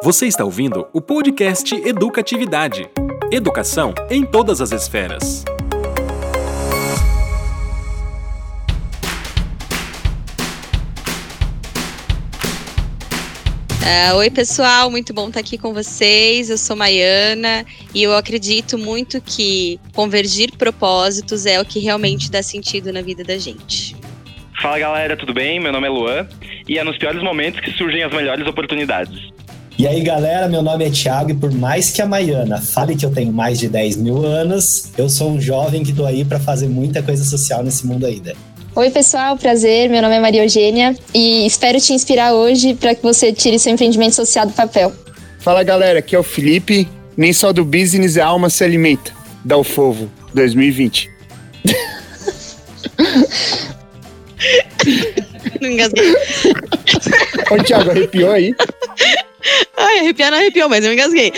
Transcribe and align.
Você 0.00 0.26
está 0.26 0.44
ouvindo 0.44 0.86
o 0.92 1.00
podcast 1.00 1.74
Educatividade. 1.74 2.88
Educação 3.32 3.92
em 4.08 4.24
todas 4.24 4.60
as 4.60 4.70
esferas. 4.70 5.44
Uh, 13.82 14.16
oi, 14.18 14.30
pessoal, 14.30 14.88
muito 14.88 15.12
bom 15.12 15.26
estar 15.26 15.40
aqui 15.40 15.58
com 15.58 15.74
vocês. 15.74 16.48
Eu 16.48 16.58
sou 16.58 16.76
Maiana 16.76 17.66
e 17.92 18.00
eu 18.00 18.14
acredito 18.14 18.78
muito 18.78 19.20
que 19.20 19.80
convergir 19.92 20.56
propósitos 20.56 21.44
é 21.44 21.60
o 21.60 21.64
que 21.64 21.80
realmente 21.80 22.30
dá 22.30 22.40
sentido 22.40 22.92
na 22.92 23.02
vida 23.02 23.24
da 23.24 23.36
gente. 23.36 23.96
Fala 24.62 24.78
galera, 24.78 25.16
tudo 25.16 25.34
bem? 25.34 25.58
Meu 25.58 25.72
nome 25.72 25.88
é 25.88 25.90
Luan 25.90 26.28
e 26.68 26.78
é 26.78 26.84
nos 26.84 26.96
piores 26.96 27.20
momentos 27.20 27.58
que 27.58 27.72
surgem 27.72 28.04
as 28.04 28.12
melhores 28.12 28.46
oportunidades. 28.46 29.36
E 29.78 29.86
aí, 29.86 30.02
galera, 30.02 30.48
meu 30.48 30.60
nome 30.60 30.84
é 30.84 30.90
Thiago 30.90 31.30
e 31.30 31.34
por 31.34 31.52
mais 31.52 31.92
que 31.92 32.02
a 32.02 32.06
Maiana 32.06 32.60
fale 32.60 32.96
que 32.96 33.06
eu 33.06 33.12
tenho 33.12 33.32
mais 33.32 33.60
de 33.60 33.68
10 33.68 33.98
mil 33.98 34.26
anos, 34.26 34.90
eu 34.98 35.08
sou 35.08 35.30
um 35.30 35.40
jovem 35.40 35.84
que 35.84 35.92
tô 35.92 36.04
aí 36.04 36.24
para 36.24 36.40
fazer 36.40 36.66
muita 36.66 37.00
coisa 37.00 37.22
social 37.22 37.62
nesse 37.62 37.86
mundo 37.86 38.04
ainda. 38.04 38.34
Oi, 38.74 38.90
pessoal, 38.90 39.36
prazer. 39.36 39.88
Meu 39.88 40.02
nome 40.02 40.16
é 40.16 40.20
Maria 40.20 40.42
Eugênia 40.42 40.96
e 41.14 41.46
espero 41.46 41.80
te 41.80 41.92
inspirar 41.92 42.34
hoje 42.34 42.74
para 42.74 42.92
que 42.92 43.04
você 43.04 43.32
tire 43.32 43.56
seu 43.56 43.72
empreendimento 43.72 44.16
social 44.16 44.48
do 44.48 44.52
papel. 44.52 44.92
Fala, 45.38 45.62
galera, 45.62 46.00
aqui 46.00 46.16
é 46.16 46.18
o 46.18 46.24
Felipe. 46.24 46.88
Nem 47.16 47.32
só 47.32 47.52
do 47.52 47.64
business 47.64 48.18
a 48.18 48.26
alma 48.26 48.50
se 48.50 48.64
alimenta. 48.64 49.12
Dá 49.44 49.56
o 49.56 49.62
Fovo 49.62 50.10
2020. 50.34 51.08
Não 55.60 55.70
engasguei. 55.70 56.16
Ô, 57.48 57.62
Thiago, 57.62 57.92
arrepiou 57.92 58.32
aí? 58.32 58.52
Ai, 59.76 60.00
arrepiar 60.00 60.30
não 60.30 60.38
arrepiou, 60.38 60.68
mas 60.68 60.84
eu 60.84 60.92
engasguei. 60.92 61.32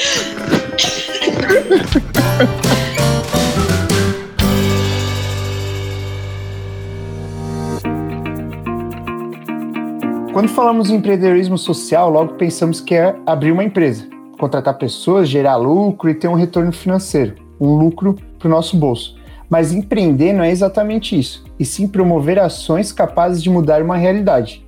Quando 10.33 10.49
falamos 10.49 10.91
em 10.91 10.95
empreendedorismo 10.95 11.59
social, 11.59 12.09
logo 12.09 12.35
pensamos 12.35 12.81
que 12.81 12.95
é 12.95 13.17
abrir 13.27 13.51
uma 13.51 13.65
empresa, 13.65 14.09
contratar 14.39 14.79
pessoas, 14.79 15.29
gerar 15.29 15.57
lucro 15.57 16.09
e 16.09 16.15
ter 16.15 16.29
um 16.29 16.35
retorno 16.35 16.73
financeiro, 16.73 17.35
um 17.61 17.75
lucro 17.75 18.17
para 18.39 18.47
o 18.47 18.51
nosso 18.51 18.77
bolso. 18.77 19.19
Mas 19.51 19.73
empreender 19.73 20.33
não 20.33 20.45
é 20.45 20.51
exatamente 20.51 21.19
isso, 21.19 21.45
e 21.59 21.65
sim 21.65 21.89
promover 21.89 22.39
ações 22.39 22.93
capazes 22.93 23.43
de 23.43 23.51
mudar 23.51 23.83
uma 23.83 23.97
realidade. 23.97 24.65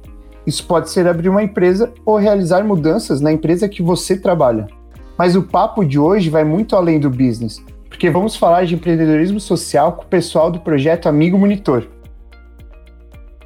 Isso 0.46 0.66
pode 0.66 0.90
ser 0.90 1.06
abrir 1.06 1.28
uma 1.28 1.42
empresa 1.42 1.92
ou 2.04 2.16
realizar 2.16 2.64
mudanças 2.64 3.20
na 3.20 3.32
empresa 3.32 3.68
que 3.68 3.82
você 3.82 4.16
trabalha. 4.16 4.66
Mas 5.16 5.36
o 5.36 5.42
papo 5.42 5.84
de 5.84 5.98
hoje 5.98 6.30
vai 6.30 6.44
muito 6.44 6.74
além 6.74 6.98
do 6.98 7.10
business, 7.10 7.64
porque 7.88 8.10
vamos 8.10 8.34
falar 8.34 8.64
de 8.64 8.74
empreendedorismo 8.74 9.38
social 9.38 9.92
com 9.92 10.02
o 10.02 10.06
pessoal 10.06 10.50
do 10.50 10.60
projeto 10.60 11.08
Amigo 11.08 11.38
Monitor. 11.38 11.86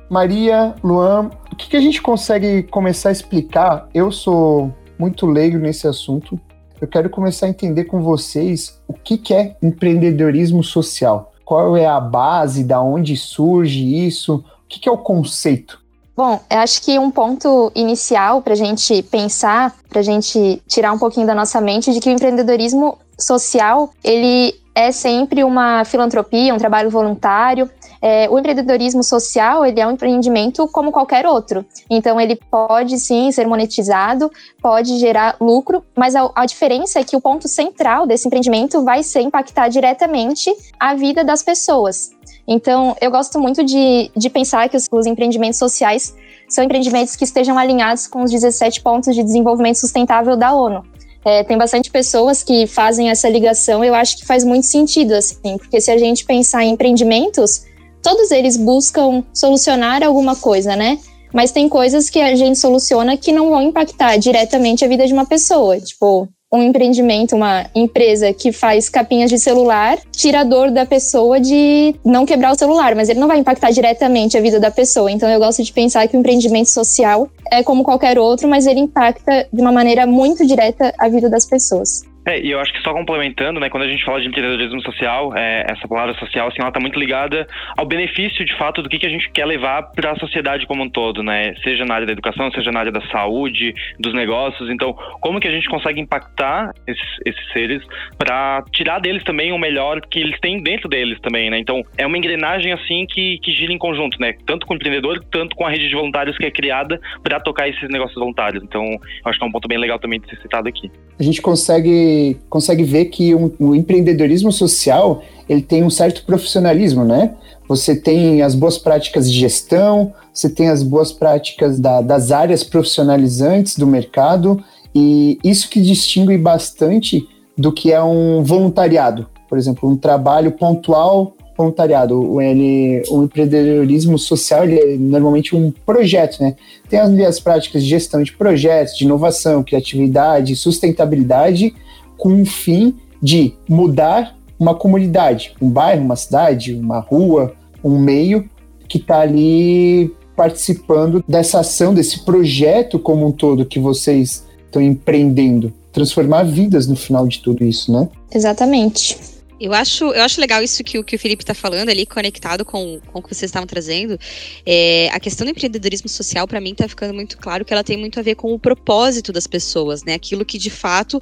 Maria, 0.08 0.74
Luan, 0.83 1.30
o 1.52 1.56
que, 1.56 1.69
que 1.69 1.77
a 1.77 1.80
gente 1.80 2.00
consegue 2.00 2.62
começar 2.62 3.08
a 3.08 3.12
explicar? 3.12 3.89
Eu 3.92 4.12
sou 4.12 4.72
muito 4.98 5.27
leigo 5.27 5.58
nesse 5.58 5.89
assunto. 5.89 6.41
Eu 6.80 6.86
quero 6.86 7.11
começar 7.11 7.47
a 7.47 7.48
entender 7.48 7.84
com 7.84 8.00
vocês 8.00 8.80
o 8.86 8.92
que, 8.92 9.19
que 9.19 9.34
é 9.34 9.56
empreendedorismo 9.62 10.62
social. 10.62 11.33
Qual 11.44 11.77
é 11.77 11.86
a 11.86 12.00
base, 12.00 12.64
da 12.64 12.80
onde 12.80 13.17
surge 13.17 14.06
isso? 14.06 14.36
O 14.36 14.69
que, 14.69 14.80
que 14.80 14.89
é 14.89 14.92
o 14.92 14.98
conceito? 14.98 15.80
Bom, 16.17 16.41
eu 16.48 16.59
acho 16.61 16.81
que 16.81 16.98
um 16.98 17.11
ponto 17.11 17.70
inicial 17.75 18.41
para 18.41 18.55
a 18.55 18.56
gente 18.56 19.03
pensar, 19.03 19.77
para 19.91 20.00
a 20.00 20.03
gente 20.03 20.62
tirar 20.67 20.91
um 20.92 20.98
pouquinho 20.98 21.27
da 21.27 21.34
nossa 21.34 21.61
mente, 21.61 21.92
de 21.92 22.00
que 22.00 22.08
o 22.08 22.12
empreendedorismo 22.12 22.97
social 23.19 23.91
ele 24.03 24.55
é 24.75 24.91
sempre 24.92 25.45
uma 25.45 25.84
filantropia, 25.84 26.55
um 26.55 26.58
trabalho 26.58 26.89
voluntário. 26.89 27.70
É, 28.01 28.29
o 28.30 28.39
empreendedorismo 28.39 29.02
social 29.02 29.64
ele 29.64 29.79
é 29.79 29.86
um 29.86 29.90
empreendimento 29.90 30.67
como 30.68 30.90
qualquer 30.90 31.27
outro. 31.27 31.67
Então 31.90 32.19
ele 32.19 32.36
pode 32.51 32.98
sim 32.98 33.30
ser 33.30 33.46
monetizado, 33.46 34.30
pode 34.63 34.98
gerar 34.98 35.36
lucro, 35.39 35.85
mas 35.95 36.17
a, 36.17 36.30
a 36.35 36.46
diferença 36.46 36.98
é 36.98 37.05
que 37.05 37.17
o 37.17 37.20
ponto 37.20 37.46
central 37.46 38.07
desse 38.07 38.27
empreendimento 38.27 38.83
vai 38.83 39.02
ser 39.02 39.20
impactar 39.20 39.69
diretamente 39.69 40.51
a 40.80 40.95
vida 40.95 41.23
das 41.23 41.42
pessoas. 41.42 42.15
Então, 42.46 42.96
eu 43.01 43.11
gosto 43.11 43.39
muito 43.40 43.64
de, 43.64 44.11
de 44.17 44.30
pensar 44.30 44.68
que 44.68 44.77
os, 44.77 44.86
os 44.90 45.07
empreendimentos 45.07 45.58
sociais 45.58 46.14
são 46.48 46.62
empreendimentos 46.62 47.17
que 47.17 47.24
estejam 47.24 47.58
alinhados 47.58 48.07
com 48.07 48.23
os 48.23 48.30
17 48.30 48.83
pontos 48.83 49.14
de 49.14 49.23
desenvolvimento 49.23 49.77
sustentável 49.77 50.36
da 50.36 50.52
ONU. 50.55 50.84
É, 51.24 51.42
tem 51.42 51.58
bastante 51.58 51.90
pessoas 51.90 52.45
que 52.45 52.68
fazem 52.68 53.11
essa 53.11 53.29
ligação, 53.29 53.84
eu 53.84 53.96
acho 53.96 54.17
que 54.17 54.24
faz 54.24 54.45
muito 54.45 54.64
sentido, 54.67 55.12
assim, 55.12 55.58
porque 55.58 55.80
se 55.80 55.90
a 55.90 55.98
gente 55.98 56.24
pensar 56.24 56.62
em 56.62 56.70
empreendimentos, 56.70 57.64
todos 58.01 58.30
eles 58.30 58.57
buscam 58.57 59.24
solucionar 59.34 60.05
alguma 60.05 60.36
coisa, 60.36 60.77
né? 60.77 61.01
Mas 61.34 61.51
tem 61.51 61.68
coisas 61.68 62.08
que 62.08 62.20
a 62.20 62.36
gente 62.36 62.57
soluciona 62.57 63.17
que 63.17 63.33
não 63.33 63.51
vão 63.51 63.61
impactar 63.61 64.17
diretamente 64.17 64.84
a 64.84 64.89
vida 64.89 65.05
de 65.05 65.13
uma 65.13 65.27
pessoa. 65.27 65.80
Tipo, 65.80 66.28
um 66.56 66.62
empreendimento, 66.62 67.36
uma 67.36 67.67
empresa 67.74 68.33
que 68.33 68.52
faz 68.52 68.89
capinhas 68.89 69.30
de 69.30 69.39
celular, 69.39 69.98
tira 70.11 70.40
a 70.40 70.44
dor 70.44 70.70
da 70.70 70.84
pessoa 70.86 71.39
de 71.40 71.94
não 72.05 72.27
quebrar 72.27 72.52
o 72.52 72.58
celular, 72.58 72.94
mas 72.94 73.08
ele 73.08 73.20
não 73.20 73.28
vai 73.28 73.39
impactar 73.39 73.70
diretamente 73.70 74.36
a 74.36 74.40
vida 74.40 74.58
da 74.58 74.70
pessoa. 74.70 75.11
Então 75.11 75.28
eu 75.28 75.39
gosto 75.39 75.62
de 75.62 75.72
pensar 75.72 76.06
que 76.08 76.16
o 76.16 76.20
empreendimento 76.20 76.70
social 76.70 77.28
é 77.50 77.62
como 77.62 77.84
qualquer 77.84 78.18
outro, 78.18 78.48
mas 78.48 78.66
ele 78.66 78.80
impacta 78.80 79.46
de 79.52 79.61
uma 79.61 79.72
maneira 79.72 80.06
muito 80.06 80.46
direta 80.46 80.92
a 80.98 81.08
vida 81.08 81.28
das 81.28 81.45
pessoas. 81.45 82.02
É, 82.27 82.41
e 82.41 82.51
eu 82.51 82.59
acho 82.59 82.73
que 82.73 82.83
só 82.83 82.92
complementando, 82.92 83.61
né, 83.61 83.70
quando 83.70 83.85
a 83.85 83.89
gente 83.89 84.05
fala 84.05 84.20
de 84.20 84.27
empreendedorismo 84.27 84.83
social, 84.83 85.33
é, 85.37 85.64
essa 85.70 85.87
palavra 85.87 86.13
social, 86.14 86.48
assim, 86.48 86.57
ela 86.59 86.70
está 86.70 86.81
muito 86.81 86.98
ligada 86.98 87.47
ao 87.77 87.87
benefício, 87.87 88.45
de 88.45 88.53
fato, 88.57 88.83
do 88.83 88.89
que, 88.89 88.98
que 88.98 89.07
a 89.07 89.11
gente 89.11 89.31
quer 89.31 89.47
levar 89.47 89.85
para 89.95 90.11
a 90.11 90.17
sociedade 90.17 90.67
como 90.67 90.83
um 90.83 90.91
todo, 90.91 91.23
né, 91.23 91.55
seja 91.63 91.85
na 91.85 91.95
área 91.95 92.07
da 92.07 92.13
educação, 92.13 92.51
seja 92.51 92.73
na 92.73 92.81
área 92.81 92.91
da 92.91 93.01
saúde, 93.13 93.73
dos 94.01 94.13
negócios. 94.13 94.69
Então, 94.69 94.92
como 95.20 95.39
que 95.39 95.47
a 95.47 95.53
gente 95.53 95.69
consegue 95.69 96.01
impactar 96.01 96.73
esses, 96.85 97.07
esses 97.25 97.53
seres 97.53 97.81
para 98.19 98.64
tirar 98.73 98.98
deles 98.98 99.23
também 99.23 99.53
o 99.53 99.58
melhor 99.58 100.01
que 100.01 100.19
eles 100.19 100.39
têm 100.41 100.61
dentro 100.61 100.89
deles 100.89 101.20
também, 101.20 101.48
né? 101.48 101.61
Então, 101.61 101.83
é 101.97 102.05
uma 102.05 102.19
engrenagem, 102.19 102.73
assim, 102.73 103.07
que, 103.07 103.39
que 103.39 103.53
gira 103.53 103.73
em 103.73 103.79
conjunto, 103.79 104.20
né, 104.20 104.35
tanto 104.45 104.67
com 104.67 104.73
o 104.73 104.77
empreendedor, 104.77 105.25
tanto 105.31 105.55
com 105.55 105.64
a 105.64 105.70
rede 105.70 105.89
de 105.89 105.95
voluntários 105.95 106.37
que 106.37 106.47
é 106.47 106.51
criada 106.51 107.01
para 107.23 107.39
tocar 107.39 107.69
esses 107.69 107.89
negócios 107.89 108.19
voluntários. 108.19 108.64
Então, 108.64 108.83
acho 109.25 109.39
que 109.39 109.45
é 109.45 109.48
um 109.48 109.53
ponto 109.53 109.69
bem 109.69 109.79
legal 109.79 110.01
também 110.01 110.19
de 110.19 110.29
ser 110.29 110.41
citado 110.43 110.69
aqui. 110.69 110.91
A 111.20 111.23
gente 111.23 111.41
consegue 111.41 112.15
consegue 112.48 112.84
ver 112.84 113.06
que 113.06 113.34
um, 113.34 113.50
o 113.58 113.74
empreendedorismo 113.74 114.52
social 114.52 115.22
ele 115.48 115.62
tem 115.62 115.82
um 115.84 115.90
certo 115.90 116.24
profissionalismo, 116.24 117.04
né? 117.04 117.34
Você 117.68 117.96
tem 117.96 118.42
as 118.42 118.54
boas 118.54 118.78
práticas 118.78 119.30
de 119.30 119.38
gestão, 119.38 120.12
você 120.32 120.48
tem 120.48 120.68
as 120.68 120.82
boas 120.82 121.12
práticas 121.12 121.80
da, 121.80 122.00
das 122.00 122.30
áreas 122.30 122.62
profissionalizantes 122.62 123.77
do 123.77 123.86
mercado, 123.86 124.62
e 124.94 125.38
isso 125.42 125.68
que 125.68 125.80
distingue 125.80 126.38
bastante 126.38 127.27
do 127.56 127.72
que 127.72 127.92
é 127.92 128.02
um 128.02 128.43
voluntariado. 128.43 129.26
Por 129.48 129.58
exemplo, 129.58 129.88
um 129.88 129.96
trabalho 129.96 130.52
pontual 130.52 131.37
voluntariado. 131.56 132.40
Ele, 132.40 133.02
o 133.08 133.25
empreendedorismo 133.25 134.19
social 134.19 134.64
ele 134.64 134.78
é 134.78 134.96
normalmente 134.98 135.56
um 135.56 135.72
projeto, 135.84 136.40
né? 136.40 136.54
Tem 136.88 136.98
ali 136.98 137.25
as 137.25 137.40
práticas 137.40 137.82
de 137.82 137.88
gestão 137.88 138.22
de 138.22 138.32
projetos, 138.32 138.96
de 138.96 139.04
inovação, 139.04 139.64
criatividade, 139.64 140.54
sustentabilidade, 140.54 141.75
com 142.16 142.43
o 142.43 142.46
fim 142.46 142.94
de 143.22 143.54
mudar 143.69 144.37
uma 144.58 144.75
comunidade, 144.75 145.54
um 145.60 145.69
bairro, 145.69 146.04
uma 146.04 146.16
cidade, 146.16 146.75
uma 146.75 146.99
rua, 146.99 147.54
um 147.84 147.99
meio 147.99 148.49
que 148.88 148.99
está 148.99 149.20
ali 149.20 150.14
participando 150.34 151.25
dessa 151.26 151.60
ação, 151.60 151.94
desse 151.94 152.25
projeto 152.25 152.99
como 152.99 153.26
um 153.26 153.32
todo 153.32 153.64
que 153.64 153.78
vocês 153.78 154.44
estão 154.64 154.82
empreendendo. 154.82 155.72
Transformar 155.92 156.44
vidas 156.44 156.86
no 156.86 156.94
final 156.94 157.26
de 157.26 157.40
tudo 157.40 157.64
isso, 157.64 157.90
né? 157.90 158.08
Exatamente. 158.32 159.19
Eu 159.58 159.73
acho, 159.73 160.05
eu 160.12 160.23
acho 160.23 160.38
legal 160.38 160.62
isso 160.62 160.85
que, 160.85 161.03
que 161.03 161.17
o 161.17 161.19
Felipe 161.19 161.43
está 161.43 161.55
falando 161.55 161.88
ali, 161.88 162.05
conectado 162.05 162.62
com, 162.64 163.00
com 163.00 163.19
o 163.19 163.23
que 163.23 163.35
vocês 163.35 163.49
estavam 163.49 163.67
trazendo. 163.67 164.19
É, 164.67 165.08
a 165.12 165.19
questão 165.19 165.47
do 165.47 165.50
empreendedorismo 165.50 166.08
social, 166.08 166.47
para 166.47 166.61
mim, 166.61 166.73
está 166.73 166.87
ficando 166.87 167.14
muito 167.14 167.38
claro 167.38 167.64
que 167.64 167.73
ela 167.73 167.82
tem 167.82 167.97
muito 167.97 168.20
a 168.20 168.23
ver 168.23 168.35
com 168.35 168.53
o 168.53 168.58
propósito 168.58 169.32
das 169.32 169.47
pessoas, 169.47 170.05
né? 170.05 170.12
Aquilo 170.12 170.44
que 170.44 170.58
de 170.58 170.69
fato 170.69 171.19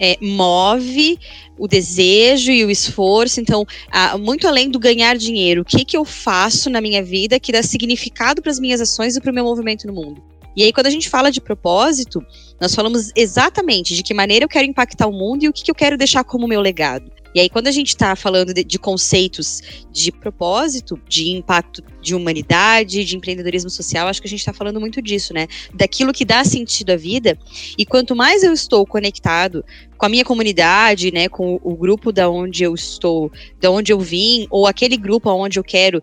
é, 0.00 0.16
move 0.20 1.18
o 1.56 1.68
desejo 1.68 2.50
e 2.50 2.64
o 2.64 2.70
esforço. 2.70 3.40
Então, 3.40 3.64
a, 3.88 4.18
muito 4.18 4.48
além 4.48 4.68
do 4.68 4.80
ganhar 4.80 5.16
dinheiro, 5.16 5.62
o 5.62 5.64
que, 5.64 5.84
que 5.84 5.96
eu 5.96 6.04
faço 6.04 6.68
na 6.68 6.80
minha 6.80 7.04
vida 7.04 7.38
que 7.38 7.52
dá 7.52 7.62
significado 7.62 8.42
para 8.42 8.50
as 8.50 8.58
minhas 8.58 8.80
ações 8.80 9.16
e 9.16 9.20
para 9.20 9.30
o 9.30 9.34
meu 9.34 9.44
movimento 9.44 9.86
no 9.86 9.92
mundo. 9.92 10.22
E 10.56 10.62
aí, 10.62 10.72
quando 10.72 10.86
a 10.86 10.90
gente 10.90 11.08
fala 11.08 11.30
de 11.30 11.40
propósito, 11.40 12.24
nós 12.60 12.74
falamos 12.74 13.10
exatamente 13.14 13.94
de 13.94 14.02
que 14.02 14.14
maneira 14.14 14.44
eu 14.44 14.48
quero 14.48 14.66
impactar 14.66 15.06
o 15.06 15.12
mundo 15.12 15.44
e 15.44 15.48
o 15.48 15.52
que, 15.52 15.62
que 15.62 15.70
eu 15.70 15.74
quero 15.74 15.96
deixar 15.96 16.24
como 16.24 16.48
meu 16.48 16.60
legado. 16.60 17.10
E 17.36 17.40
aí, 17.40 17.50
quando 17.50 17.66
a 17.66 17.70
gente 17.70 17.88
está 17.88 18.16
falando 18.16 18.54
de, 18.54 18.64
de, 18.64 18.78
conceitos 18.78 19.62
de 19.92 20.10
propósito, 20.10 20.98
de 21.06 21.32
impacto 21.32 21.82
de 22.00 22.14
humanidade, 22.14 23.04
de 23.04 23.14
empreendedorismo 23.14 23.68
social, 23.68 24.08
acho 24.08 24.22
que 24.22 24.26
a 24.26 24.30
gente 24.30 24.38
está 24.38 24.54
falando 24.54 24.80
muito 24.80 25.02
disso, 25.02 25.34
né? 25.34 25.46
Daquilo 25.74 26.14
que 26.14 26.24
dá 26.24 26.42
sentido 26.44 26.92
à 26.92 26.96
vida. 26.96 27.38
E 27.76 27.84
quanto 27.84 28.16
mais 28.16 28.42
eu 28.42 28.54
estou 28.54 28.86
conectado 28.86 29.62
com 29.98 30.06
a 30.06 30.08
minha 30.08 30.24
comunidade, 30.24 31.12
né, 31.12 31.28
com 31.28 31.60
o 31.62 31.76
grupo 31.76 32.10
da 32.10 32.28
onde 32.30 32.62
eu 32.62 32.74
estou, 32.74 33.30
da 33.60 33.70
onde 33.70 33.92
eu 33.92 34.00
vim, 34.00 34.46
ou 34.48 34.66
aquele 34.66 34.96
grupo 34.96 35.28
aonde 35.28 35.58
eu 35.58 35.64
quero 35.64 36.02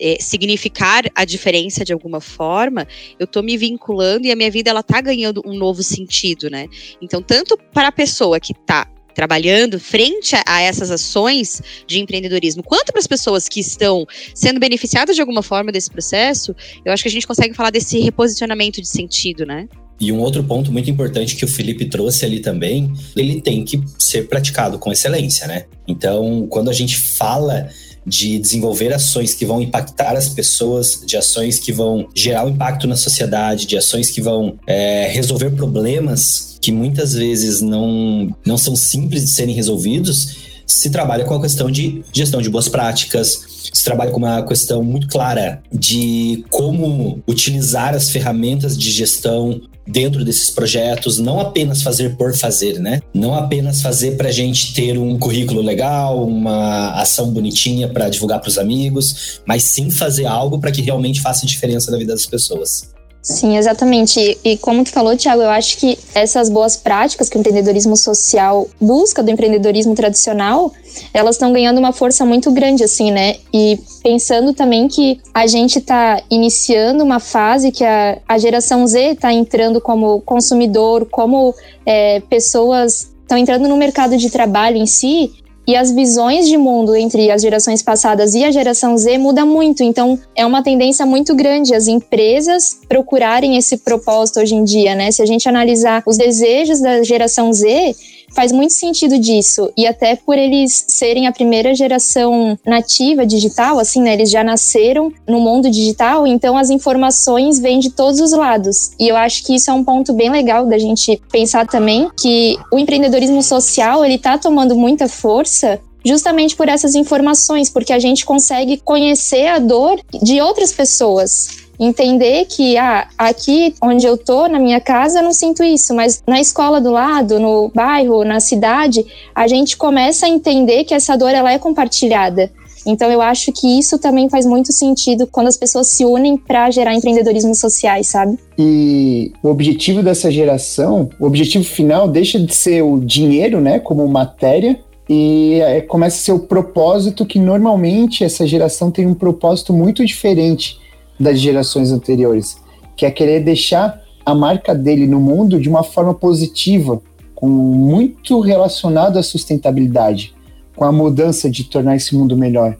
é, 0.00 0.16
significar 0.20 1.04
a 1.14 1.24
diferença 1.24 1.84
de 1.84 1.92
alguma 1.92 2.20
forma, 2.20 2.86
eu 3.18 3.24
estou 3.24 3.42
me 3.42 3.56
vinculando 3.56 4.26
e 4.26 4.32
a 4.32 4.36
minha 4.36 4.50
vida 4.50 4.70
ela 4.70 4.82
tá 4.82 5.00
ganhando 5.00 5.42
um 5.44 5.54
novo 5.54 5.82
sentido, 5.82 6.50
né? 6.50 6.66
Então, 7.00 7.22
tanto 7.22 7.58
para 7.72 7.88
a 7.88 7.92
pessoa 7.92 8.40
que 8.40 8.52
está 8.52 8.88
trabalhando 9.14 9.78
frente 9.78 10.34
a, 10.44 10.60
essas 10.60 10.90
ações 10.90 11.62
de 11.86 12.00
empreendedorismo, 12.00 12.62
quanto 12.62 12.92
para 12.92 12.98
as 12.98 13.06
pessoas 13.06 13.48
que 13.48 13.60
estão 13.60 14.04
sendo 14.34 14.58
beneficiadas 14.58 15.14
de 15.14 15.22
alguma 15.22 15.42
forma 15.42 15.70
desse 15.70 15.88
processo, 15.88 16.54
eu 16.84 16.92
acho 16.92 17.02
que 17.02 17.08
a 17.08 17.12
gente 17.12 17.26
consegue 17.26 17.54
falar 17.54 17.70
desse 17.70 18.00
reposicionamento 18.00 18.80
de 18.80 18.88
sentido, 18.88 19.46
né? 19.46 19.68
E 20.00 20.10
um 20.10 20.18
outro 20.18 20.42
ponto 20.42 20.72
muito 20.72 20.90
importante 20.90 21.36
que 21.36 21.44
o 21.44 21.48
Felipe 21.48 21.84
trouxe 21.86 22.24
ali 22.24 22.40
também, 22.40 22.92
ele 23.16 23.40
tem 23.40 23.64
que 23.64 23.80
ser 23.96 24.26
praticado 24.26 24.78
com 24.78 24.90
excelência, 24.90 25.46
né? 25.46 25.66
Então, 25.86 26.48
quando 26.48 26.68
a 26.68 26.72
gente 26.72 26.98
fala 26.98 27.70
de 28.06 28.38
desenvolver 28.38 28.92
ações 28.92 29.34
que 29.34 29.46
vão 29.46 29.60
impactar 29.60 30.16
as 30.16 30.28
pessoas, 30.28 31.02
de 31.04 31.16
ações 31.16 31.58
que 31.58 31.72
vão 31.72 32.08
gerar 32.14 32.44
um 32.44 32.50
impacto 32.50 32.86
na 32.86 32.96
sociedade, 32.96 33.66
de 33.66 33.76
ações 33.76 34.10
que 34.10 34.20
vão 34.20 34.58
é, 34.66 35.08
resolver 35.08 35.50
problemas 35.50 36.58
que 36.60 36.72
muitas 36.72 37.12
vezes 37.12 37.60
não, 37.60 38.34
não 38.44 38.56
são 38.56 38.74
simples 38.74 39.24
de 39.24 39.30
serem 39.30 39.54
resolvidos, 39.54 40.43
se 40.66 40.90
trabalha 40.90 41.24
com 41.24 41.34
a 41.34 41.40
questão 41.40 41.70
de 41.70 42.04
gestão 42.12 42.40
de 42.40 42.50
boas 42.50 42.68
práticas, 42.68 43.70
se 43.72 43.84
trabalha 43.84 44.10
com 44.10 44.18
uma 44.18 44.42
questão 44.42 44.82
muito 44.82 45.08
clara 45.08 45.62
de 45.72 46.44
como 46.50 47.22
utilizar 47.26 47.94
as 47.94 48.10
ferramentas 48.10 48.76
de 48.76 48.90
gestão 48.90 49.60
dentro 49.86 50.24
desses 50.24 50.50
projetos, 50.50 51.18
não 51.18 51.38
apenas 51.38 51.82
fazer 51.82 52.16
por 52.16 52.34
fazer, 52.34 52.78
né? 52.78 53.02
Não 53.12 53.34
apenas 53.34 53.82
fazer 53.82 54.16
para 54.16 54.28
a 54.28 54.32
gente 54.32 54.72
ter 54.72 54.98
um 54.98 55.18
currículo 55.18 55.60
legal, 55.60 56.26
uma 56.26 56.92
ação 56.92 57.30
bonitinha 57.30 57.88
para 57.88 58.08
divulgar 58.08 58.40
para 58.40 58.48
os 58.48 58.58
amigos, 58.58 59.40
mas 59.46 59.64
sim 59.64 59.90
fazer 59.90 60.26
algo 60.26 60.58
para 60.58 60.72
que 60.72 60.80
realmente 60.80 61.20
faça 61.20 61.46
diferença 61.46 61.90
na 61.90 61.98
vida 61.98 62.12
das 62.12 62.26
pessoas. 62.26 62.93
Sim, 63.24 63.56
exatamente. 63.56 64.38
E, 64.44 64.58
como 64.58 64.84
tu 64.84 64.90
falou, 64.90 65.16
Thiago, 65.16 65.40
eu 65.40 65.48
acho 65.48 65.78
que 65.78 65.98
essas 66.14 66.50
boas 66.50 66.76
práticas 66.76 67.26
que 67.26 67.38
o 67.38 67.40
empreendedorismo 67.40 67.96
social 67.96 68.68
busca 68.78 69.22
do 69.22 69.30
empreendedorismo 69.30 69.94
tradicional, 69.94 70.70
elas 71.12 71.36
estão 71.36 71.50
ganhando 71.50 71.78
uma 71.78 71.90
força 71.90 72.22
muito 72.26 72.52
grande, 72.52 72.84
assim, 72.84 73.10
né? 73.10 73.36
E 73.50 73.80
pensando 74.02 74.52
também 74.52 74.88
que 74.88 75.22
a 75.32 75.46
gente 75.46 75.78
está 75.78 76.22
iniciando 76.30 77.02
uma 77.02 77.18
fase 77.18 77.72
que 77.72 77.82
a, 77.82 78.18
a 78.28 78.36
geração 78.36 78.86
Z 78.86 79.12
está 79.12 79.32
entrando 79.32 79.80
como 79.80 80.20
consumidor, 80.20 81.08
como 81.10 81.54
é, 81.86 82.20
pessoas 82.28 83.10
estão 83.22 83.38
entrando 83.38 83.66
no 83.66 83.76
mercado 83.78 84.18
de 84.18 84.28
trabalho 84.28 84.76
em 84.76 84.84
si, 84.84 85.32
e 85.66 85.74
as 85.74 85.90
visões 85.90 86.46
de 86.48 86.56
mundo 86.56 86.94
entre 86.94 87.30
as 87.30 87.40
gerações 87.40 87.82
passadas 87.82 88.34
e 88.34 88.44
a 88.44 88.50
geração 88.50 88.96
Z 88.98 89.18
muda 89.18 89.46
muito. 89.46 89.82
Então, 89.82 90.18
é 90.34 90.44
uma 90.44 90.62
tendência 90.62 91.06
muito 91.06 91.34
grande 91.34 91.74
as 91.74 91.88
empresas 91.88 92.78
procurarem 92.88 93.56
esse 93.56 93.78
propósito 93.78 94.40
hoje 94.40 94.54
em 94.54 94.64
dia, 94.64 94.94
né? 94.94 95.10
Se 95.10 95.22
a 95.22 95.26
gente 95.26 95.48
analisar 95.48 96.02
os 96.06 96.16
desejos 96.16 96.80
da 96.80 97.02
geração 97.02 97.52
Z, 97.52 97.94
faz 98.34 98.52
muito 98.52 98.72
sentido 98.72 99.18
disso. 99.18 99.72
E 99.76 99.86
até 99.86 100.16
por 100.16 100.36
eles 100.36 100.84
serem 100.88 101.26
a 101.26 101.32
primeira 101.32 101.74
geração 101.74 102.58
nativa 102.66 103.24
digital, 103.24 103.78
assim, 103.78 104.02
né? 104.02 104.14
Eles 104.14 104.30
já 104.30 104.42
nasceram 104.42 105.12
no 105.26 105.40
mundo 105.40 105.70
digital, 105.70 106.26
então 106.26 106.56
as 106.56 106.70
informações 106.70 107.58
vêm 107.58 107.78
de 107.78 107.90
todos 107.90 108.20
os 108.20 108.32
lados. 108.32 108.90
E 108.98 109.08
eu 109.08 109.16
acho 109.16 109.44
que 109.44 109.54
isso 109.54 109.70
é 109.70 109.74
um 109.74 109.84
ponto 109.84 110.12
bem 110.12 110.30
legal 110.30 110.66
da 110.66 110.78
gente 110.78 111.20
pensar 111.30 111.66
também 111.66 112.10
que 112.18 112.58
o 112.72 112.78
empreendedorismo 112.78 113.42
social, 113.42 114.04
ele 114.04 114.18
tá 114.18 114.36
tomando 114.36 114.74
muita 114.74 115.08
força 115.08 115.80
justamente 116.04 116.54
por 116.54 116.68
essas 116.68 116.94
informações, 116.94 117.70
porque 117.70 117.92
a 117.92 117.98
gente 117.98 118.26
consegue 118.26 118.76
conhecer 118.76 119.46
a 119.46 119.58
dor 119.58 119.98
de 120.22 120.40
outras 120.40 120.70
pessoas 120.70 121.63
entender 121.78 122.46
que 122.46 122.76
ah, 122.76 123.08
aqui 123.18 123.74
onde 123.82 124.06
eu 124.06 124.16
tô, 124.16 124.46
na 124.46 124.58
minha 124.58 124.80
casa, 124.80 125.18
eu 125.18 125.22
não 125.22 125.32
sinto 125.32 125.62
isso, 125.62 125.94
mas 125.94 126.22
na 126.26 126.40
escola 126.40 126.80
do 126.80 126.90
lado, 126.90 127.38
no 127.38 127.70
bairro, 127.74 128.24
na 128.24 128.40
cidade, 128.40 129.04
a 129.34 129.46
gente 129.46 129.76
começa 129.76 130.26
a 130.26 130.28
entender 130.28 130.84
que 130.84 130.94
essa 130.94 131.16
dor 131.16 131.30
ela 131.30 131.52
é 131.52 131.58
compartilhada. 131.58 132.50
Então 132.86 133.10
eu 133.10 133.22
acho 133.22 133.50
que 133.50 133.78
isso 133.78 133.98
também 133.98 134.28
faz 134.28 134.44
muito 134.44 134.72
sentido 134.72 135.26
quando 135.26 135.46
as 135.46 135.56
pessoas 135.56 135.88
se 135.88 136.04
unem 136.04 136.36
para 136.36 136.70
gerar 136.70 136.94
empreendedorismo 136.94 137.54
sociais, 137.54 138.08
sabe? 138.08 138.38
E 138.58 139.32
o 139.42 139.48
objetivo 139.48 140.02
dessa 140.02 140.30
geração, 140.30 141.08
o 141.18 141.26
objetivo 141.26 141.64
final 141.64 142.06
deixa 142.06 142.38
de 142.38 142.54
ser 142.54 142.82
o 142.82 143.00
dinheiro, 143.00 143.60
né, 143.60 143.78
como 143.78 144.06
matéria, 144.06 144.78
e 145.08 145.60
é, 145.60 145.80
começa 145.80 146.16
a 146.16 146.20
ser 146.20 146.32
o 146.32 146.40
propósito 146.40 147.26
que 147.26 147.38
normalmente 147.38 148.24
essa 148.24 148.46
geração 148.46 148.90
tem 148.90 149.06
um 149.06 149.14
propósito 149.14 149.72
muito 149.72 150.04
diferente 150.04 150.78
das 151.18 151.38
gerações 151.38 151.90
anteriores, 151.90 152.56
que 152.96 153.06
é 153.06 153.10
querer 153.10 153.40
deixar 153.40 154.00
a 154.24 154.34
marca 154.34 154.74
dele 154.74 155.06
no 155.06 155.20
mundo 155.20 155.60
de 155.60 155.68
uma 155.68 155.82
forma 155.82 156.14
positiva, 156.14 157.00
com 157.34 157.48
muito 157.48 158.40
relacionado 158.40 159.18
à 159.18 159.22
sustentabilidade, 159.22 160.34
com 160.74 160.84
a 160.84 160.92
mudança 160.92 161.50
de 161.50 161.64
tornar 161.64 161.96
esse 161.96 162.16
mundo 162.16 162.36
melhor. 162.36 162.76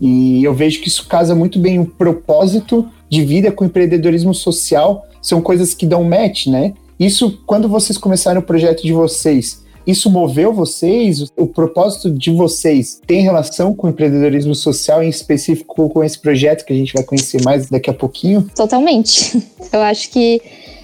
E 0.00 0.42
eu 0.44 0.54
vejo 0.54 0.80
que 0.80 0.88
isso 0.88 1.06
casa 1.06 1.34
muito 1.34 1.58
bem 1.58 1.78
o 1.78 1.86
propósito 1.86 2.88
de 3.08 3.24
vida 3.24 3.50
com 3.50 3.64
empreendedorismo 3.64 4.34
social, 4.34 5.06
são 5.20 5.40
coisas 5.40 5.74
que 5.74 5.86
dão 5.86 6.04
match, 6.04 6.46
né? 6.46 6.74
Isso, 6.98 7.40
quando 7.46 7.68
vocês 7.68 7.96
começaram 7.96 8.40
o 8.40 8.44
projeto 8.44 8.82
de 8.82 8.92
vocês, 8.92 9.64
isso 9.88 10.10
moveu 10.10 10.52
vocês? 10.52 11.32
O 11.34 11.46
propósito 11.46 12.10
de 12.10 12.30
vocês 12.30 13.00
tem 13.06 13.22
relação 13.22 13.74
com 13.74 13.86
o 13.86 13.90
empreendedorismo 13.90 14.54
social, 14.54 15.02
em 15.02 15.08
específico 15.08 15.88
com 15.88 16.04
esse 16.04 16.18
projeto 16.18 16.66
que 16.66 16.72
a 16.74 16.76
gente 16.76 16.92
vai 16.92 17.02
conhecer 17.02 17.42
mais 17.42 17.70
daqui 17.70 17.88
a 17.88 17.94
pouquinho? 17.94 18.46
Totalmente. 18.54 19.42
Eu 19.72 19.80
acho 19.80 20.10
que 20.10 20.42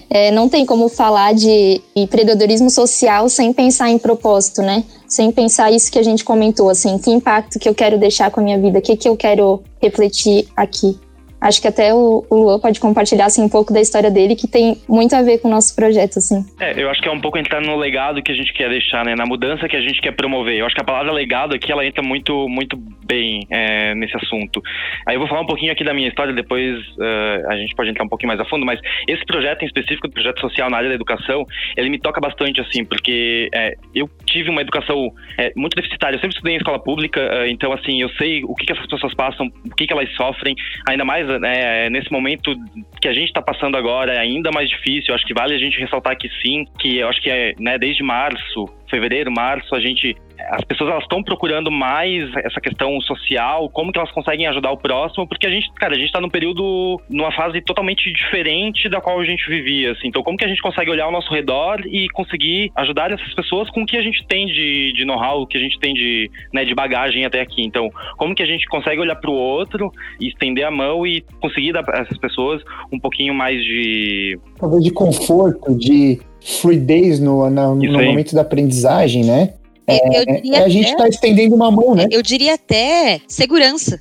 é, 0.09 0.31
não 0.31 0.49
tem 0.49 0.65
como 0.65 0.89
falar 0.89 1.33
de 1.35 1.81
empreendedorismo 1.95 2.69
social 2.71 3.29
sem 3.29 3.53
pensar 3.53 3.91
em 3.91 3.99
propósito, 3.99 4.63
né? 4.63 4.83
Sem 5.07 5.31
pensar 5.31 5.71
isso 5.71 5.91
que 5.91 5.99
a 5.99 6.03
gente 6.03 6.23
comentou, 6.23 6.67
assim, 6.69 6.97
que 6.97 7.11
impacto 7.11 7.59
que 7.59 7.69
eu 7.69 7.75
quero 7.75 7.99
deixar 7.99 8.31
com 8.31 8.39
a 8.39 8.43
minha 8.43 8.59
vida, 8.59 8.79
o 8.79 8.81
que, 8.81 8.97
que 8.97 9.07
eu 9.07 9.15
quero 9.15 9.61
refletir 9.79 10.47
aqui. 10.55 10.97
Acho 11.45 11.61
que 11.61 11.67
até 11.67 11.93
o, 11.93 12.25
o 12.27 12.35
Luan 12.35 12.59
pode 12.59 12.79
compartilhar 12.79 13.27
assim, 13.27 13.43
um 13.43 13.49
pouco 13.49 13.71
da 13.71 13.79
história 13.79 14.09
dele, 14.09 14.35
que 14.35 14.47
tem 14.47 14.81
muito 14.89 15.15
a 15.15 15.21
ver 15.21 15.37
com 15.37 15.47
o 15.47 15.51
nosso 15.51 15.75
projeto, 15.75 16.17
assim. 16.17 16.43
É, 16.59 16.73
eu 16.81 16.89
acho 16.89 16.99
que 16.99 17.07
é 17.07 17.11
um 17.11 17.21
pouco 17.21 17.37
entrar 17.37 17.61
no 17.61 17.77
legado 17.77 18.23
que 18.23 18.31
a 18.31 18.35
gente 18.35 18.51
quer 18.51 18.67
deixar, 18.67 19.05
né? 19.05 19.13
Na 19.13 19.27
mudança 19.27 19.67
que 19.67 19.75
a 19.75 19.81
gente 19.81 20.01
quer 20.01 20.13
promover. 20.13 20.55
Eu 20.55 20.65
acho 20.65 20.73
que 20.73 20.81
a 20.81 20.83
palavra 20.83 21.11
legado 21.11 21.53
aqui, 21.53 21.71
ela 21.71 21.85
entra 21.85 22.01
muito, 22.01 22.49
muito 22.49 22.75
bem 23.05 23.45
é, 23.51 23.93
nesse 23.93 24.17
assunto. 24.17 24.59
Aí 25.05 25.15
eu 25.15 25.19
vou 25.19 25.29
falar 25.29 25.41
um 25.41 25.45
pouquinho 25.45 25.71
aqui 25.71 25.83
da 25.83 25.93
minha 25.93 26.07
história, 26.07 26.33
depois 26.33 26.79
uh, 26.97 27.47
a 27.51 27.57
gente 27.57 27.75
pode 27.75 27.91
entrar 27.91 28.03
um 28.03 28.09
pouquinho 28.09 28.29
mais 28.29 28.39
a 28.39 28.45
fundo, 28.45 28.65
mas 28.65 28.79
esse 29.07 29.23
projeto 29.25 29.61
em 29.61 29.67
específico, 29.67 30.07
o 30.07 30.11
projeto 30.11 30.41
social 30.41 30.67
na 30.71 30.77
área 30.77 30.89
da 30.89 30.95
educação, 30.95 31.45
ele 31.77 31.89
me 31.89 31.99
toca 31.99 32.19
bastante, 32.19 32.59
assim, 32.59 32.83
porque 32.83 33.49
é, 33.53 33.75
eu 33.93 34.09
tive 34.25 34.49
uma 34.49 34.61
educação 34.61 35.11
é, 35.37 35.53
muito 35.55 35.75
deficitária. 35.75 36.15
Eu 36.15 36.21
sempre 36.21 36.35
estudei 36.35 36.55
em 36.55 36.57
escola 36.57 36.79
pública, 36.79 37.21
uh, 37.21 37.45
então, 37.45 37.71
assim, 37.71 38.01
eu 38.01 38.09
sei 38.17 38.43
o 38.43 38.55
que, 38.55 38.65
que 38.65 38.73
essas 38.73 38.87
pessoas 38.87 39.13
passam, 39.13 39.47
o 39.63 39.75
que, 39.75 39.85
que 39.85 39.93
elas 39.93 40.11
sofrem, 40.15 40.55
ainda 40.89 41.05
mais 41.05 41.34
né, 41.39 41.89
nesse 41.89 42.11
momento 42.11 42.55
que 43.01 43.07
a 43.07 43.13
gente 43.13 43.27
está 43.27 43.41
passando 43.41 43.77
agora 43.77 44.13
é 44.13 44.19
ainda 44.19 44.51
mais 44.51 44.69
difícil. 44.69 45.09
Eu 45.09 45.15
acho 45.15 45.25
que 45.25 45.33
vale 45.33 45.53
a 45.53 45.57
gente 45.57 45.79
ressaltar 45.79 46.17
que 46.17 46.29
sim, 46.41 46.65
que 46.79 46.97
eu 46.97 47.07
acho 47.07 47.21
que 47.21 47.29
é 47.29 47.53
né, 47.59 47.77
desde 47.77 48.03
março, 48.03 48.65
fevereiro, 48.89 49.31
março, 49.31 49.73
a 49.75 49.79
gente 49.79 50.15
as 50.49 50.63
pessoas 50.63 50.91
elas 50.91 51.03
estão 51.03 51.23
procurando 51.23 51.71
mais 51.71 52.29
essa 52.37 52.59
questão 52.59 52.99
social, 53.01 53.69
como 53.69 53.91
que 53.91 53.97
elas 53.97 54.11
conseguem 54.11 54.47
ajudar 54.47 54.71
o 54.71 54.77
próximo, 54.77 55.27
porque 55.27 55.47
a 55.47 55.49
gente, 55.49 55.71
cara, 55.73 55.93
a 55.93 55.97
gente 55.97 56.07
está 56.07 56.21
num 56.21 56.29
período, 56.29 56.99
numa 57.09 57.31
fase 57.31 57.61
totalmente 57.61 58.11
diferente 58.11 58.89
da 58.89 59.01
qual 59.01 59.19
a 59.19 59.25
gente 59.25 59.47
vivia, 59.47 59.93
assim. 59.93 60.07
Então, 60.07 60.23
como 60.23 60.37
que 60.37 60.45
a 60.45 60.47
gente 60.47 60.61
consegue 60.61 60.91
olhar 60.91 61.05
ao 61.05 61.11
nosso 61.11 61.33
redor 61.33 61.81
e 61.85 62.07
conseguir 62.09 62.71
ajudar 62.75 63.11
essas 63.11 63.33
pessoas 63.33 63.69
com 63.69 63.83
o 63.83 63.85
que 63.85 63.97
a 63.97 64.01
gente 64.01 64.25
tem 64.27 64.45
de, 64.47 64.93
de 64.93 65.05
know-how, 65.05 65.41
o 65.41 65.47
que 65.47 65.57
a 65.57 65.61
gente 65.61 65.79
tem 65.79 65.93
de, 65.93 66.29
né, 66.53 66.65
de 66.65 66.75
bagagem 66.75 67.25
até 67.25 67.41
aqui. 67.41 67.63
Então, 67.63 67.89
como 68.17 68.35
que 68.35 68.43
a 68.43 68.47
gente 68.47 68.65
consegue 68.67 68.99
olhar 68.99 69.15
para 69.15 69.31
o 69.31 69.33
outro 69.33 69.91
e 70.19 70.27
estender 70.27 70.65
a 70.65 70.71
mão 70.71 71.05
e 71.07 71.21
conseguir 71.39 71.73
dar 71.73 71.83
para 71.83 72.01
essas 72.01 72.17
pessoas 72.17 72.61
um 72.91 72.99
pouquinho 72.99 73.33
mais 73.33 73.63
de... 73.63 74.37
Talvez 74.59 74.83
de 74.83 74.91
conforto, 74.91 75.77
de 75.77 76.19
fluidez 76.45 77.19
no, 77.19 77.49
no, 77.49 77.75
no 77.75 78.03
momento 78.03 78.35
da 78.35 78.41
aprendizagem, 78.41 79.25
né? 79.25 79.53
É, 79.87 80.63
a 80.63 80.69
gente 80.69 80.89
está 80.89 81.07
estendendo 81.07 81.55
uma 81.55 81.71
mão, 81.71 81.95
né? 81.95 82.07
Eu 82.11 82.21
diria 82.21 82.53
até 82.53 83.19
segurança. 83.27 83.99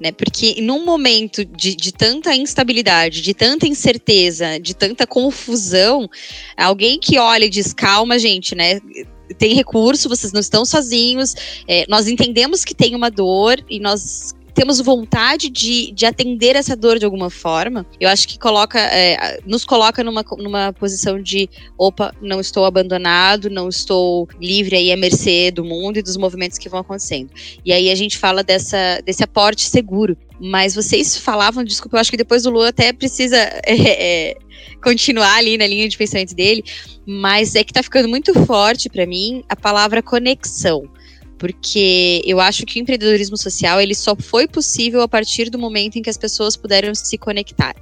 né? 0.00 0.12
Porque 0.12 0.60
num 0.60 0.84
momento 0.84 1.44
de, 1.44 1.74
de 1.74 1.92
tanta 1.92 2.34
instabilidade, 2.34 3.20
de 3.20 3.34
tanta 3.34 3.66
incerteza, 3.66 4.58
de 4.60 4.74
tanta 4.74 5.06
confusão, 5.06 6.08
alguém 6.56 6.98
que 6.98 7.18
olha 7.18 7.44
e 7.44 7.50
diz, 7.50 7.72
calma, 7.72 8.18
gente, 8.18 8.54
né? 8.54 8.80
Tem 9.38 9.54
recurso, 9.54 10.08
vocês 10.08 10.32
não 10.32 10.40
estão 10.40 10.64
sozinhos, 10.64 11.34
é, 11.66 11.84
nós 11.88 12.06
entendemos 12.06 12.64
que 12.64 12.74
tem 12.74 12.94
uma 12.94 13.10
dor 13.10 13.64
e 13.70 13.80
nós 13.80 14.34
temos 14.54 14.80
vontade 14.80 15.48
de, 15.48 15.92
de 15.92 16.06
atender 16.06 16.56
essa 16.56 16.76
dor 16.76 16.98
de 16.98 17.04
alguma 17.04 17.30
forma, 17.30 17.86
eu 18.00 18.08
acho 18.08 18.28
que 18.28 18.38
coloca, 18.38 18.78
é, 18.78 19.40
nos 19.46 19.64
coloca 19.64 20.04
numa, 20.04 20.24
numa 20.38 20.72
posição 20.72 21.20
de 21.20 21.48
opa, 21.76 22.14
não 22.20 22.40
estou 22.40 22.64
abandonado, 22.64 23.48
não 23.48 23.68
estou 23.68 24.28
livre 24.40 24.76
aí 24.76 24.92
à 24.92 24.96
mercê 24.96 25.50
do 25.50 25.64
mundo 25.64 25.98
e 25.98 26.02
dos 26.02 26.16
movimentos 26.16 26.58
que 26.58 26.68
vão 26.68 26.80
acontecendo. 26.80 27.30
E 27.64 27.72
aí 27.72 27.90
a 27.90 27.94
gente 27.94 28.18
fala 28.18 28.42
dessa, 28.42 29.00
desse 29.04 29.24
aporte 29.24 29.62
seguro. 29.62 30.16
Mas 30.44 30.74
vocês 30.74 31.16
falavam, 31.16 31.62
desculpa, 31.62 31.96
eu 31.96 32.00
acho 32.00 32.10
que 32.10 32.16
depois 32.16 32.44
o 32.44 32.50
Lu 32.50 32.62
até 32.62 32.92
precisa 32.92 33.36
é, 33.36 34.30
é, 34.30 34.36
continuar 34.82 35.36
ali 35.36 35.56
na 35.56 35.66
linha 35.66 35.88
de 35.88 35.96
pensamento 35.96 36.34
dele, 36.34 36.64
mas 37.06 37.54
é 37.54 37.62
que 37.62 37.72
tá 37.72 37.82
ficando 37.82 38.08
muito 38.08 38.34
forte 38.44 38.88
para 38.88 39.06
mim 39.06 39.44
a 39.48 39.54
palavra 39.54 40.02
conexão 40.02 40.88
porque 41.42 42.22
eu 42.24 42.38
acho 42.38 42.64
que 42.64 42.78
o 42.78 42.80
empreendedorismo 42.80 43.36
social 43.36 43.80
ele 43.80 43.96
só 43.96 44.14
foi 44.14 44.46
possível 44.46 45.02
a 45.02 45.08
partir 45.08 45.50
do 45.50 45.58
momento 45.58 45.96
em 45.96 46.02
que 46.02 46.08
as 46.08 46.16
pessoas 46.16 46.56
puderam 46.56 46.94
se 46.94 47.18
conectar. 47.18 47.74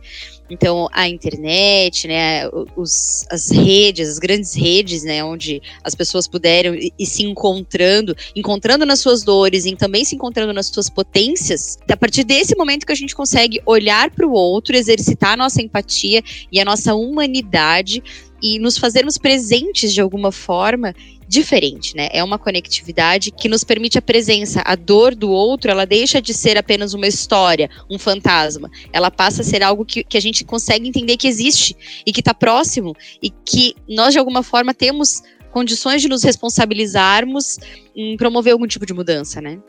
Então, 0.49 0.89
a 0.91 1.07
internet, 1.07 2.09
né, 2.09 2.49
os, 2.75 3.27
as 3.31 3.51
redes, 3.51 4.09
as 4.09 4.19
grandes 4.19 4.55
redes, 4.55 5.05
né, 5.05 5.23
onde 5.23 5.61
as 5.85 5.95
pessoas 5.95 6.27
puderam 6.27 6.75
ir, 6.75 6.91
se 7.05 7.23
encontrando, 7.23 8.17
encontrando 8.35 8.87
nas 8.87 9.01
suas 9.01 9.23
dores 9.23 9.67
e 9.67 9.77
também 9.77 10.07
se 10.07 10.15
encontrando 10.15 10.55
nas 10.55 10.69
suas 10.69 10.89
potências, 10.89 11.77
a 11.87 11.97
partir 11.99 12.25
desse 12.25 12.57
momento 12.57 12.87
que 12.87 12.93
a 12.93 12.97
gente 12.97 13.15
consegue 13.15 13.61
olhar 13.67 14.11
para 14.11 14.27
o 14.27 14.33
outro, 14.33 14.75
exercitar 14.75 15.35
a 15.35 15.37
nossa 15.37 15.61
empatia 15.61 16.23
e 16.51 16.59
a 16.59 16.65
nossa 16.65 16.95
humanidade 16.95 18.03
e 18.43 18.59
nos 18.59 18.79
fazermos 18.79 19.19
presentes 19.19 19.93
de 19.93 20.01
alguma 20.01 20.33
forma 20.33 20.95
diferente, 21.31 21.97
né? 21.97 22.09
É 22.13 22.25
uma 22.25 22.37
conectividade 22.37 23.31
que 23.31 23.49
nos 23.49 23.63
permite 23.63 23.97
a 23.97 24.03
presença. 24.03 24.63
A 24.65 24.75
dor 24.75 25.15
do 25.15 25.31
outro, 25.31 25.71
ela 25.71 25.87
deixa 25.87 26.21
de 26.21 26.35
ser 26.35 26.59
apenas 26.59 26.93
uma 26.93 27.07
história, 27.07 27.71
um 27.89 28.01
fantasma. 28.01 28.69
Ela 28.93 29.13
passa 29.13 29.43
a 29.43 29.45
ser 29.45 29.63
algo 29.63 29.85
que, 29.85 30.03
que 30.03 30.19
a 30.19 30.21
gente 30.21 30.45
consegue 30.45 30.89
entender 30.89 31.17
que 31.17 31.29
existe 31.29 31.77
e 32.05 32.13
que 32.13 32.21
está 32.21 32.35
próximo 32.35 32.97
e 33.23 33.31
que 33.31 33.77
nós, 33.89 34.13
de 34.13 34.19
alguma 34.19 34.43
forma, 34.43 34.75
temos 34.75 35.23
condições 35.53 36.03
de 36.03 36.09
nos 36.09 36.25
responsabilizarmos 36.25 37.59
em 37.95 38.17
promover 38.17 38.53
algum 38.53 38.67
tipo 38.67 38.85
de 38.85 38.93
mudança, 38.93 39.41
né? 39.41 39.61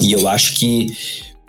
E 0.00 0.12
eu 0.12 0.28
acho 0.28 0.54
que 0.54 0.94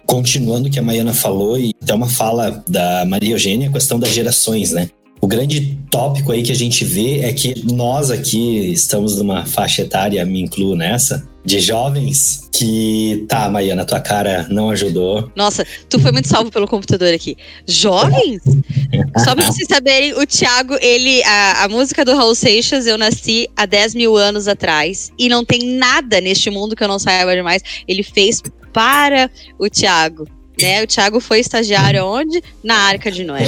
continuando 0.08 0.70
o 0.70 0.72
que 0.72 0.80
a 0.80 0.82
Maiana 0.82 1.14
falou, 1.14 1.58
e 1.60 1.72
até 1.82 1.94
uma 1.94 2.10
fala 2.10 2.64
da 2.68 3.06
Maria 3.06 3.36
Eugênia, 3.36 3.70
a 3.70 3.72
questão 3.72 4.00
das 4.00 4.10
gerações, 4.10 4.72
né? 4.72 4.90
O 5.22 5.28
grande 5.28 5.78
tópico 5.92 6.32
aí 6.32 6.42
que 6.42 6.52
a 6.52 6.56
gente 6.56 6.84
vê 6.84 7.20
é 7.20 7.32
que 7.32 7.64
nós 7.72 8.10
aqui 8.10 8.72
estamos 8.72 9.18
numa 9.18 9.46
faixa 9.46 9.84
etária, 9.84 10.26
me 10.26 10.42
incluo 10.42 10.76
nessa, 10.76 11.24
de 11.46 11.60
jovens 11.60 12.50
que 12.52 13.26
tá, 13.28 13.50
Maiana, 13.50 13.86
tua 13.86 14.00
cara 14.00 14.48
não 14.50 14.70
ajudou. 14.70 15.32
Nossa, 15.36 15.66
tu 15.90 16.00
foi 16.00 16.12
muito 16.12 16.28
salvo 16.28 16.52
pelo 16.52 16.68
computador 16.68 17.14
aqui. 17.14 17.36
Jovens? 17.68 18.42
Só 19.24 19.36
pra 19.36 19.46
vocês 19.46 19.68
saberem, 19.68 20.14
o 20.14 20.26
Thiago, 20.26 20.76
ele. 20.82 21.24
A, 21.24 21.64
a 21.64 21.70
música 21.70 22.06
do 22.06 22.16
Raul 22.16 22.36
Seixas, 22.36 22.86
eu 22.86 22.98
nasci 22.98 23.48
há 23.56 23.66
10 23.66 23.96
mil 23.96 24.18
anos 24.18 24.48
atrás. 24.48 25.12
E 25.18 25.30
não 25.30 25.44
tem 25.44 25.78
nada 25.78 26.22
neste 26.22 26.50
mundo 26.50 26.76
que 26.76 26.84
eu 26.84 26.88
não 26.88 27.00
saiba 27.00 27.36
demais. 27.36 27.64
Ele 27.88 28.04
fez 28.04 28.42
para 28.72 29.30
o 29.58 29.70
Thiago. 29.70 30.28
Né? 30.62 30.84
O 30.84 30.88
Thiago 30.88 31.20
foi 31.20 31.40
estagiário 31.40 32.06
onde? 32.06 32.42
Na 32.64 32.76
Arca 32.76 33.12
de 33.12 33.24
Noé. 33.24 33.46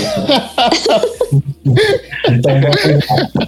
então, 2.29 2.53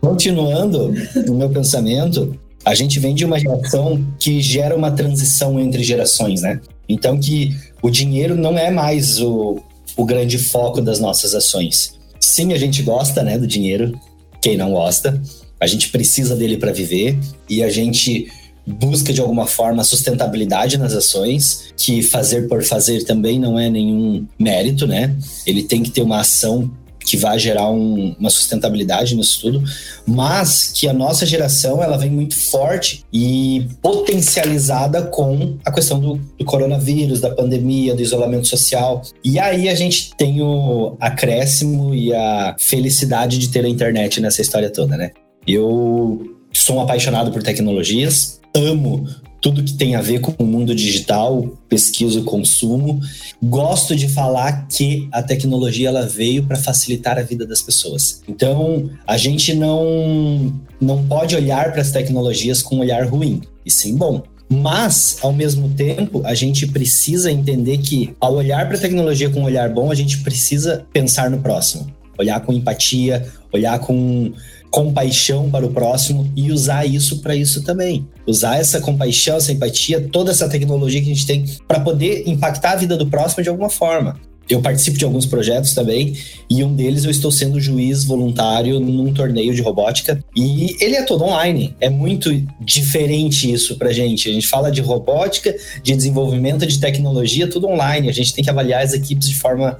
continuando 0.00 0.94
no 1.26 1.34
meu 1.34 1.50
pensamento, 1.50 2.38
a 2.64 2.74
gente 2.74 2.98
vem 2.98 3.14
de 3.14 3.24
uma 3.24 3.38
geração 3.38 4.04
que 4.18 4.40
gera 4.40 4.76
uma 4.76 4.90
transição 4.90 5.58
entre 5.60 5.84
gerações, 5.84 6.42
né? 6.42 6.60
Então 6.88 7.18
que 7.18 7.56
o 7.82 7.90
dinheiro 7.90 8.34
não 8.34 8.58
é 8.58 8.70
mais 8.70 9.20
o, 9.20 9.62
o 9.96 10.04
grande 10.04 10.38
foco 10.38 10.80
das 10.80 10.98
nossas 10.98 11.34
ações. 11.34 11.94
Sim, 12.20 12.52
a 12.52 12.58
gente 12.58 12.82
gosta, 12.82 13.22
né, 13.22 13.38
do 13.38 13.46
dinheiro. 13.46 13.98
Quem 14.42 14.56
não 14.56 14.72
gosta? 14.72 15.20
A 15.60 15.66
gente 15.66 15.88
precisa 15.90 16.34
dele 16.34 16.56
para 16.56 16.72
viver 16.72 17.18
e 17.48 17.62
a 17.62 17.70
gente 17.70 18.28
busca 18.66 19.12
de 19.12 19.20
alguma 19.20 19.46
forma 19.46 19.84
sustentabilidade 19.84 20.76
nas 20.76 20.92
ações, 20.92 21.72
que 21.76 22.02
fazer 22.02 22.48
por 22.48 22.64
fazer 22.64 23.04
também 23.04 23.38
não 23.38 23.58
é 23.58 23.70
nenhum 23.70 24.26
mérito, 24.38 24.86
né? 24.86 25.14
Ele 25.46 25.62
tem 25.62 25.82
que 25.82 25.90
ter 25.90 26.02
uma 26.02 26.20
ação 26.20 26.70
que 27.06 27.16
vai 27.16 27.38
gerar 27.38 27.70
um, 27.70 28.16
uma 28.18 28.28
sustentabilidade 28.28 29.14
nisso 29.14 29.40
tudo, 29.40 29.62
mas 30.04 30.72
que 30.74 30.88
a 30.88 30.92
nossa 30.92 31.24
geração 31.24 31.80
ela 31.82 31.96
vem 31.96 32.10
muito 32.10 32.34
forte 32.34 33.04
e 33.12 33.68
potencializada 33.80 35.02
com 35.02 35.56
a 35.64 35.70
questão 35.70 36.00
do, 36.00 36.16
do 36.36 36.44
coronavírus, 36.44 37.20
da 37.20 37.30
pandemia, 37.30 37.94
do 37.94 38.02
isolamento 38.02 38.48
social. 38.48 39.02
E 39.22 39.38
aí 39.38 39.68
a 39.68 39.74
gente 39.74 40.10
tem 40.16 40.42
o 40.42 40.96
acréscimo 41.00 41.94
e 41.94 42.12
a 42.12 42.56
felicidade 42.58 43.38
de 43.38 43.48
ter 43.50 43.64
a 43.64 43.68
internet 43.68 44.20
nessa 44.20 44.42
história 44.42 44.68
toda, 44.68 44.96
né? 44.96 45.12
Eu 45.46 46.35
sou 46.66 46.78
um 46.78 46.80
apaixonado 46.80 47.30
por 47.30 47.44
tecnologias, 47.44 48.40
amo 48.52 49.06
tudo 49.40 49.62
que 49.62 49.74
tem 49.74 49.94
a 49.94 50.02
ver 50.02 50.20
com 50.20 50.34
o 50.36 50.44
mundo 50.44 50.74
digital, 50.74 51.48
pesquiso, 51.68 52.24
consumo. 52.24 53.00
Gosto 53.40 53.94
de 53.94 54.08
falar 54.08 54.66
que 54.66 55.08
a 55.12 55.22
tecnologia 55.22 55.88
ela 55.88 56.04
veio 56.04 56.42
para 56.42 56.56
facilitar 56.56 57.18
a 57.18 57.22
vida 57.22 57.46
das 57.46 57.62
pessoas. 57.62 58.20
Então, 58.28 58.90
a 59.06 59.16
gente 59.16 59.54
não 59.54 60.52
não 60.80 61.06
pode 61.06 61.36
olhar 61.36 61.70
para 61.70 61.82
as 61.82 61.92
tecnologias 61.92 62.62
com 62.62 62.76
um 62.76 62.80
olhar 62.80 63.06
ruim, 63.06 63.42
e 63.64 63.70
sim 63.70 63.96
bom. 63.96 64.24
Mas, 64.48 65.18
ao 65.22 65.32
mesmo 65.32 65.68
tempo, 65.68 66.22
a 66.24 66.34
gente 66.34 66.66
precisa 66.66 67.30
entender 67.30 67.78
que, 67.78 68.12
ao 68.20 68.34
olhar 68.34 68.66
para 68.66 68.76
a 68.76 68.80
tecnologia 68.80 69.30
com 69.30 69.40
um 69.40 69.44
olhar 69.44 69.70
bom, 69.70 69.92
a 69.92 69.94
gente 69.94 70.18
precisa 70.18 70.84
pensar 70.92 71.30
no 71.30 71.38
próximo. 71.38 71.86
Olhar 72.18 72.40
com 72.40 72.52
empatia, 72.52 73.24
olhar 73.52 73.78
com 73.78 74.32
compaixão 74.70 75.50
para 75.50 75.64
o 75.64 75.70
próximo 75.70 76.30
e 76.36 76.50
usar 76.52 76.84
isso 76.86 77.18
para 77.20 77.34
isso 77.34 77.62
também. 77.62 78.06
Usar 78.26 78.58
essa 78.58 78.80
compaixão, 78.80 79.36
essa 79.36 79.52
empatia, 79.52 80.08
toda 80.12 80.30
essa 80.30 80.48
tecnologia 80.48 81.00
que 81.00 81.10
a 81.10 81.14
gente 81.14 81.26
tem 81.26 81.44
para 81.66 81.80
poder 81.80 82.24
impactar 82.26 82.72
a 82.72 82.76
vida 82.76 82.96
do 82.96 83.06
próximo 83.06 83.42
de 83.42 83.48
alguma 83.48 83.70
forma. 83.70 84.18
Eu 84.48 84.60
participo 84.62 84.96
de 84.96 85.04
alguns 85.04 85.26
projetos 85.26 85.74
também 85.74 86.16
e 86.48 86.62
um 86.62 86.72
deles 86.72 87.04
eu 87.04 87.10
estou 87.10 87.32
sendo 87.32 87.60
juiz 87.60 88.04
voluntário 88.04 88.78
num 88.78 89.12
torneio 89.12 89.52
de 89.52 89.60
robótica 89.60 90.22
e 90.36 90.76
ele 90.80 90.94
é 90.94 91.02
todo 91.02 91.24
online. 91.24 91.74
É 91.80 91.90
muito 91.90 92.30
diferente 92.60 93.52
isso 93.52 93.76
pra 93.76 93.92
gente. 93.92 94.30
A 94.30 94.32
gente 94.32 94.46
fala 94.46 94.70
de 94.70 94.80
robótica, 94.80 95.52
de 95.82 95.96
desenvolvimento 95.96 96.64
de 96.64 96.78
tecnologia, 96.78 97.48
tudo 97.48 97.66
online. 97.66 98.08
A 98.08 98.12
gente 98.12 98.32
tem 98.32 98.44
que 98.44 98.50
avaliar 98.50 98.84
as 98.84 98.92
equipes 98.92 99.28
de 99.28 99.34
forma 99.34 99.78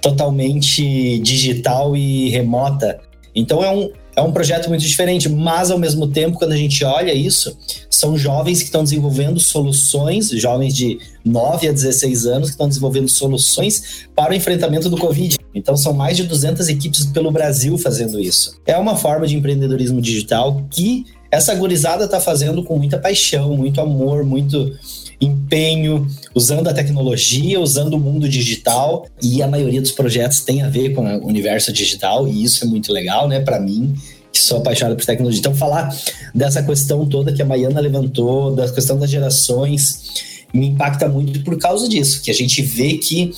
totalmente 0.00 1.18
digital 1.18 1.96
e 1.96 2.28
remota. 2.28 3.00
Então 3.34 3.64
é 3.64 3.70
um, 3.70 3.90
é 4.16 4.22
um 4.22 4.32
projeto 4.32 4.70
muito 4.70 4.80
diferente, 4.80 5.28
mas 5.28 5.70
ao 5.70 5.78
mesmo 5.78 6.08
tempo, 6.08 6.38
quando 6.38 6.52
a 6.52 6.56
gente 6.56 6.82
olha 6.82 7.12
isso, 7.12 7.56
são 7.90 8.16
jovens 8.16 8.60
que 8.60 8.64
estão 8.64 8.82
desenvolvendo 8.82 9.38
soluções, 9.38 10.30
jovens 10.30 10.74
de 10.74 10.98
9 11.22 11.68
a 11.68 11.72
16 11.72 12.26
anos 12.26 12.48
que 12.48 12.54
estão 12.54 12.66
desenvolvendo 12.66 13.08
soluções 13.10 14.06
para 14.16 14.32
o 14.32 14.34
enfrentamento 14.34 14.88
do 14.88 14.96
Covid. 14.96 15.36
Então 15.54 15.76
são 15.76 15.92
mais 15.92 16.16
de 16.16 16.24
200 16.24 16.66
equipes 16.68 17.04
pelo 17.04 17.30
Brasil 17.30 17.76
fazendo 17.76 18.18
isso. 18.18 18.58
É 18.66 18.76
uma 18.78 18.96
forma 18.96 19.26
de 19.26 19.36
empreendedorismo 19.36 20.00
digital 20.00 20.64
que 20.70 21.04
essa 21.30 21.54
gurizada 21.54 22.06
está 22.06 22.18
fazendo 22.18 22.62
com 22.62 22.78
muita 22.78 22.98
paixão, 22.98 23.54
muito 23.54 23.82
amor, 23.82 24.24
muito 24.24 24.72
empenho, 25.20 26.06
usando 26.34 26.68
a 26.68 26.74
tecnologia, 26.74 27.60
usando 27.60 27.94
o 27.94 28.00
mundo 28.00 28.28
digital, 28.28 29.06
e 29.22 29.42
a 29.42 29.48
maioria 29.48 29.80
dos 29.80 29.92
projetos 29.92 30.40
tem 30.40 30.62
a 30.62 30.68
ver 30.68 30.94
com 30.94 31.02
o 31.02 31.26
universo 31.26 31.72
digital, 31.72 32.28
e 32.28 32.44
isso 32.44 32.64
é 32.64 32.66
muito 32.66 32.92
legal, 32.92 33.28
né, 33.28 33.40
para 33.40 33.58
mim, 33.58 33.94
que 34.32 34.38
sou 34.38 34.58
apaixonado 34.58 34.96
por 34.96 35.04
tecnologia. 35.04 35.40
Então, 35.40 35.54
falar 35.54 35.96
dessa 36.34 36.62
questão 36.62 37.06
toda 37.06 37.32
que 37.32 37.40
a 37.40 37.46
Maiana 37.46 37.80
levantou, 37.80 38.54
da 38.54 38.70
questão 38.70 38.98
das 38.98 39.10
gerações, 39.10 40.44
me 40.52 40.68
impacta 40.68 41.08
muito 41.08 41.40
por 41.40 41.58
causa 41.58 41.88
disso, 41.88 42.20
que 42.22 42.30
a 42.30 42.34
gente 42.34 42.60
vê 42.62 42.98
que 42.98 43.32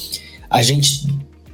a 0.51 0.63
gente 0.63 1.07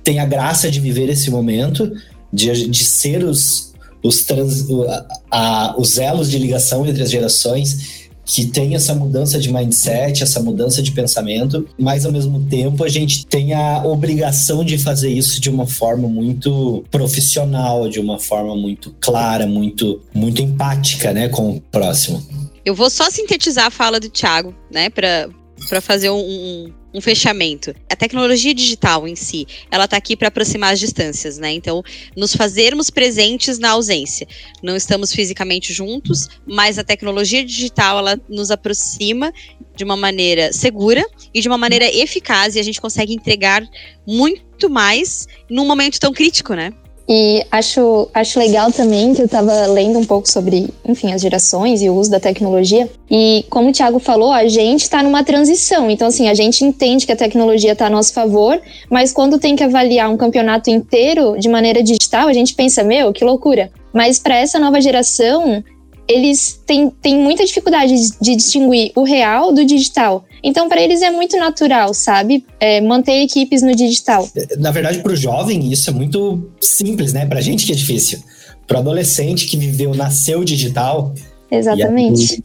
tem 0.02 0.18
a 0.18 0.26
graça 0.26 0.70
de 0.70 0.80
viver 0.80 1.08
esse 1.08 1.30
momento, 1.30 1.92
de, 2.32 2.68
de 2.68 2.84
ser 2.84 3.24
os, 3.24 3.72
os, 4.02 4.22
trans, 4.24 4.66
a, 4.70 5.06
a, 5.30 5.74
os 5.78 5.98
elos 5.98 6.30
de 6.30 6.38
ligação 6.38 6.86
entre 6.86 7.02
as 7.02 7.10
gerações 7.10 8.03
que 8.24 8.46
tem 8.46 8.74
essa 8.74 8.94
mudança 8.94 9.38
de 9.38 9.52
mindset, 9.52 10.22
essa 10.22 10.40
mudança 10.40 10.82
de 10.82 10.92
pensamento, 10.92 11.66
mas 11.78 12.06
ao 12.06 12.12
mesmo 12.12 12.40
tempo 12.46 12.84
a 12.84 12.88
gente 12.88 13.26
tem 13.26 13.52
a 13.52 13.84
obrigação 13.84 14.64
de 14.64 14.78
fazer 14.78 15.10
isso 15.10 15.40
de 15.40 15.50
uma 15.50 15.66
forma 15.66 16.08
muito 16.08 16.84
profissional, 16.90 17.88
de 17.88 18.00
uma 18.00 18.18
forma 18.18 18.56
muito 18.56 18.94
clara, 19.00 19.46
muito 19.46 20.00
muito 20.14 20.42
empática, 20.42 21.12
né, 21.12 21.28
com 21.28 21.56
o 21.56 21.60
próximo. 21.60 22.22
Eu 22.64 22.74
vou 22.74 22.88
só 22.88 23.10
sintetizar 23.10 23.66
a 23.66 23.70
fala 23.70 24.00
do 24.00 24.08
Thiago, 24.08 24.54
né, 24.70 24.88
para 24.88 25.28
para 25.68 25.80
fazer 25.80 26.10
um, 26.10 26.18
um, 26.18 26.72
um, 26.94 27.00
fechamento. 27.00 27.74
A 27.88 27.96
tecnologia 27.96 28.52
digital 28.52 29.06
em 29.08 29.14
si, 29.14 29.46
ela 29.70 29.84
está 29.84 29.96
aqui 29.96 30.16
para 30.16 30.28
aproximar 30.28 30.72
as 30.72 30.80
distâncias, 30.80 31.38
né? 31.38 31.52
Então, 31.52 31.82
nos 32.16 32.34
fazermos 32.34 32.90
presentes 32.90 33.58
na 33.58 33.70
ausência. 33.70 34.26
Não 34.62 34.76
estamos 34.76 35.12
fisicamente 35.12 35.72
juntos, 35.72 36.28
mas 36.46 36.78
a 36.78 36.84
tecnologia 36.84 37.44
digital 37.44 37.98
ela 37.98 38.20
nos 38.28 38.50
aproxima 38.50 39.32
de 39.74 39.84
uma 39.84 39.96
maneira 39.96 40.52
segura 40.52 41.04
e 41.32 41.40
de 41.40 41.48
uma 41.48 41.58
maneira 41.58 41.86
eficaz 41.86 42.56
e 42.56 42.60
a 42.60 42.62
gente 42.62 42.80
consegue 42.80 43.14
entregar 43.14 43.66
muito 44.06 44.68
mais 44.68 45.26
num 45.48 45.66
momento 45.66 45.98
tão 45.98 46.12
crítico, 46.12 46.54
né? 46.54 46.72
E 47.08 47.44
acho, 47.50 48.08
acho 48.14 48.38
legal 48.38 48.72
também 48.72 49.12
que 49.12 49.20
eu 49.20 49.26
estava 49.26 49.66
lendo 49.66 49.98
um 49.98 50.04
pouco 50.04 50.30
sobre, 50.30 50.68
enfim, 50.86 51.12
as 51.12 51.20
gerações 51.20 51.82
e 51.82 51.90
o 51.90 51.94
uso 51.94 52.10
da 52.10 52.18
tecnologia. 52.18 52.88
E 53.10 53.44
como 53.50 53.68
o 53.68 53.72
Thiago 53.72 53.98
falou, 53.98 54.32
a 54.32 54.48
gente 54.48 54.82
está 54.82 55.02
numa 55.02 55.22
transição. 55.22 55.90
Então, 55.90 56.08
assim, 56.08 56.28
a 56.28 56.34
gente 56.34 56.64
entende 56.64 57.04
que 57.04 57.12
a 57.12 57.16
tecnologia 57.16 57.72
está 57.72 57.86
a 57.86 57.90
nosso 57.90 58.14
favor, 58.14 58.60
mas 58.90 59.12
quando 59.12 59.38
tem 59.38 59.54
que 59.54 59.62
avaliar 59.62 60.10
um 60.10 60.16
campeonato 60.16 60.70
inteiro 60.70 61.36
de 61.38 61.48
maneira 61.48 61.82
digital, 61.82 62.28
a 62.28 62.32
gente 62.32 62.54
pensa, 62.54 62.82
meu, 62.82 63.12
que 63.12 63.24
loucura. 63.24 63.70
Mas 63.92 64.18
para 64.18 64.36
essa 64.36 64.58
nova 64.58 64.80
geração, 64.80 65.62
eles 66.08 66.60
têm, 66.66 66.90
têm 66.90 67.18
muita 67.18 67.44
dificuldade 67.44 67.94
de 68.20 68.36
distinguir 68.36 68.92
o 68.94 69.02
real 69.02 69.52
do 69.52 69.64
digital. 69.64 70.24
Então, 70.42 70.68
para 70.68 70.80
eles 70.80 71.00
é 71.00 71.10
muito 71.10 71.36
natural, 71.36 71.94
sabe? 71.94 72.44
É, 72.60 72.80
manter 72.80 73.22
equipes 73.22 73.62
no 73.62 73.74
digital. 73.74 74.28
Na 74.58 74.70
verdade, 74.70 74.98
para 74.98 75.12
o 75.12 75.16
jovem, 75.16 75.72
isso 75.72 75.88
é 75.88 75.92
muito 75.92 76.50
simples, 76.60 77.12
né? 77.12 77.24
Para 77.24 77.38
a 77.38 77.42
gente 77.42 77.64
que 77.64 77.72
é 77.72 77.74
difícil. 77.74 78.18
Para 78.66 78.76
o 78.76 78.80
adolescente 78.80 79.46
que 79.46 79.56
viveu, 79.56 79.94
nasceu 79.94 80.44
digital. 80.44 81.14
Exatamente. 81.50 82.42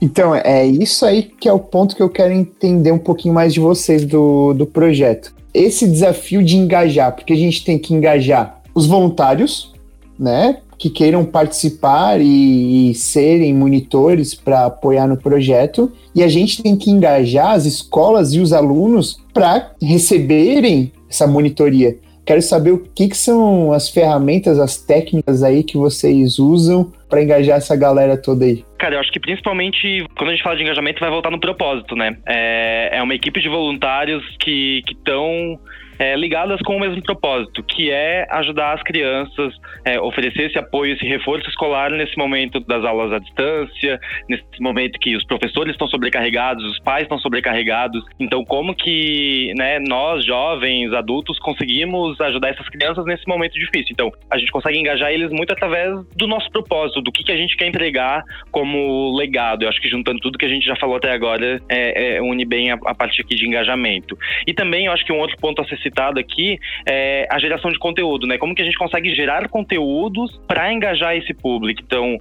Então, 0.00 0.34
é 0.34 0.66
isso 0.66 1.04
aí 1.04 1.22
que 1.22 1.48
é 1.48 1.52
o 1.52 1.58
ponto 1.58 1.94
que 1.94 2.02
eu 2.02 2.08
quero 2.08 2.32
entender 2.32 2.92
um 2.92 2.98
pouquinho 2.98 3.34
mais 3.34 3.52
de 3.52 3.60
vocês 3.60 4.04
do, 4.06 4.54
do 4.54 4.66
projeto. 4.66 5.34
Esse 5.52 5.86
desafio 5.86 6.42
de 6.42 6.56
engajar, 6.56 7.14
porque 7.14 7.34
a 7.34 7.36
gente 7.36 7.62
tem 7.62 7.78
que 7.78 7.92
engajar 7.92 8.62
os 8.74 8.86
voluntários, 8.86 9.72
né? 10.18 10.58
Que 10.82 10.90
queiram 10.90 11.24
participar 11.24 12.20
e, 12.20 12.90
e 12.90 12.94
serem 12.94 13.54
monitores 13.54 14.34
para 14.34 14.66
apoiar 14.66 15.06
no 15.06 15.16
projeto. 15.16 15.92
E 16.12 16.24
a 16.24 16.26
gente 16.26 16.60
tem 16.60 16.76
que 16.76 16.90
engajar 16.90 17.50
as 17.50 17.66
escolas 17.66 18.34
e 18.34 18.40
os 18.40 18.52
alunos 18.52 19.16
para 19.32 19.70
receberem 19.80 20.90
essa 21.08 21.24
monitoria. 21.24 21.96
Quero 22.26 22.42
saber 22.42 22.72
o 22.72 22.78
que, 22.78 23.08
que, 23.08 23.16
são 23.16 23.72
as 23.72 23.88
ferramentas, 23.90 24.58
as 24.58 24.76
técnicas 24.76 25.44
aí 25.44 25.62
que 25.62 25.76
vocês 25.76 26.40
usam 26.40 26.92
para 27.08 27.22
engajar 27.22 27.58
essa 27.58 27.76
galera 27.76 28.16
toda 28.16 28.44
aí. 28.44 28.64
Cara, 28.76 28.96
eu 28.96 29.00
acho 29.00 29.12
que 29.12 29.20
principalmente 29.20 30.04
quando 30.16 30.30
a 30.30 30.32
gente 30.32 30.42
fala 30.42 30.56
de 30.56 30.62
engajamento 30.62 30.98
vai 30.98 31.10
voltar 31.10 31.30
no 31.30 31.38
propósito, 31.38 31.94
né? 31.94 32.16
É, 32.26 32.98
é 32.98 33.02
uma 33.02 33.14
equipe 33.14 33.40
de 33.40 33.48
voluntários 33.48 34.24
que 34.40 34.82
estão 34.90 35.60
é, 36.02 36.16
ligadas 36.16 36.60
com 36.62 36.76
o 36.76 36.80
mesmo 36.80 37.00
propósito, 37.00 37.62
que 37.62 37.88
é 37.88 38.26
ajudar 38.28 38.72
as 38.72 38.82
crianças, 38.82 39.54
é, 39.84 40.00
oferecer 40.00 40.50
esse 40.50 40.58
apoio, 40.58 40.94
esse 40.94 41.06
reforço 41.06 41.48
escolar 41.48 41.92
nesse 41.92 42.18
momento 42.18 42.58
das 42.58 42.84
aulas 42.84 43.12
à 43.12 43.20
distância, 43.20 44.00
nesse 44.28 44.42
momento 44.60 44.98
que 44.98 45.14
os 45.14 45.24
professores 45.24 45.74
estão 45.74 45.86
sobrecarregados, 45.86 46.64
os 46.64 46.80
pais 46.80 47.04
estão 47.04 47.18
sobrecarregados. 47.18 48.04
Então, 48.18 48.44
como 48.44 48.74
que 48.74 49.52
né, 49.56 49.78
nós, 49.78 50.24
jovens, 50.24 50.92
adultos, 50.92 51.38
conseguimos 51.38 52.20
ajudar 52.20 52.48
essas 52.48 52.68
crianças 52.68 53.04
nesse 53.04 53.28
momento 53.28 53.52
difícil? 53.52 53.92
Então, 53.92 54.10
a 54.28 54.38
gente 54.38 54.50
consegue 54.50 54.80
engajar 54.80 55.12
eles 55.12 55.30
muito 55.30 55.52
através 55.52 56.04
do 56.16 56.26
nosso 56.26 56.50
propósito, 56.50 57.00
do 57.00 57.12
que, 57.12 57.22
que 57.22 57.30
a 57.30 57.36
gente 57.36 57.56
quer 57.56 57.68
entregar 57.68 58.24
como 58.50 59.16
legado. 59.16 59.62
Eu 59.62 59.68
acho 59.68 59.80
que 59.80 59.88
juntando 59.88 60.18
tudo 60.18 60.36
que 60.36 60.46
a 60.46 60.48
gente 60.48 60.66
já 60.66 60.74
falou 60.74 60.96
até 60.96 61.12
agora, 61.12 61.62
é, 61.68 62.16
é 62.16 62.20
une 62.20 62.44
bem 62.44 62.72
a, 62.72 62.78
a 62.86 62.92
parte 62.94 63.20
aqui 63.20 63.36
de 63.36 63.46
engajamento. 63.46 64.18
E 64.48 64.52
também, 64.52 64.86
eu 64.86 64.92
acho 64.92 65.04
que 65.06 65.12
um 65.12 65.20
outro 65.20 65.36
ponto 65.36 65.62
a 65.62 65.64
ser 65.64 65.91
citado 65.92 66.18
aqui 66.18 66.58
é 66.88 67.28
a 67.30 67.38
geração 67.38 67.70
de 67.70 67.78
conteúdo, 67.78 68.26
né? 68.26 68.38
Como 68.38 68.54
que 68.54 68.62
a 68.62 68.64
gente 68.64 68.78
consegue 68.78 69.14
gerar 69.14 69.48
conteúdos 69.48 70.40
para 70.48 70.72
engajar 70.72 71.14
esse 71.14 71.34
público? 71.34 71.82
Então, 71.84 72.18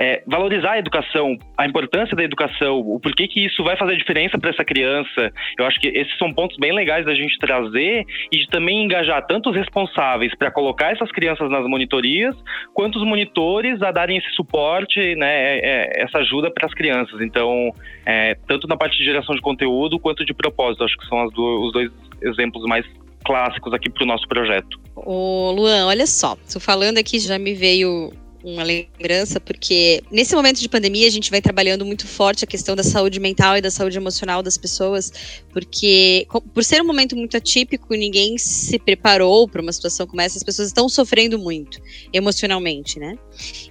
é, 0.00 0.22
valorizar 0.26 0.72
a 0.72 0.78
educação, 0.78 1.36
a 1.58 1.66
importância 1.66 2.16
da 2.16 2.24
educação, 2.24 2.78
o 2.78 2.98
porquê 2.98 3.28
que 3.28 3.44
isso 3.44 3.62
vai 3.62 3.76
fazer 3.76 3.96
diferença 3.96 4.38
para 4.38 4.48
essa 4.48 4.64
criança. 4.64 5.30
Eu 5.58 5.66
acho 5.66 5.78
que 5.78 5.88
esses 5.88 6.16
são 6.16 6.32
pontos 6.32 6.56
bem 6.56 6.72
legais 6.72 7.04
da 7.04 7.14
gente 7.14 7.36
trazer 7.38 8.06
e 8.32 8.38
de 8.38 8.48
também 8.48 8.82
engajar 8.82 9.26
tanto 9.26 9.50
os 9.50 9.56
responsáveis 9.56 10.34
para 10.34 10.50
colocar 10.50 10.92
essas 10.92 11.12
crianças 11.12 11.50
nas 11.50 11.66
monitorias, 11.66 12.34
quanto 12.72 12.96
os 12.96 13.04
monitores 13.04 13.82
a 13.82 13.90
darem 13.90 14.16
esse 14.16 14.30
suporte, 14.30 15.14
né, 15.16 15.28
é, 15.28 15.58
é, 15.58 16.02
essa 16.04 16.18
ajuda 16.18 16.50
para 16.50 16.66
as 16.66 16.72
crianças. 16.72 17.20
Então, 17.20 17.70
é, 18.06 18.36
tanto 18.48 18.66
na 18.66 18.78
parte 18.78 18.96
de 18.96 19.04
geração 19.04 19.34
de 19.34 19.42
conteúdo 19.42 19.98
quanto 19.98 20.24
de 20.24 20.32
propósito, 20.32 20.82
acho 20.82 20.96
que 20.96 21.06
são 21.08 21.28
do, 21.28 21.66
os 21.66 21.72
dois 21.72 21.90
exemplos 22.22 22.64
mais 22.64 22.86
clássicos 23.24 23.72
aqui 23.72 23.90
para 23.90 24.04
o 24.04 24.06
nosso 24.06 24.26
projeto. 24.28 24.78
Ô, 24.94 25.52
Luan, 25.52 25.86
olha 25.86 26.06
só, 26.06 26.36
tô 26.52 26.60
falando 26.60 26.98
aqui 26.98 27.18
já 27.18 27.38
me 27.38 27.54
veio 27.54 28.12
uma 28.42 28.62
lembrança, 28.62 29.38
porque 29.38 30.02
nesse 30.10 30.34
momento 30.34 30.60
de 30.60 30.68
pandemia 30.68 31.06
a 31.06 31.10
gente 31.10 31.30
vai 31.30 31.40
trabalhando 31.40 31.84
muito 31.84 32.06
forte 32.06 32.44
a 32.44 32.46
questão 32.46 32.74
da 32.74 32.82
saúde 32.82 33.20
mental 33.20 33.56
e 33.56 33.60
da 33.60 33.70
saúde 33.70 33.98
emocional 33.98 34.42
das 34.42 34.56
pessoas, 34.56 35.12
porque 35.52 36.26
por 36.54 36.64
ser 36.64 36.80
um 36.80 36.86
momento 36.86 37.14
muito 37.14 37.36
atípico, 37.36 37.94
ninguém 37.94 38.38
se 38.38 38.78
preparou 38.78 39.46
para 39.46 39.60
uma 39.60 39.72
situação 39.72 40.06
como 40.06 40.20
essa, 40.20 40.38
as 40.38 40.42
pessoas 40.42 40.68
estão 40.68 40.88
sofrendo 40.88 41.38
muito 41.38 41.80
emocionalmente, 42.12 42.98
né? 42.98 43.16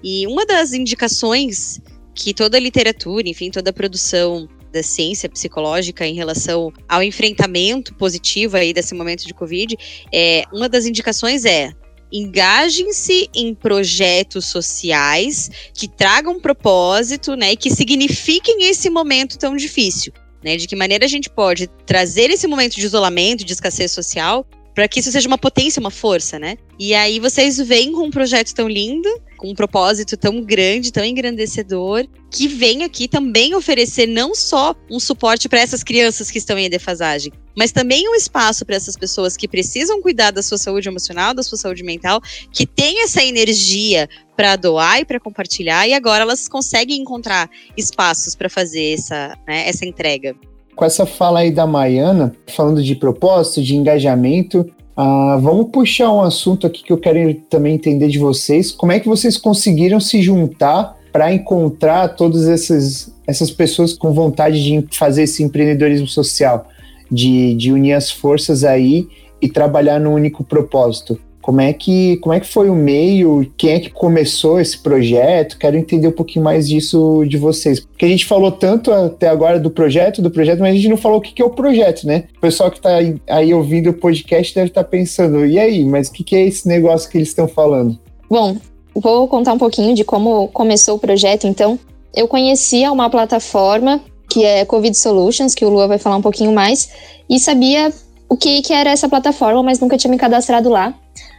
E 0.04 0.28
uma 0.28 0.46
das 0.46 0.74
indicações 0.74 1.82
que 2.14 2.34
toda 2.34 2.58
a 2.58 2.60
literatura, 2.60 3.28
enfim, 3.28 3.50
toda 3.50 3.70
a 3.70 3.74
produção 3.74 4.48
da 4.71 4.84
ciência 4.84 5.29
psicológica 5.29 6.05
em 6.05 6.13
relação 6.13 6.71
ao 6.88 7.01
enfrentamento 7.03 7.93
positivo 7.95 8.58
aí 8.58 8.73
desse 8.73 8.93
momento 8.93 9.25
de 9.25 9.34
Covid, 9.34 9.75
é, 10.13 10.43
uma 10.53 10.69
das 10.69 10.86
indicações 10.86 11.45
é 11.45 11.71
engajem-se 12.12 13.29
em 13.36 13.53
projetos 13.53 14.45
sociais 14.45 15.49
que 15.73 15.88
tragam 15.88 16.39
propósito, 16.39 17.36
né, 17.36 17.51
e 17.51 17.58
que 17.58 17.69
signifiquem 17.69 18.63
esse 18.69 18.89
momento 18.89 19.38
tão 19.38 19.55
difícil. 19.55 20.12
Né, 20.41 20.55
de 20.55 20.67
que 20.67 20.75
maneira 20.75 21.03
a 21.03 21.08
gente 21.08 21.29
pode 21.29 21.67
trazer 21.86 22.29
esse 22.29 22.47
momento 22.47 22.75
de 22.75 22.86
isolamento, 22.86 23.43
de 23.43 23.51
escassez 23.51 23.91
social, 23.91 24.47
para 24.80 24.88
que 24.88 25.02
isso 25.02 25.12
seja 25.12 25.28
uma 25.28 25.38
potência, 25.38 25.78
uma 25.82 25.92
força, 25.92 26.39
né? 26.39 26.58
E 26.80 26.96
aí 26.96 27.20
vocês 27.20 27.58
vêm 27.58 27.92
com 27.92 28.04
um 28.04 28.10
projeto 28.10 28.56
tão 28.56 28.65
lindo, 28.65 29.10
com 29.36 29.50
um 29.50 29.54
propósito 29.54 30.15
tão 30.15 30.42
grande, 30.42 30.89
tão 30.89 31.04
engrandecedor, 31.04 32.08
que 32.32 32.48
vem 32.48 32.86
aqui 32.86 33.06
também 33.06 33.54
oferecer 33.54 34.08
não 34.08 34.34
só 34.34 34.74
um 34.89 34.98
suporte 34.98 35.50
para 35.50 35.60
essas 35.60 35.84
crianças 35.84 36.32
que 36.32 36.38
estão 36.38 36.58
em 36.58 36.70
defasagem, 36.70 37.34
mas 37.58 37.74
também 37.74 38.08
um 38.08 38.15
espaço 38.15 38.65
para 38.65 38.78
essas 38.78 38.96
pessoas 38.96 39.36
que 39.36 39.50
precisam 39.50 40.02
cuidar 40.02 40.32
da 40.32 40.42
sua 40.42 40.58
saúde 40.58 40.88
emocional, 40.88 41.34
da 41.34 41.44
sua 41.44 41.58
saúde 41.58 41.84
mental, 41.84 42.22
que 42.50 42.65
tem 42.65 43.04
essa 43.04 43.22
energia 43.22 44.08
para 44.38 44.56
doar 44.56 45.02
e 45.02 45.06
para 45.06 45.20
compartilhar, 45.20 45.89
e 45.89 45.94
agora 45.94 46.22
elas 46.22 46.48
conseguem 46.48 47.02
encontrar 47.02 47.50
espaços 47.76 48.34
para 48.34 48.48
fazer 48.48 48.94
essa, 48.94 49.38
né, 49.46 49.68
essa 49.68 49.86
entrega 49.86 50.38
com 50.80 50.86
essa 50.86 51.06
fala 51.06 51.42
aí 51.42 51.52
da 51.52 51.68
Maiana, 51.68 52.34
falando 52.48 52.82
de 52.82 52.96
propósito, 52.96 53.62
de 53.62 53.76
engajamento, 53.76 54.62
uh, 54.98 55.38
vamos 55.42 55.72
puxar 55.74 56.10
um 56.10 56.22
assunto 56.22 56.65
aqui 56.65 56.82
que 56.82 56.94
eu 56.94 56.98
quero 56.98 57.34
também 57.50 57.76
entender 57.76 58.08
de 58.08 58.18
vocês. 58.18 58.72
Como 58.72 58.94
é 58.94 58.98
que 58.98 59.10
vocês 59.10 59.38
conseguiram 59.38 60.00
se 60.00 60.22
juntar 60.22 60.96
para 61.12 61.34
encontrar 61.34 62.15
todas 62.15 62.48
essas, 62.48 63.13
essas 63.28 63.52
pessoas 63.52 63.92
com 63.92 64.13
vontade 64.13 64.63
de 64.63 64.86
fazer 64.96 65.24
esse 65.24 65.44
empreendedorismo 65.44 66.08
social, 66.08 66.65
de, 67.12 67.56
de 67.56 67.74
unir 67.74 67.92
as 67.92 68.10
forças 68.10 68.63
aí 68.63 69.06
e 69.42 69.50
trabalhar 69.50 70.00
no 70.00 70.13
único 70.13 70.46
propósito? 70.46 71.20
Como 71.41 71.62
é 71.62 71.71
que 71.73 72.17
como 72.17 72.34
é 72.34 72.39
que 72.39 72.47
foi 72.47 72.69
o 72.69 72.75
meio? 72.75 73.52
Quem 73.58 73.71
é 73.71 73.80
que 73.80 73.89
começou 73.89 74.60
esse 74.60 74.78
projeto? 74.78 75.58
Quero 75.58 75.78
entender 75.78 76.08
um 76.08 76.13
pouquinho 76.13 76.43
mais 76.43 76.67
disso 76.67 77.23
de 77.28 77.38
vocês. 77.38 77.80
Porque 77.80 78.06
a 78.06 78.10
gente 78.10 78.25
falou 78.25 78.52
tanto 78.52 78.91
até 78.91 79.28
agora 79.28 79.60
do 79.60 79.69
projeto, 79.69 80.21
do 80.21 80.30
projeto, 80.30 80.60
mas 80.60 80.71
a 80.71 80.75
gente 80.75 80.89
não 80.89 80.97
falou 80.97 81.19
o 81.19 81.21
que 81.21 81.41
é 81.41 81.45
o 81.45 81.49
projeto, 81.49 82.06
né? 82.06 82.25
O 82.38 82.41
pessoal 82.41 82.69
que 82.69 82.78
está 82.78 82.97
aí 83.28 83.54
ouvindo 83.54 83.89
o 83.89 83.93
podcast 83.93 84.54
deve 84.54 84.67
estar 84.67 84.84
tá 84.84 84.89
pensando, 84.89 85.45
e 85.45 85.58
aí, 85.58 85.84
mas 85.86 86.10
o 86.10 86.12
que 86.12 86.36
é 86.36 86.45
esse 86.45 86.67
negócio 86.67 87.10
que 87.10 87.17
eles 87.17 87.30
estão 87.30 87.47
falando? 87.47 87.97
Bom, 88.30 88.58
vou 88.93 89.28
contar 89.28 89.54
um 89.54 89.58
pouquinho 89.58 89.95
de 89.95 90.04
como 90.04 90.47
começou 90.49 90.95
o 90.95 90.99
projeto, 90.99 91.47
então. 91.47 91.80
Eu 92.13 92.28
conhecia 92.28 92.91
uma 92.91 93.08
plataforma 93.10 94.02
que 94.30 94.43
é 94.43 94.63
Covid 94.63 94.95
Solutions, 94.95 95.56
que 95.56 95.65
o 95.65 95.69
Lua 95.69 95.88
vai 95.88 95.97
falar 95.97 96.17
um 96.17 96.21
pouquinho 96.21 96.52
mais, 96.52 96.89
e 97.30 97.39
sabia 97.39 97.91
o 98.30 98.38
que, 98.38 98.62
que 98.62 98.72
era 98.72 98.92
essa 98.92 99.10
plataforma, 99.10 99.63
mas 99.63 99.80
nunca 99.80 99.98
tinha 99.98 100.12
me 100.12 100.18
cadastrado 100.18 100.70
lá. 100.70 100.94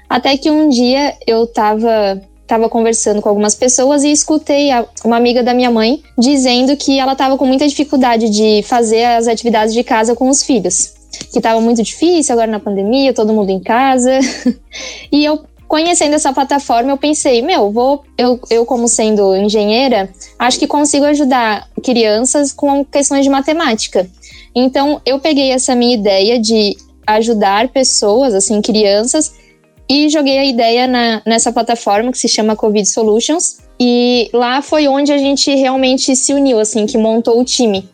Até 0.09 0.37
que 0.37 0.51
um 0.51 0.69
dia 0.69 1.15
eu 1.27 1.47
tava 1.47 2.21
estava 2.51 2.69
conversando 2.69 3.23
com 3.23 3.29
algumas 3.29 3.55
pessoas 3.55 4.03
e 4.03 4.11
escutei 4.11 4.73
a, 4.73 4.85
uma 5.05 5.17
amiga 5.17 5.41
da 5.41 5.55
minha 5.55 5.71
mãe 5.71 6.03
dizendo 6.19 6.77
que 6.77 6.99
ela 6.99 7.13
estava 7.13 7.39
com 7.39 7.47
muita 7.47 7.67
dificuldade 7.69 8.29
de 8.29 8.65
fazer 8.65 9.05
as 9.05 9.29
atividades 9.29 9.73
de 9.73 9.85
casa 9.85 10.17
com 10.17 10.29
os 10.29 10.43
filhos. 10.43 10.95
Que 11.31 11.39
estava 11.39 11.61
muito 11.61 11.81
difícil 11.81 12.33
agora 12.33 12.51
na 12.51 12.59
pandemia, 12.59 13.15
todo 13.15 13.33
mundo 13.33 13.51
em 13.51 13.61
casa. 13.61 14.19
e 15.13 15.25
eu, 15.25 15.45
conhecendo 15.69 16.15
essa 16.15 16.33
plataforma, 16.33 16.91
eu 16.91 16.97
pensei, 16.97 17.41
meu, 17.41 17.71
vou, 17.71 18.03
eu, 18.19 18.41
eu 18.51 18.67
como 18.67 18.89
sendo 18.89 19.37
engenheira, 19.37 20.09
acho 20.37 20.59
que 20.59 20.67
consigo 20.67 21.05
ajudar 21.05 21.69
crianças 21.85 22.53
com 22.53 22.85
questões 22.85 23.23
de 23.23 23.31
matemática. 23.31 24.11
Então, 24.55 25.01
eu 25.07 25.19
peguei 25.19 25.51
essa 25.51 25.75
minha 25.75 25.95
ideia 25.95 26.39
de 26.39 26.77
ajudar 27.07 27.69
pessoas, 27.69 28.35
assim, 28.35 28.61
crianças, 28.61 29.35
e 29.89 30.09
joguei 30.09 30.39
a 30.39 30.45
ideia 30.45 30.87
na, 30.87 31.23
nessa 31.27 31.53
plataforma 31.53 32.13
que 32.13 32.19
se 32.19 32.29
chama 32.29 32.55
Covid 32.55 32.89
Solutions. 32.89 33.59
E 33.79 34.31
lá 34.33 34.63
foi 34.63 34.87
onde 34.87 35.13
a 35.13 35.19
gente 35.19 35.53
realmente 35.55 36.15
se 36.15 36.33
uniu, 36.33 36.61
assim, 36.61 36.87
que 36.87 36.99
montou 36.99 37.41
o 37.41 37.45
time. 37.45 37.89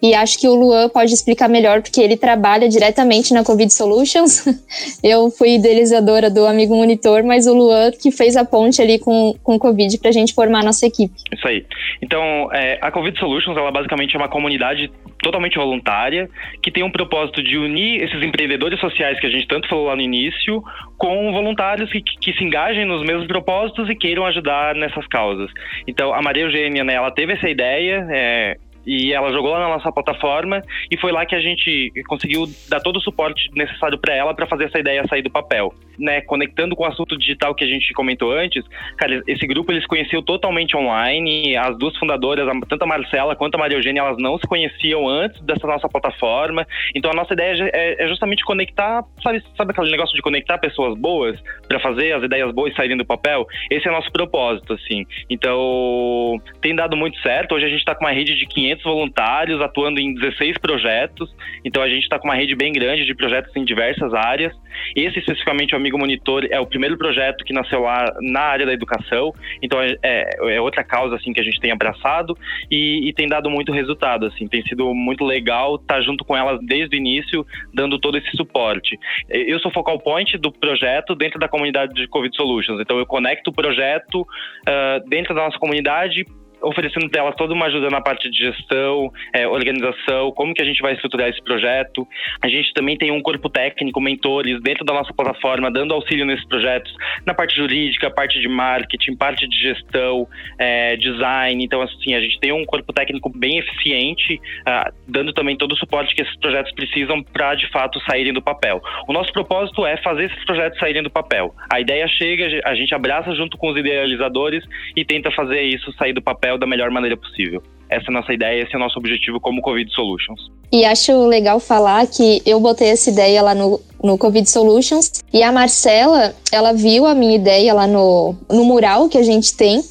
E 0.00 0.14
acho 0.14 0.38
que 0.38 0.48
o 0.48 0.54
Luan 0.54 0.88
pode 0.88 1.12
explicar 1.12 1.48
melhor, 1.48 1.82
porque 1.82 2.00
ele 2.00 2.16
trabalha 2.16 2.68
diretamente 2.68 3.34
na 3.34 3.44
Covid 3.44 3.72
Solutions. 3.72 4.44
Eu 5.02 5.30
fui 5.30 5.54
idealizadora 5.56 6.30
do 6.30 6.46
Amigo 6.46 6.76
Monitor, 6.76 7.24
mas 7.24 7.46
o 7.46 7.54
Luan 7.54 7.90
que 7.90 8.10
fez 8.10 8.36
a 8.36 8.44
ponte 8.44 8.80
ali 8.80 8.98
com, 8.98 9.34
com 9.42 9.56
o 9.56 9.58
Covid 9.58 9.98
para 9.98 10.10
a 10.10 10.12
gente 10.12 10.34
formar 10.34 10.60
a 10.60 10.64
nossa 10.64 10.86
equipe. 10.86 11.14
Isso 11.32 11.46
aí. 11.46 11.64
Então, 12.00 12.48
é, 12.52 12.78
a 12.80 12.90
Covid 12.90 13.18
Solutions, 13.18 13.56
ela 13.56 13.70
basicamente 13.70 14.14
é 14.14 14.18
uma 14.18 14.28
comunidade 14.28 14.90
totalmente 15.20 15.56
voluntária, 15.56 16.28
que 16.62 16.70
tem 16.70 16.82
um 16.82 16.90
propósito 16.90 17.42
de 17.42 17.56
unir 17.56 18.02
esses 18.02 18.22
empreendedores 18.22 18.78
sociais 18.78 19.18
que 19.18 19.26
a 19.26 19.30
gente 19.30 19.46
tanto 19.48 19.68
falou 19.68 19.86
lá 19.86 19.96
no 19.96 20.02
início, 20.02 20.62
com 20.96 21.32
voluntários 21.32 21.90
que, 21.90 22.00
que 22.00 22.32
se 22.34 22.44
engajem 22.44 22.84
nos 22.84 23.04
mesmos 23.04 23.26
propósitos 23.26 23.88
e 23.90 23.94
queiram 23.94 24.24
ajudar 24.26 24.74
nessas 24.74 25.06
causas. 25.08 25.50
Então, 25.86 26.14
a 26.14 26.22
Maria 26.22 26.44
Eugênia, 26.44 26.84
né, 26.84 26.94
ela 26.94 27.10
teve 27.10 27.32
essa 27.32 27.48
ideia, 27.48 28.06
é, 28.10 28.56
e 28.88 29.12
ela 29.12 29.30
jogou 29.30 29.52
lá 29.52 29.60
na 29.60 29.68
nossa 29.68 29.92
plataforma 29.92 30.62
e 30.90 30.96
foi 30.96 31.12
lá 31.12 31.26
que 31.26 31.34
a 31.34 31.40
gente 31.40 31.92
conseguiu 32.06 32.46
dar 32.70 32.80
todo 32.80 32.96
o 32.96 33.02
suporte 33.02 33.50
necessário 33.54 33.98
para 33.98 34.14
ela 34.14 34.32
para 34.32 34.46
fazer 34.46 34.64
essa 34.64 34.78
ideia 34.78 35.06
sair 35.06 35.20
do 35.20 35.30
papel, 35.30 35.74
né? 35.98 36.22
Conectando 36.22 36.74
com 36.74 36.84
o 36.84 36.86
assunto 36.86 37.16
digital 37.18 37.54
que 37.54 37.62
a 37.62 37.66
gente 37.66 37.92
comentou 37.92 38.32
antes, 38.32 38.64
cara, 38.96 39.22
esse 39.26 39.46
grupo 39.46 39.70
eles 39.70 39.86
conheciam 39.86 40.22
totalmente 40.22 40.74
online, 40.74 41.54
as 41.54 41.76
duas 41.76 41.94
fundadoras, 41.98 42.48
tanto 42.66 42.82
a 42.82 42.86
Marcela 42.86 43.36
quanto 43.36 43.56
a 43.56 43.58
Maria 43.58 43.76
Eugênia, 43.76 44.00
elas 44.00 44.16
não 44.16 44.38
se 44.38 44.46
conheciam 44.46 45.06
antes 45.06 45.38
dessa 45.42 45.66
nossa 45.66 45.86
plataforma. 45.86 46.66
Então 46.94 47.10
a 47.10 47.14
nossa 47.14 47.34
ideia 47.34 47.70
é, 47.74 48.04
é 48.04 48.08
justamente 48.08 48.42
conectar, 48.42 49.04
sabe, 49.22 49.42
sabe 49.54 49.72
aquele 49.72 49.90
negócio 49.90 50.16
de 50.16 50.22
conectar 50.22 50.56
pessoas 50.56 50.98
boas 50.98 51.38
para 51.68 51.78
fazer 51.78 52.12
as 52.12 52.22
ideias 52.22 52.50
boas 52.54 52.74
saírem 52.74 52.96
do 52.96 53.04
papel? 53.04 53.46
Esse 53.70 53.86
é 53.86 53.90
nosso 53.90 54.10
propósito, 54.10 54.72
assim. 54.72 55.04
Então, 55.28 56.40
tem 56.62 56.74
dado 56.74 56.96
muito 56.96 57.20
certo. 57.20 57.54
Hoje 57.54 57.66
a 57.66 57.68
gente 57.68 57.80
está 57.80 57.94
com 57.94 58.04
uma 58.04 58.12
rede 58.12 58.34
de 58.34 58.46
500 58.46 58.77
500 58.78 58.84
voluntários 58.84 59.60
atuando 59.60 60.00
em 60.00 60.14
16 60.14 60.58
projetos. 60.58 61.34
Então 61.64 61.82
a 61.82 61.88
gente 61.88 62.02
está 62.02 62.18
com 62.18 62.28
uma 62.28 62.34
rede 62.34 62.54
bem 62.54 62.72
grande 62.72 63.04
de 63.04 63.14
projetos 63.14 63.54
em 63.56 63.64
diversas 63.64 64.14
áreas. 64.14 64.54
Esse 64.94 65.18
especificamente 65.18 65.74
o 65.74 65.76
Amigo 65.76 65.98
Monitor 65.98 66.46
é 66.50 66.60
o 66.60 66.66
primeiro 66.66 66.96
projeto 66.96 67.44
que 67.44 67.52
nasceu 67.52 67.80
lá 67.80 68.04
na 68.20 68.40
área 68.40 68.66
da 68.66 68.72
educação. 68.72 69.32
Então 69.62 69.80
é, 69.80 69.96
é, 70.02 70.56
é 70.56 70.60
outra 70.60 70.84
causa 70.84 71.16
assim 71.16 71.32
que 71.32 71.40
a 71.40 71.44
gente 71.44 71.60
tem 71.60 71.72
abraçado 71.72 72.36
e, 72.70 73.08
e, 73.08 73.12
tem 73.12 73.26
dado 73.26 73.50
muito 73.50 73.72
resultado. 73.72 74.26
Assim, 74.26 74.46
tem 74.46 74.62
sido 74.62 74.94
muito 74.94 75.24
legal 75.24 75.76
estar 75.76 76.00
junto 76.02 76.24
com 76.24 76.36
elas 76.36 76.60
desde 76.62 76.96
o 76.96 76.98
início, 76.98 77.44
dando 77.74 77.98
todo 77.98 78.16
esse 78.16 78.30
suporte. 78.36 78.98
Eu 79.28 79.58
sou 79.60 79.70
focal 79.72 79.98
point 79.98 80.36
do 80.38 80.52
projeto 80.52 81.14
dentro 81.14 81.38
da 81.38 81.48
comunidade 81.48 81.92
de 81.94 82.06
Covid 82.06 82.34
Solutions. 82.34 82.80
Então 82.80 82.98
eu 82.98 83.06
conecto 83.06 83.50
o 83.50 83.52
projeto 83.52 84.20
uh, 84.22 85.08
dentro 85.08 85.34
da 85.34 85.42
nossa 85.42 85.58
comunidade 85.58 86.24
oferecendo 86.62 87.08
elas 87.14 87.34
toda 87.36 87.54
uma 87.54 87.66
ajuda 87.66 87.88
na 87.90 88.00
parte 88.00 88.30
de 88.30 88.38
gestão, 88.38 89.12
é, 89.32 89.46
organização, 89.46 90.30
como 90.32 90.54
que 90.54 90.62
a 90.62 90.64
gente 90.64 90.80
vai 90.82 90.94
estruturar 90.94 91.28
esse 91.28 91.42
projeto. 91.42 92.06
A 92.40 92.48
gente 92.48 92.72
também 92.74 92.96
tem 92.96 93.10
um 93.10 93.22
corpo 93.22 93.48
técnico, 93.48 94.00
mentores 94.00 94.60
dentro 94.62 94.84
da 94.84 94.94
nossa 94.94 95.12
plataforma, 95.12 95.70
dando 95.70 95.94
auxílio 95.94 96.24
nesses 96.24 96.46
projetos, 96.46 96.92
na 97.26 97.34
parte 97.34 97.56
jurídica, 97.56 98.10
parte 98.10 98.40
de 98.40 98.48
marketing, 98.48 99.16
parte 99.16 99.48
de 99.48 99.58
gestão, 99.58 100.26
é, 100.58 100.96
design. 100.96 101.64
Então, 101.64 101.80
assim, 101.82 102.14
a 102.14 102.20
gente 102.20 102.38
tem 102.40 102.52
um 102.52 102.64
corpo 102.64 102.92
técnico 102.92 103.30
bem 103.30 103.58
eficiente, 103.58 104.34
uh, 104.34 104.92
dando 105.06 105.32
também 105.32 105.56
todo 105.56 105.72
o 105.72 105.76
suporte 105.76 106.14
que 106.14 106.22
esses 106.22 106.36
projetos 106.38 106.72
precisam 106.72 107.22
para, 107.22 107.54
de 107.54 107.68
fato, 107.70 108.00
saírem 108.00 108.32
do 108.32 108.42
papel. 108.42 108.80
O 109.06 109.12
nosso 109.12 109.32
propósito 109.32 109.86
é 109.86 109.96
fazer 109.98 110.24
esses 110.24 110.44
projetos 110.44 110.78
saírem 110.78 111.02
do 111.02 111.10
papel. 111.10 111.54
A 111.70 111.80
ideia 111.80 112.06
chega, 112.08 112.60
a 112.64 112.74
gente 112.74 112.94
abraça 112.94 113.34
junto 113.34 113.56
com 113.56 113.70
os 113.70 113.76
idealizadores 113.76 114.64
e 114.96 115.04
tenta 115.04 115.30
fazer 115.30 115.62
isso 115.62 115.92
sair 115.92 116.12
do 116.12 116.22
papel 116.22 116.47
papel 116.48 116.58
da 116.58 116.66
melhor 116.66 116.90
maneira 116.90 117.16
possível. 117.16 117.62
Essa 117.90 118.06
é 118.06 118.10
a 118.10 118.12
nossa 118.12 118.32
ideia, 118.32 118.62
esse 118.62 118.74
é 118.74 118.76
o 118.76 118.80
nosso 118.80 118.98
objetivo 118.98 119.40
como 119.40 119.62
Covid 119.62 119.90
Solutions. 119.92 120.40
E 120.70 120.84
acho 120.84 121.26
legal 121.26 121.58
falar 121.58 122.06
que 122.06 122.42
eu 122.44 122.60
botei 122.60 122.88
essa 122.88 123.10
ideia 123.10 123.42
lá 123.42 123.54
no, 123.54 123.80
no 124.02 124.18
Covid 124.18 124.48
Solutions 124.48 125.10
e 125.32 125.42
a 125.42 125.50
Marcela, 125.50 126.34
ela 126.52 126.72
viu 126.72 127.06
a 127.06 127.14
minha 127.14 127.34
ideia 127.34 127.72
lá 127.72 127.86
no, 127.86 128.34
no 128.50 128.64
mural 128.64 129.08
que 129.08 129.16
a 129.16 129.22
gente 129.22 129.56
tem 129.56 129.82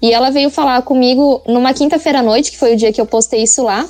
e 0.00 0.12
ela 0.12 0.30
veio 0.30 0.48
falar 0.48 0.82
comigo 0.82 1.42
numa 1.46 1.74
quinta-feira 1.74 2.20
à 2.20 2.22
noite, 2.22 2.52
que 2.52 2.58
foi 2.58 2.74
o 2.74 2.76
dia 2.76 2.92
que 2.92 3.00
eu 3.00 3.06
postei 3.06 3.42
isso 3.42 3.64
lá. 3.64 3.84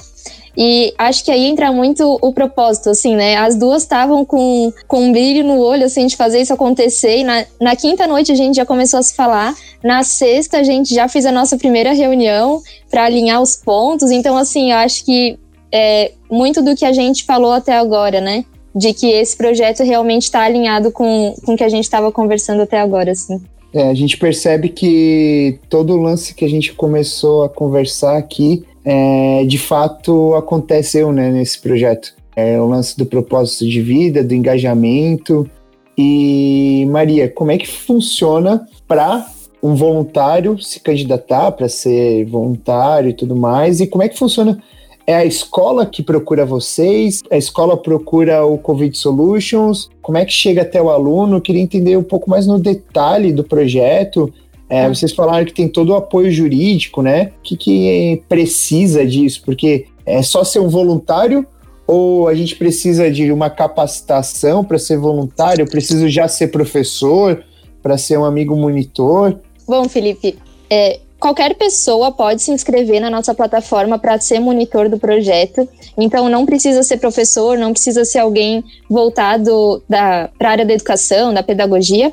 E 0.56 0.92
acho 0.98 1.24
que 1.24 1.30
aí 1.30 1.46
entra 1.46 1.72
muito 1.72 2.18
o 2.20 2.32
propósito, 2.32 2.90
assim, 2.90 3.14
né? 3.14 3.36
As 3.36 3.56
duas 3.56 3.82
estavam 3.82 4.24
com, 4.24 4.72
com 4.86 5.04
um 5.04 5.12
brilho 5.12 5.44
no 5.44 5.58
olho, 5.58 5.84
assim, 5.84 6.06
de 6.06 6.16
fazer 6.16 6.40
isso 6.40 6.52
acontecer. 6.52 7.18
E 7.18 7.24
na, 7.24 7.44
na 7.60 7.76
quinta 7.76 8.06
noite 8.06 8.32
a 8.32 8.34
gente 8.34 8.56
já 8.56 8.66
começou 8.66 8.98
a 8.98 9.02
se 9.02 9.14
falar. 9.14 9.54
Na 9.82 10.02
sexta 10.02 10.58
a 10.58 10.62
gente 10.62 10.94
já 10.94 11.08
fez 11.08 11.24
a 11.24 11.32
nossa 11.32 11.56
primeira 11.56 11.92
reunião 11.92 12.60
para 12.90 13.04
alinhar 13.04 13.40
os 13.40 13.56
pontos. 13.56 14.10
Então, 14.10 14.36
assim, 14.36 14.72
eu 14.72 14.78
acho 14.78 15.04
que 15.04 15.38
é, 15.72 16.12
muito 16.30 16.62
do 16.62 16.74
que 16.74 16.84
a 16.84 16.92
gente 16.92 17.24
falou 17.24 17.52
até 17.52 17.76
agora, 17.76 18.20
né? 18.20 18.44
De 18.74 18.92
que 18.92 19.06
esse 19.06 19.36
projeto 19.36 19.82
realmente 19.82 20.24
está 20.24 20.42
alinhado 20.42 20.90
com, 20.90 21.34
com 21.44 21.54
o 21.54 21.56
que 21.56 21.64
a 21.64 21.68
gente 21.68 21.84
estava 21.84 22.10
conversando 22.10 22.62
até 22.62 22.80
agora, 22.80 23.12
assim. 23.12 23.40
É, 23.72 23.88
a 23.88 23.94
gente 23.94 24.16
percebe 24.16 24.68
que 24.68 25.58
todo 25.68 25.94
o 25.94 25.96
lance 25.96 26.34
que 26.34 26.44
a 26.44 26.48
gente 26.48 26.72
começou 26.72 27.44
a 27.44 27.48
conversar 27.48 28.16
aqui 28.16 28.64
é, 28.84 29.44
de 29.44 29.58
fato 29.58 30.34
aconteceu 30.34 31.12
né, 31.12 31.30
nesse 31.30 31.60
projeto. 31.60 32.14
É 32.34 32.60
o 32.60 32.66
lance 32.66 32.96
do 32.96 33.04
propósito 33.04 33.66
de 33.66 33.82
vida, 33.82 34.24
do 34.24 34.34
engajamento. 34.34 35.48
E, 35.96 36.86
Maria, 36.90 37.28
como 37.28 37.50
é 37.50 37.58
que 37.58 37.68
funciona 37.68 38.66
para 38.86 39.26
um 39.62 39.74
voluntário 39.74 40.58
se 40.58 40.80
candidatar 40.80 41.52
para 41.52 41.68
ser 41.68 42.24
voluntário 42.26 43.10
e 43.10 43.14
tudo 43.14 43.36
mais? 43.36 43.80
E 43.80 43.86
como 43.86 44.02
é 44.02 44.08
que 44.08 44.18
funciona? 44.18 44.62
É 45.06 45.14
a 45.16 45.24
escola 45.24 45.84
que 45.84 46.02
procura 46.02 46.46
vocês? 46.46 47.20
A 47.30 47.36
escola 47.36 47.76
procura 47.76 48.44
o 48.44 48.56
Covid 48.56 48.96
Solutions? 48.96 49.90
Como 50.00 50.16
é 50.16 50.24
que 50.24 50.32
chega 50.32 50.62
até 50.62 50.80
o 50.80 50.88
aluno? 50.88 51.36
Eu 51.36 51.40
queria 51.40 51.60
entender 51.60 51.96
um 51.96 52.02
pouco 52.02 52.30
mais 52.30 52.46
no 52.46 52.58
detalhe 52.58 53.32
do 53.32 53.42
projeto, 53.42 54.32
é, 54.70 54.88
vocês 54.88 55.12
falaram 55.12 55.44
que 55.44 55.52
tem 55.52 55.68
todo 55.68 55.90
o 55.90 55.96
apoio 55.96 56.30
jurídico, 56.30 57.02
né? 57.02 57.32
O 57.40 57.42
que, 57.42 57.56
que 57.56 58.22
precisa 58.28 59.04
disso? 59.04 59.42
Porque 59.44 59.86
é 60.06 60.22
só 60.22 60.44
ser 60.44 60.60
um 60.60 60.68
voluntário 60.68 61.44
ou 61.88 62.28
a 62.28 62.34
gente 62.36 62.54
precisa 62.54 63.10
de 63.10 63.32
uma 63.32 63.50
capacitação 63.50 64.64
para 64.64 64.78
ser 64.78 64.96
voluntário? 64.96 65.62
Eu 65.62 65.66
preciso 65.66 66.08
já 66.08 66.28
ser 66.28 66.48
professor 66.48 67.42
para 67.82 67.98
ser 67.98 68.16
um 68.16 68.24
amigo 68.24 68.54
monitor? 68.54 69.40
Bom, 69.66 69.88
Felipe, 69.88 70.38
é, 70.70 71.00
qualquer 71.18 71.56
pessoa 71.56 72.12
pode 72.12 72.40
se 72.40 72.52
inscrever 72.52 73.00
na 73.00 73.10
nossa 73.10 73.34
plataforma 73.34 73.98
para 73.98 74.20
ser 74.20 74.38
monitor 74.38 74.88
do 74.88 75.00
projeto. 75.00 75.68
Então, 75.98 76.28
não 76.28 76.46
precisa 76.46 76.84
ser 76.84 76.98
professor, 76.98 77.58
não 77.58 77.72
precisa 77.72 78.04
ser 78.04 78.20
alguém 78.20 78.62
voltado 78.88 79.82
para 79.88 80.30
a 80.40 80.48
área 80.48 80.64
da 80.64 80.74
educação, 80.74 81.34
da 81.34 81.42
pedagogia, 81.42 82.12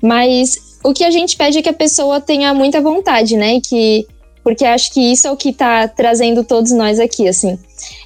mas 0.00 0.65
o 0.86 0.94
que 0.94 1.04
a 1.04 1.10
gente 1.10 1.36
pede 1.36 1.58
é 1.58 1.62
que 1.62 1.68
a 1.68 1.72
pessoa 1.74 2.20
tenha 2.20 2.54
muita 2.54 2.80
vontade, 2.80 3.36
né? 3.36 3.60
Que, 3.60 4.06
porque 4.44 4.64
acho 4.64 4.92
que 4.92 5.00
isso 5.00 5.26
é 5.26 5.30
o 5.32 5.36
que 5.36 5.48
está 5.48 5.88
trazendo 5.88 6.44
todos 6.44 6.70
nós 6.70 7.00
aqui, 7.00 7.26
assim. 7.26 7.58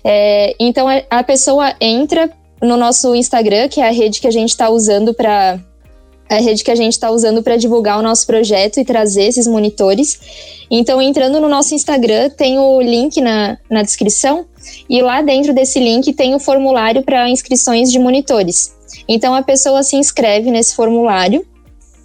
É, 0.02 0.56
então 0.58 0.86
a 1.10 1.22
pessoa 1.22 1.74
entra 1.78 2.30
no 2.62 2.78
nosso 2.78 3.14
Instagram, 3.14 3.68
que 3.68 3.80
é 3.82 3.88
a 3.88 3.92
rede 3.92 4.18
que 4.20 4.26
a 4.26 4.30
gente 4.30 4.48
está 4.48 4.70
usando 4.70 5.12
para 5.12 5.60
a 6.30 6.36
rede 6.36 6.62
que 6.62 6.70
a 6.70 6.76
gente 6.76 6.92
está 6.92 7.10
usando 7.10 7.42
para 7.42 7.56
divulgar 7.56 7.98
o 7.98 8.02
nosso 8.02 8.24
projeto 8.24 8.78
e 8.78 8.84
trazer 8.84 9.24
esses 9.24 9.48
monitores. 9.48 10.20
Então, 10.70 11.02
entrando 11.02 11.40
no 11.40 11.48
nosso 11.48 11.74
Instagram, 11.74 12.30
tem 12.30 12.56
o 12.56 12.80
link 12.80 13.20
na, 13.20 13.58
na 13.68 13.82
descrição, 13.82 14.46
e 14.88 15.02
lá 15.02 15.22
dentro 15.22 15.52
desse 15.52 15.80
link 15.80 16.12
tem 16.12 16.32
o 16.32 16.38
formulário 16.38 17.02
para 17.02 17.28
inscrições 17.28 17.90
de 17.90 17.98
monitores. 17.98 18.72
Então, 19.08 19.34
a 19.34 19.42
pessoa 19.42 19.82
se 19.82 19.96
inscreve 19.96 20.52
nesse 20.52 20.76
formulário 20.76 21.44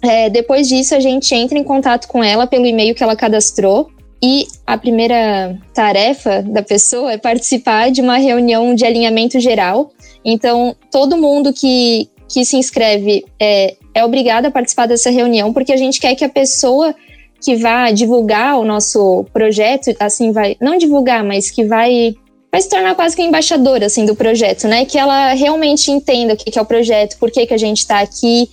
é, 0.02 0.30
depois 0.30 0.68
disso, 0.68 0.94
a 0.94 1.00
gente 1.00 1.34
entra 1.34 1.58
em 1.58 1.64
contato 1.64 2.08
com 2.08 2.22
ela 2.22 2.46
pelo 2.46 2.66
e-mail 2.66 2.94
que 2.94 3.02
ela 3.02 3.16
cadastrou. 3.16 3.90
E 4.22 4.46
a 4.66 4.78
primeira 4.78 5.58
tarefa 5.74 6.42
da 6.42 6.62
pessoa 6.62 7.12
é 7.12 7.18
participar 7.18 7.90
de 7.90 8.00
uma 8.00 8.16
reunião 8.16 8.74
de 8.74 8.84
alinhamento 8.84 9.38
geral. 9.38 9.90
Então, 10.24 10.74
todo 10.90 11.18
mundo 11.18 11.52
que, 11.52 12.08
que 12.28 12.44
se 12.44 12.56
inscreve 12.56 13.24
é, 13.38 13.76
é 13.94 14.04
obrigado 14.04 14.46
a 14.46 14.50
participar 14.50 14.86
dessa 14.86 15.10
reunião, 15.10 15.52
porque 15.52 15.72
a 15.72 15.76
gente 15.76 16.00
quer 16.00 16.14
que 16.14 16.24
a 16.24 16.28
pessoa 16.28 16.94
que 17.40 17.56
vai 17.56 17.92
divulgar 17.92 18.58
o 18.58 18.64
nosso 18.64 19.24
projeto, 19.32 19.94
assim, 20.00 20.32
vai, 20.32 20.56
não 20.60 20.78
divulgar, 20.78 21.22
mas 21.22 21.50
que 21.50 21.64
vai, 21.64 22.14
vai 22.50 22.60
se 22.60 22.68
tornar 22.68 22.94
quase 22.94 23.14
que 23.14 23.22
embaixadora, 23.22 23.86
assim, 23.86 24.06
do 24.06 24.16
projeto, 24.16 24.66
né? 24.66 24.84
Que 24.84 24.98
ela 24.98 25.34
realmente 25.34 25.90
entenda 25.90 26.34
o 26.34 26.36
que, 26.36 26.50
que 26.50 26.58
é 26.58 26.62
o 26.62 26.66
projeto, 26.66 27.18
por 27.18 27.30
que, 27.30 27.46
que 27.46 27.54
a 27.54 27.58
gente 27.58 27.78
está 27.78 28.00
aqui, 28.00 28.48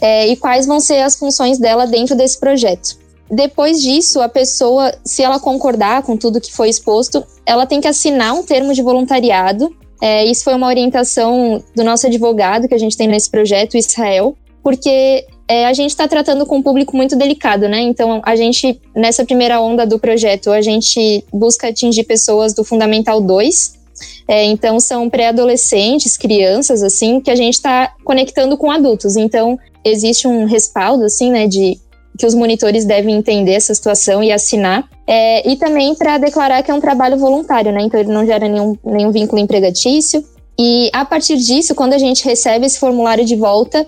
é, 0.00 0.26
e 0.28 0.36
quais 0.36 0.66
vão 0.66 0.80
ser 0.80 1.00
as 1.00 1.16
funções 1.16 1.58
dela 1.58 1.86
dentro 1.86 2.16
desse 2.16 2.38
projeto. 2.38 2.96
Depois 3.30 3.82
disso, 3.82 4.20
a 4.20 4.28
pessoa, 4.28 4.92
se 5.04 5.22
ela 5.22 5.38
concordar 5.38 6.02
com 6.02 6.16
tudo 6.16 6.40
que 6.40 6.52
foi 6.52 6.68
exposto, 6.68 7.24
ela 7.44 7.66
tem 7.66 7.80
que 7.80 7.88
assinar 7.88 8.34
um 8.34 8.42
termo 8.42 8.72
de 8.72 8.82
voluntariado 8.82 9.74
É, 10.00 10.24
isso 10.24 10.44
foi 10.44 10.54
uma 10.54 10.68
orientação 10.68 11.62
do 11.74 11.82
nosso 11.82 12.06
advogado 12.06 12.68
que 12.68 12.74
a 12.74 12.78
gente 12.78 12.96
tem 12.96 13.08
nesse 13.08 13.28
projeto, 13.28 13.76
Israel, 13.76 14.36
porque 14.62 15.26
é, 15.48 15.66
a 15.66 15.72
gente 15.72 15.90
está 15.90 16.06
tratando 16.06 16.44
com 16.46 16.58
um 16.58 16.62
público 16.62 16.96
muito 16.96 17.16
delicado, 17.16 17.68
né? 17.68 17.80
Então, 17.80 18.20
a 18.24 18.36
gente, 18.36 18.80
nessa 18.94 19.24
primeira 19.24 19.60
onda 19.60 19.86
do 19.86 19.98
projeto, 19.98 20.50
a 20.50 20.60
gente 20.60 21.24
busca 21.32 21.68
atingir 21.68 22.04
pessoas 22.04 22.52
do 22.52 22.62
Fundamental 22.62 23.20
2. 23.20 23.77
É, 24.26 24.44
então, 24.44 24.78
são 24.78 25.08
pré-adolescentes, 25.08 26.16
crianças, 26.16 26.82
assim, 26.82 27.20
que 27.20 27.30
a 27.30 27.36
gente 27.36 27.54
está 27.54 27.94
conectando 28.04 28.56
com 28.56 28.70
adultos. 28.70 29.16
Então, 29.16 29.58
existe 29.84 30.26
um 30.26 30.44
respaldo, 30.44 31.04
assim, 31.04 31.30
né, 31.30 31.46
de 31.46 31.78
que 32.18 32.26
os 32.26 32.34
monitores 32.34 32.84
devem 32.84 33.14
entender 33.14 33.52
essa 33.52 33.72
situação 33.72 34.22
e 34.22 34.32
assinar. 34.32 34.88
É, 35.06 35.48
e 35.48 35.56
também 35.56 35.94
para 35.94 36.18
declarar 36.18 36.62
que 36.62 36.70
é 36.70 36.74
um 36.74 36.80
trabalho 36.80 37.16
voluntário, 37.16 37.72
né? 37.72 37.82
Então 37.82 37.98
ele 37.98 38.12
não 38.12 38.26
gera 38.26 38.48
nenhum, 38.48 38.76
nenhum 38.84 39.12
vínculo 39.12 39.40
empregatício. 39.40 40.24
E 40.58 40.90
a 40.92 41.04
partir 41.04 41.36
disso, 41.36 41.74
quando 41.74 41.92
a 41.92 41.98
gente 41.98 42.24
recebe 42.24 42.66
esse 42.66 42.78
formulário 42.78 43.24
de 43.24 43.36
volta, 43.36 43.86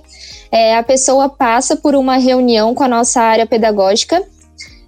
é, 0.53 0.77
a 0.77 0.83
pessoa 0.83 1.29
passa 1.29 1.75
por 1.75 1.97
uma 1.97 2.17
reunião 2.17 2.73
com 2.73 2.85
a 2.85 2.89
nossa 2.89 3.21
área 3.21 3.45
pedagógica. 3.45 4.23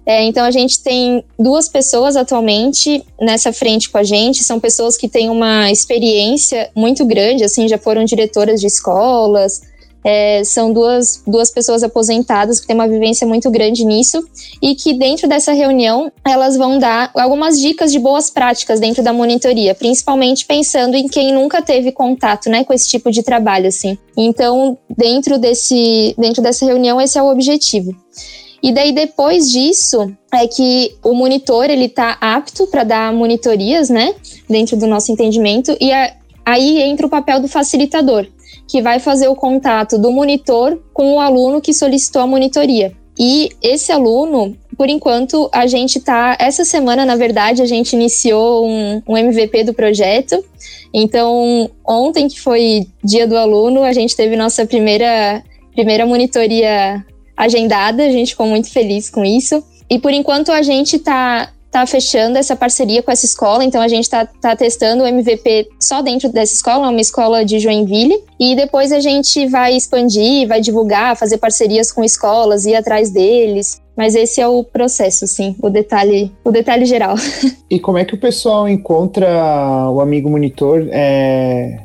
É, 0.05 0.23
então 0.23 0.43
a 0.43 0.51
gente 0.51 0.81
tem 0.81 1.23
duas 1.39 1.69
pessoas 1.69 2.15
atualmente 2.15 3.05
nessa 3.19 3.53
frente 3.53 3.89
com 3.89 3.97
a 3.97 4.03
gente, 4.03 4.43
são 4.43 4.59
pessoas 4.59 4.97
que 4.97 5.07
têm 5.07 5.29
uma 5.29 5.71
experiência 5.71 6.69
muito 6.75 7.05
grande, 7.05 7.43
assim, 7.43 7.67
já 7.67 7.77
foram 7.77 8.03
diretoras 8.03 8.59
de 8.59 8.67
escolas, 8.67 9.61
é, 10.03 10.43
são 10.43 10.73
duas, 10.73 11.23
duas 11.25 11.49
pessoas 11.49 11.81
aposentadas 11.81 12.59
que 12.59 12.67
têm 12.67 12.75
uma 12.75 12.87
vivência 12.87 13.25
muito 13.25 13.49
grande 13.49 13.85
nisso 13.85 14.21
e 14.61 14.75
que 14.75 14.93
dentro 14.93 15.27
dessa 15.27 15.53
reunião 15.53 16.11
elas 16.25 16.57
vão 16.57 16.77
dar 16.77 17.09
algumas 17.15 17.59
dicas 17.59 17.91
de 17.91 17.99
boas 17.99 18.29
práticas 18.29 18.79
dentro 18.79 19.01
da 19.01 19.13
monitoria, 19.13 19.73
principalmente 19.73 20.45
pensando 20.45 20.95
em 20.95 21.07
quem 21.07 21.33
nunca 21.33 21.61
teve 21.61 21.91
contato, 21.91 22.49
né, 22.49 22.63
com 22.63 22.73
esse 22.73 22.89
tipo 22.89 23.09
de 23.09 23.23
trabalho, 23.23 23.67
assim. 23.67 23.97
Então, 24.17 24.77
dentro 24.95 25.39
desse, 25.39 26.13
dentro 26.17 26.41
dessa 26.41 26.65
reunião, 26.65 26.99
esse 26.99 27.17
é 27.17 27.23
o 27.23 27.31
objetivo. 27.31 27.95
E 28.63 28.71
daí 28.71 28.93
depois 28.93 29.51
disso 29.51 30.09
é 30.33 30.47
que 30.47 30.95
o 31.03 31.13
monitor 31.13 31.69
ele 31.69 31.85
está 31.85 32.17
apto 32.21 32.65
para 32.67 32.85
dar 32.85 33.13
monitorias, 33.13 33.89
né, 33.89 34.15
dentro 34.49 34.77
do 34.77 34.87
nosso 34.87 35.11
entendimento 35.11 35.75
e 35.81 35.91
a, 35.91 36.15
aí 36.45 36.81
entra 36.81 37.05
o 37.05 37.09
papel 37.09 37.41
do 37.41 37.49
facilitador 37.49 38.25
que 38.65 38.81
vai 38.81 38.99
fazer 38.99 39.27
o 39.27 39.35
contato 39.35 39.97
do 39.97 40.11
monitor 40.11 40.81
com 40.93 41.15
o 41.15 41.19
aluno 41.19 41.59
que 41.59 41.73
solicitou 41.73 42.21
a 42.21 42.27
monitoria. 42.27 42.93
E 43.19 43.49
esse 43.61 43.91
aluno, 43.91 44.57
por 44.75 44.89
enquanto, 44.89 45.47
a 45.53 45.67
gente 45.67 45.99
está. 45.99 46.35
Essa 46.39 46.65
semana, 46.65 47.05
na 47.05 47.15
verdade, 47.15 47.61
a 47.61 47.65
gente 47.65 47.93
iniciou 47.93 48.65
um, 48.65 49.01
um, 49.07 49.15
MVP 49.15 49.65
do 49.65 49.73
projeto. 49.73 50.43
Então, 50.91 51.69
ontem, 51.85 52.27
que 52.27 52.41
foi 52.41 52.87
dia 53.03 53.27
do 53.27 53.37
aluno, 53.37 53.83
a 53.83 53.93
gente 53.93 54.15
teve 54.15 54.35
nossa 54.35 54.65
primeira, 54.65 55.43
primeira 55.75 56.07
monitoria 56.07 57.05
agendada. 57.35 58.03
A 58.03 58.11
gente 58.11 58.31
ficou 58.31 58.47
muito 58.47 58.69
feliz 58.69 59.09
com 59.09 59.23
isso. 59.23 59.63
E 59.89 59.99
por 59.99 60.11
enquanto, 60.11 60.51
a 60.51 60.61
gente 60.61 60.95
está 60.95 61.49
tá 61.73 61.87
fechando 61.87 62.37
essa 62.37 62.55
parceria 62.55 63.01
com 63.01 63.11
essa 63.11 63.25
escola, 63.25 63.65
então 63.65 63.81
a 63.81 63.87
gente 63.87 64.07
tá, 64.07 64.27
tá 64.39 64.55
testando 64.55 65.03
o 65.03 65.07
MVP 65.07 65.69
só 65.79 66.03
dentro 66.03 66.29
dessa 66.31 66.53
escola, 66.53 66.87
uma 66.87 67.01
escola 67.01 67.43
de 67.43 67.57
Joinville, 67.59 68.23
e 68.39 68.55
depois 68.55 68.91
a 68.91 68.99
gente 68.99 69.47
vai 69.47 69.75
expandir, 69.75 70.47
vai 70.47 70.61
divulgar, 70.61 71.17
fazer 71.17 71.39
parcerias 71.39 71.91
com 71.91 72.03
escolas, 72.03 72.65
ir 72.65 72.75
atrás 72.75 73.09
deles. 73.09 73.81
Mas 73.97 74.13
esse 74.13 74.39
é 74.39 74.47
o 74.47 74.63
processo, 74.63 75.25
sim, 75.25 75.55
o 75.61 75.69
detalhe, 75.69 76.31
o 76.43 76.51
detalhe 76.51 76.85
geral. 76.85 77.15
E 77.69 77.79
como 77.79 77.97
é 77.97 78.05
que 78.05 78.13
o 78.13 78.19
pessoal 78.19 78.69
encontra 78.69 79.27
o 79.89 79.99
Amigo 79.99 80.29
Monitor? 80.29 80.87
É... 80.91 81.79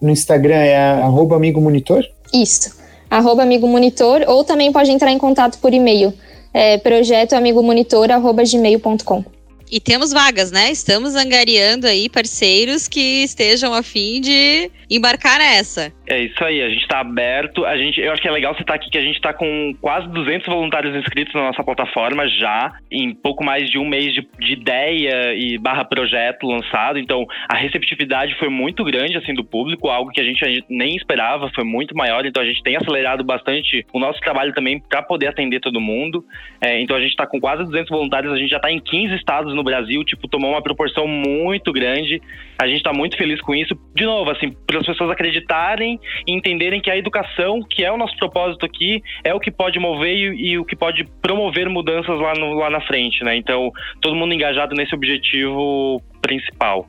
No 0.00 0.10
Instagram 0.10 0.54
é 0.54 0.76
arroba 0.76 1.34
Amigo 1.34 1.60
Monitor? 1.60 2.04
Isso, 2.32 2.70
arroba 3.16 3.44
Amigo 3.44 3.68
Monitor, 3.68 4.24
ou 4.26 4.42
também 4.42 4.72
pode 4.72 4.90
entrar 4.90 5.12
em 5.12 5.18
contato 5.18 5.58
por 5.58 5.72
e-mail 5.72 6.12
é, 6.52 6.78
projetoamigomonitor.gmail.com. 6.78 9.24
E 9.70 9.80
temos 9.80 10.12
vagas, 10.12 10.50
né? 10.50 10.70
Estamos 10.70 11.14
angariando 11.14 11.86
aí 11.86 12.08
parceiros 12.08 12.86
que 12.86 13.24
estejam 13.24 13.72
a 13.72 13.82
fim 13.82 14.20
de 14.20 14.70
embarcar 14.90 15.38
nessa. 15.38 15.92
É 16.06 16.20
isso 16.20 16.44
aí, 16.44 16.62
a 16.62 16.68
gente 16.68 16.82
está 16.82 17.00
aberto. 17.00 17.64
A 17.64 17.78
gente, 17.78 17.98
eu 17.98 18.12
acho 18.12 18.20
que 18.20 18.28
é 18.28 18.30
legal 18.30 18.54
você 18.54 18.60
estar 18.60 18.74
tá 18.74 18.76
aqui 18.76 18.90
que 18.90 18.98
a 18.98 19.02
gente 19.02 19.16
está 19.16 19.32
com 19.32 19.74
quase 19.80 20.06
200 20.08 20.46
voluntários 20.46 20.94
inscritos 20.94 21.32
na 21.32 21.44
nossa 21.44 21.64
plataforma 21.64 22.28
já, 22.28 22.72
em 22.90 23.14
pouco 23.14 23.42
mais 23.42 23.70
de 23.70 23.78
um 23.78 23.88
mês 23.88 24.12
de, 24.12 24.28
de, 24.38 24.52
ideia 24.52 25.34
e 25.34 25.56
barra 25.56 25.82
projeto 25.82 26.46
lançado. 26.46 26.98
Então, 26.98 27.24
a 27.48 27.56
receptividade 27.56 28.34
foi 28.34 28.50
muito 28.50 28.84
grande 28.84 29.16
assim 29.16 29.32
do 29.32 29.42
público, 29.42 29.88
algo 29.88 30.10
que 30.10 30.20
a 30.20 30.24
gente 30.24 30.64
nem 30.68 30.94
esperava, 30.94 31.50
foi 31.54 31.64
muito 31.64 31.96
maior. 31.96 32.26
Então, 32.26 32.42
a 32.42 32.46
gente 32.46 32.62
tem 32.62 32.76
acelerado 32.76 33.24
bastante 33.24 33.86
o 33.90 33.98
nosso 33.98 34.20
trabalho 34.20 34.52
também 34.52 34.78
para 34.78 35.02
poder 35.02 35.28
atender 35.28 35.60
todo 35.60 35.80
mundo. 35.80 36.22
É, 36.60 36.80
então, 36.82 36.96
a 36.96 37.00
gente 37.00 37.10
está 37.10 37.26
com 37.26 37.40
quase 37.40 37.64
200 37.64 37.88
voluntários, 37.88 38.30
a 38.30 38.36
gente 38.36 38.50
já 38.50 38.58
está 38.58 38.70
em 38.70 38.78
15 38.78 39.14
estados 39.14 39.54
no 39.54 39.64
Brasil, 39.64 40.04
tipo, 40.04 40.28
tomou 40.28 40.50
uma 40.50 40.62
proporção 40.62 41.08
muito 41.08 41.72
grande. 41.72 42.20
A 42.58 42.66
gente 42.66 42.76
está 42.76 42.92
muito 42.92 43.16
feliz 43.16 43.40
com 43.40 43.54
isso. 43.54 43.74
De 43.96 44.04
novo, 44.04 44.30
assim, 44.30 44.54
para 44.66 44.80
as 44.80 44.86
pessoas 44.86 45.10
acreditarem 45.10 45.93
e 46.26 46.32
entenderem 46.32 46.80
que 46.80 46.90
a 46.90 46.96
educação, 46.96 47.60
que 47.68 47.84
é 47.84 47.92
o 47.92 47.96
nosso 47.96 48.16
propósito 48.16 48.64
aqui, 48.64 49.02
é 49.22 49.34
o 49.34 49.40
que 49.40 49.50
pode 49.50 49.78
mover 49.78 50.14
e, 50.14 50.50
e 50.50 50.58
o 50.58 50.64
que 50.64 50.76
pode 50.76 51.04
promover 51.22 51.68
mudanças 51.68 52.18
lá, 52.18 52.34
no, 52.34 52.54
lá 52.54 52.70
na 52.70 52.80
frente, 52.80 53.24
né? 53.24 53.36
Então, 53.36 53.70
todo 54.00 54.16
mundo 54.16 54.34
engajado 54.34 54.74
nesse 54.74 54.94
objetivo 54.94 56.00
principal. 56.20 56.86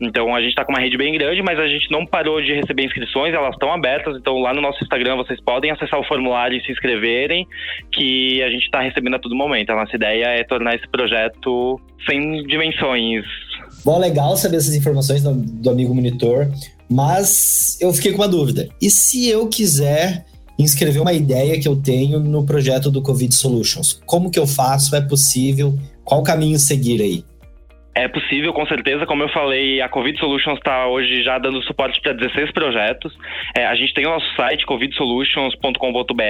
Então 0.00 0.34
a 0.34 0.40
gente 0.40 0.50
está 0.50 0.64
com 0.64 0.72
uma 0.72 0.80
rede 0.80 0.96
bem 0.96 1.12
grande, 1.12 1.42
mas 1.42 1.58
a 1.58 1.66
gente 1.66 1.90
não 1.90 2.06
parou 2.06 2.40
de 2.40 2.54
receber 2.54 2.84
inscrições, 2.84 3.34
elas 3.34 3.52
estão 3.52 3.72
abertas. 3.72 4.16
Então 4.16 4.38
lá 4.38 4.54
no 4.54 4.60
nosso 4.60 4.82
Instagram 4.82 5.16
vocês 5.16 5.40
podem 5.40 5.70
acessar 5.70 5.98
o 5.98 6.04
formulário 6.04 6.56
e 6.56 6.64
se 6.64 6.70
inscreverem, 6.70 7.46
que 7.92 8.42
a 8.42 8.50
gente 8.50 8.64
está 8.64 8.80
recebendo 8.80 9.16
a 9.16 9.18
todo 9.18 9.34
momento. 9.34 9.70
A 9.70 9.76
nossa 9.76 9.94
ideia 9.96 10.26
é 10.26 10.44
tornar 10.44 10.74
esse 10.76 10.88
projeto 10.88 11.80
sem 12.08 12.46
dimensões. 12.46 13.24
Bom, 13.84 13.98
legal 13.98 14.36
saber 14.36 14.56
essas 14.56 14.74
informações 14.74 15.22
do, 15.22 15.34
do 15.34 15.70
amigo 15.70 15.94
monitor. 15.94 16.46
Mas 16.88 17.76
eu 17.80 17.92
fiquei 17.92 18.12
com 18.12 18.18
uma 18.18 18.28
dúvida. 18.28 18.68
E 18.80 18.90
se 18.90 19.26
eu 19.26 19.46
quiser 19.48 20.26
inscrever 20.58 21.00
uma 21.00 21.12
ideia 21.12 21.58
que 21.60 21.68
eu 21.68 21.76
tenho 21.76 22.18
no 22.18 22.44
projeto 22.44 22.90
do 22.90 23.00
Covid 23.00 23.32
Solutions? 23.34 24.00
Como 24.04 24.30
que 24.30 24.38
eu 24.38 24.46
faço? 24.46 24.96
É 24.96 25.00
possível? 25.00 25.78
Qual 26.04 26.22
caminho 26.22 26.58
seguir 26.58 27.00
aí? 27.00 27.24
É 27.98 28.06
possível, 28.06 28.52
com 28.52 28.64
certeza. 28.64 29.04
Como 29.06 29.24
eu 29.24 29.28
falei, 29.30 29.80
a 29.80 29.88
Covid 29.88 30.16
Solutions 30.20 30.58
está 30.58 30.86
hoje 30.86 31.20
já 31.24 31.36
dando 31.36 31.60
suporte 31.64 32.00
para 32.00 32.12
16 32.12 32.52
projetos. 32.52 33.12
É, 33.56 33.66
a 33.66 33.74
gente 33.74 33.92
tem 33.92 34.06
o 34.06 34.10
nosso 34.10 34.36
site, 34.36 34.64
covidsolutions.com.br. 34.64 36.22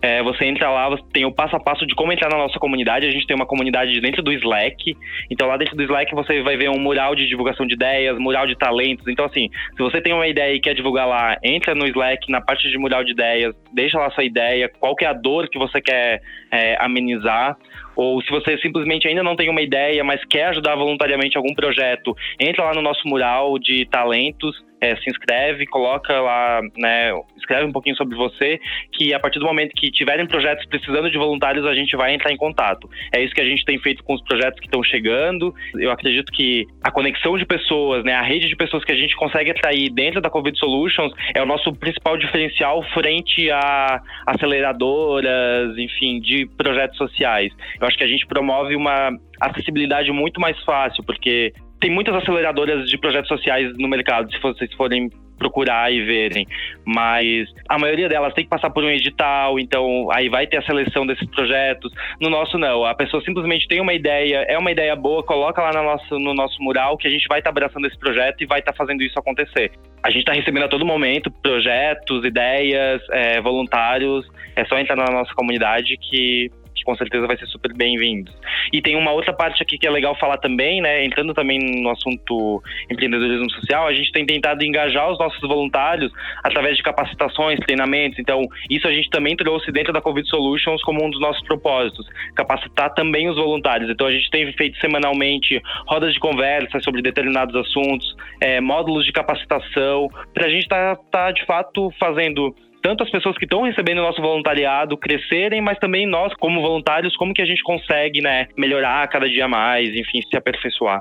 É, 0.00 0.22
você 0.22 0.44
entra 0.44 0.70
lá, 0.70 0.96
tem 1.12 1.24
o 1.24 1.32
passo 1.32 1.56
a 1.56 1.60
passo 1.60 1.84
de 1.84 1.96
como 1.96 2.12
entrar 2.12 2.30
na 2.30 2.38
nossa 2.38 2.56
comunidade. 2.60 3.04
A 3.04 3.10
gente 3.10 3.26
tem 3.26 3.34
uma 3.34 3.46
comunidade 3.46 4.00
dentro 4.00 4.22
do 4.22 4.32
Slack. 4.32 4.96
Então, 5.28 5.48
lá 5.48 5.56
dentro 5.56 5.74
do 5.74 5.82
Slack, 5.82 6.14
você 6.14 6.40
vai 6.40 6.56
ver 6.56 6.70
um 6.70 6.78
mural 6.78 7.16
de 7.16 7.26
divulgação 7.26 7.66
de 7.66 7.74
ideias, 7.74 8.16
mural 8.16 8.46
de 8.46 8.56
talentos. 8.56 9.08
Então, 9.08 9.24
assim, 9.24 9.50
se 9.76 9.82
você 9.82 10.00
tem 10.00 10.12
uma 10.12 10.28
ideia 10.28 10.54
e 10.54 10.60
quer 10.60 10.72
divulgar 10.72 11.08
lá, 11.08 11.36
entra 11.42 11.74
no 11.74 11.84
Slack, 11.84 12.30
na 12.30 12.40
parte 12.40 12.70
de 12.70 12.78
mural 12.78 13.02
de 13.02 13.10
ideias, 13.10 13.52
deixa 13.74 13.98
lá 13.98 14.08
sua 14.12 14.22
ideia, 14.22 14.70
qual 14.78 14.94
é 15.00 15.06
a 15.06 15.12
dor 15.12 15.48
que 15.48 15.58
você 15.58 15.80
quer 15.80 16.22
é, 16.52 16.76
amenizar. 16.78 17.56
Ou 17.96 18.22
se 18.22 18.30
você 18.30 18.56
simplesmente 18.58 19.06
ainda 19.06 19.22
não 19.22 19.36
tem 19.36 19.50
uma 19.50 19.60
ideia, 19.60 20.02
mas 20.02 20.24
quer 20.24 20.46
ajudar 20.46 20.76
voluntariamente 20.76 21.36
algum 21.36 21.54
projeto, 21.54 22.16
entra 22.40 22.64
lá 22.64 22.74
no 22.74 22.82
nosso 22.82 23.06
mural 23.06 23.58
de 23.58 23.86
talentos, 23.86 24.62
é, 24.82 24.96
se 24.96 25.08
inscreve, 25.08 25.64
coloca 25.64 26.20
lá, 26.20 26.60
né, 26.76 27.12
escreve 27.36 27.64
um 27.64 27.72
pouquinho 27.72 27.94
sobre 27.94 28.16
você, 28.16 28.60
que 28.90 29.14
a 29.14 29.20
partir 29.20 29.38
do 29.38 29.46
momento 29.46 29.72
que 29.76 29.92
tiverem 29.92 30.26
projetos 30.26 30.66
precisando 30.66 31.08
de 31.08 31.16
voluntários, 31.16 31.64
a 31.64 31.72
gente 31.72 31.96
vai 31.96 32.12
entrar 32.12 32.32
em 32.32 32.36
contato. 32.36 32.90
É 33.14 33.22
isso 33.22 33.32
que 33.32 33.40
a 33.40 33.44
gente 33.44 33.64
tem 33.64 33.78
feito 33.78 34.02
com 34.02 34.14
os 34.14 34.22
projetos 34.22 34.58
que 34.58 34.66
estão 34.66 34.82
chegando. 34.82 35.54
Eu 35.74 35.92
acredito 35.92 36.32
que 36.32 36.66
a 36.82 36.90
conexão 36.90 37.38
de 37.38 37.46
pessoas, 37.46 38.02
né, 38.02 38.12
a 38.12 38.22
rede 38.22 38.48
de 38.48 38.56
pessoas 38.56 38.84
que 38.84 38.90
a 38.90 38.96
gente 38.96 39.14
consegue 39.14 39.52
atrair 39.52 39.88
dentro 39.88 40.20
da 40.20 40.28
Covid 40.28 40.58
Solutions 40.58 41.12
é 41.32 41.40
o 41.40 41.46
nosso 41.46 41.72
principal 41.72 42.16
diferencial 42.16 42.82
frente 42.92 43.48
a 43.52 44.02
aceleradoras, 44.26 45.78
enfim, 45.78 46.20
de 46.20 46.44
projetos 46.56 46.98
sociais. 46.98 47.52
Eu 47.80 47.86
acho 47.86 47.96
que 47.96 48.04
a 48.04 48.08
gente 48.08 48.26
promove 48.26 48.74
uma 48.74 49.10
acessibilidade 49.40 50.10
muito 50.10 50.40
mais 50.40 50.58
fácil, 50.64 51.04
porque 51.04 51.52
tem 51.82 51.90
muitas 51.90 52.14
aceleradoras 52.14 52.88
de 52.88 52.96
projetos 52.96 53.26
sociais 53.26 53.76
no 53.76 53.88
mercado, 53.88 54.32
se 54.32 54.40
vocês 54.40 54.72
forem 54.74 55.10
procurar 55.36 55.92
e 55.92 56.00
verem, 56.00 56.46
mas 56.86 57.48
a 57.68 57.76
maioria 57.76 58.08
delas 58.08 58.32
tem 58.34 58.44
que 58.44 58.50
passar 58.50 58.70
por 58.70 58.84
um 58.84 58.88
edital, 58.88 59.58
então 59.58 60.08
aí 60.12 60.28
vai 60.28 60.46
ter 60.46 60.58
a 60.58 60.62
seleção 60.62 61.04
desses 61.04 61.28
projetos. 61.30 61.92
No 62.20 62.30
nosso 62.30 62.56
não, 62.56 62.84
a 62.84 62.94
pessoa 62.94 63.20
simplesmente 63.24 63.66
tem 63.66 63.80
uma 63.80 63.92
ideia, 63.92 64.46
é 64.48 64.56
uma 64.56 64.70
ideia 64.70 64.94
boa, 64.94 65.24
coloca 65.24 65.60
lá 65.60 65.72
no 65.72 65.82
nosso, 65.82 66.18
no 66.20 66.32
nosso 66.32 66.62
mural 66.62 66.96
que 66.96 67.08
a 67.08 67.10
gente 67.10 67.26
vai 67.28 67.40
estar 67.40 67.52
tá 67.52 67.58
abraçando 67.58 67.88
esse 67.88 67.98
projeto 67.98 68.40
e 68.42 68.46
vai 68.46 68.60
estar 68.60 68.70
tá 68.70 68.78
fazendo 68.78 69.02
isso 69.02 69.18
acontecer. 69.18 69.72
A 70.04 70.10
gente 70.10 70.20
está 70.20 70.32
recebendo 70.32 70.66
a 70.66 70.68
todo 70.68 70.86
momento 70.86 71.32
projetos, 71.42 72.24
ideias, 72.24 73.02
é, 73.10 73.40
voluntários, 73.40 74.24
é 74.54 74.64
só 74.66 74.78
entrar 74.78 74.94
na 74.94 75.10
nossa 75.10 75.34
comunidade 75.34 75.96
que 75.96 76.48
que 76.82 76.84
com 76.84 76.96
certeza 76.96 77.26
vai 77.26 77.36
ser 77.36 77.46
super 77.46 77.72
bem-vindo. 77.72 78.30
E 78.72 78.82
tem 78.82 78.96
uma 78.96 79.12
outra 79.12 79.32
parte 79.32 79.62
aqui 79.62 79.78
que 79.78 79.86
é 79.86 79.90
legal 79.90 80.18
falar 80.18 80.38
também, 80.38 80.80
né? 80.80 81.04
Entrando 81.04 81.32
também 81.32 81.58
no 81.82 81.90
assunto 81.90 82.62
empreendedorismo 82.90 83.50
social, 83.52 83.86
a 83.86 83.92
gente 83.92 84.12
tem 84.12 84.26
tentado 84.26 84.64
engajar 84.64 85.10
os 85.10 85.18
nossos 85.18 85.40
voluntários 85.40 86.12
através 86.42 86.76
de 86.76 86.82
capacitações, 86.82 87.60
treinamentos. 87.60 88.18
Então, 88.18 88.42
isso 88.68 88.86
a 88.86 88.92
gente 88.92 89.08
também 89.10 89.36
trouxe 89.36 89.70
dentro 89.70 89.92
da 89.92 90.00
Covid 90.00 90.28
Solutions 90.28 90.82
como 90.82 91.04
um 91.04 91.10
dos 91.10 91.20
nossos 91.20 91.42
propósitos, 91.44 92.06
capacitar 92.34 92.92
também 92.94 93.28
os 93.28 93.36
voluntários. 93.36 93.88
Então, 93.88 94.06
a 94.06 94.12
gente 94.12 94.28
tem 94.30 94.52
feito 94.54 94.78
semanalmente 94.78 95.60
rodas 95.86 96.12
de 96.12 96.20
conversa 96.20 96.80
sobre 96.80 97.00
determinados 97.00 97.54
assuntos, 97.54 98.16
é, 98.40 98.60
módulos 98.60 99.04
de 99.04 99.12
capacitação, 99.12 100.08
para 100.34 100.46
a 100.46 100.48
gente 100.48 100.64
estar, 100.64 100.96
tá, 100.96 101.02
tá, 101.10 101.30
de 101.30 101.44
fato, 101.46 101.90
fazendo 101.98 102.54
tanto 102.82 103.04
as 103.04 103.10
pessoas 103.10 103.38
que 103.38 103.44
estão 103.44 103.62
recebendo 103.62 103.98
o 103.98 104.02
nosso 104.02 104.20
voluntariado 104.20 104.96
crescerem, 104.96 105.60
mas 105.60 105.78
também 105.78 106.06
nós, 106.06 106.34
como 106.34 106.60
voluntários, 106.60 107.16
como 107.16 107.32
que 107.32 107.40
a 107.40 107.46
gente 107.46 107.62
consegue, 107.62 108.20
né, 108.20 108.48
melhorar 108.58 109.06
cada 109.08 109.28
dia 109.28 109.46
mais, 109.46 109.94
enfim, 109.94 110.20
se 110.22 110.36
aperfeiçoar. 110.36 111.00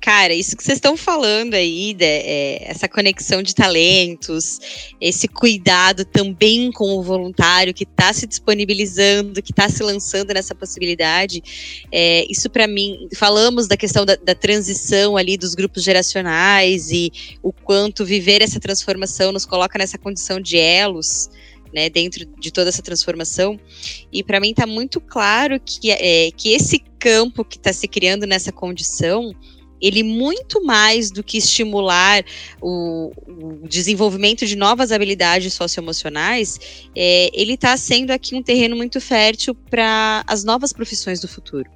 Cara, 0.00 0.32
isso 0.32 0.56
que 0.56 0.64
vocês 0.64 0.78
estão 0.78 0.96
falando 0.96 1.52
aí, 1.52 1.92
de, 1.92 2.04
é, 2.06 2.70
essa 2.70 2.88
conexão 2.88 3.42
de 3.42 3.54
talentos, 3.54 4.58
esse 4.98 5.28
cuidado 5.28 6.06
também 6.06 6.72
com 6.72 6.96
o 6.96 7.02
voluntário 7.02 7.74
que 7.74 7.84
está 7.84 8.10
se 8.10 8.26
disponibilizando, 8.26 9.42
que 9.42 9.52
está 9.52 9.68
se 9.68 9.82
lançando 9.82 10.32
nessa 10.32 10.54
possibilidade, 10.54 11.42
é, 11.92 12.24
isso 12.30 12.48
para 12.48 12.66
mim, 12.66 13.08
falamos 13.14 13.68
da 13.68 13.76
questão 13.76 14.06
da, 14.06 14.16
da, 14.16 14.34
transição 14.34 15.18
ali 15.18 15.36
dos 15.36 15.54
grupos 15.54 15.84
geracionais 15.84 16.90
e 16.90 17.12
o 17.42 17.52
quanto 17.52 18.02
viver 18.02 18.40
essa 18.40 18.58
transformação 18.58 19.32
nos 19.32 19.44
coloca 19.44 19.78
nessa 19.78 19.98
condição 19.98 20.40
de 20.40 20.56
elos. 20.56 21.28
Né, 21.72 21.88
dentro 21.88 22.26
de 22.40 22.50
toda 22.50 22.68
essa 22.68 22.82
transformação. 22.82 23.56
E 24.12 24.24
para 24.24 24.40
mim 24.40 24.50
está 24.50 24.66
muito 24.66 25.00
claro 25.00 25.60
que, 25.60 25.92
é, 25.92 26.32
que 26.32 26.48
esse 26.48 26.80
campo 26.98 27.44
que 27.44 27.56
está 27.56 27.72
se 27.72 27.86
criando 27.86 28.26
nessa 28.26 28.50
condição 28.50 29.32
ele 29.80 30.02
muito 30.02 30.64
mais 30.64 31.10
do 31.10 31.22
que 31.22 31.38
estimular 31.38 32.24
o, 32.60 33.12
o 33.26 33.68
desenvolvimento 33.68 34.46
de 34.46 34.56
novas 34.56 34.92
habilidades 34.92 35.54
socioemocionais, 35.54 36.58
é, 36.94 37.30
ele 37.32 37.54
está 37.54 37.76
sendo 37.76 38.10
aqui 38.10 38.34
um 38.34 38.42
terreno 38.42 38.76
muito 38.76 39.00
fértil 39.00 39.54
para 39.54 40.24
as 40.26 40.44
novas 40.44 40.72
profissões 40.72 41.20
do 41.20 41.28
futuro. 41.28 41.70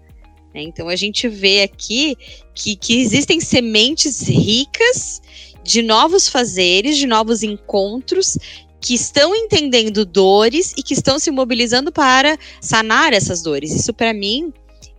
Né? 0.54 0.62
Então 0.62 0.88
a 0.88 0.96
gente 0.96 1.28
vê 1.28 1.62
aqui 1.62 2.16
que, 2.54 2.76
que 2.76 3.00
existem 3.00 3.40
sementes 3.40 4.28
ricas 4.28 5.20
de 5.62 5.82
novos 5.82 6.28
fazeres, 6.28 6.96
de 6.96 7.06
novos 7.06 7.42
encontros 7.42 8.38
que 8.80 8.92
estão 8.92 9.34
entendendo 9.34 10.04
dores 10.04 10.74
e 10.76 10.82
que 10.82 10.92
estão 10.92 11.18
se 11.18 11.30
mobilizando 11.30 11.90
para 11.90 12.36
sanar 12.60 13.14
essas 13.14 13.40
dores. 13.40 13.74
Isso, 13.74 13.94
para 13.94 14.12
mim, 14.12 14.52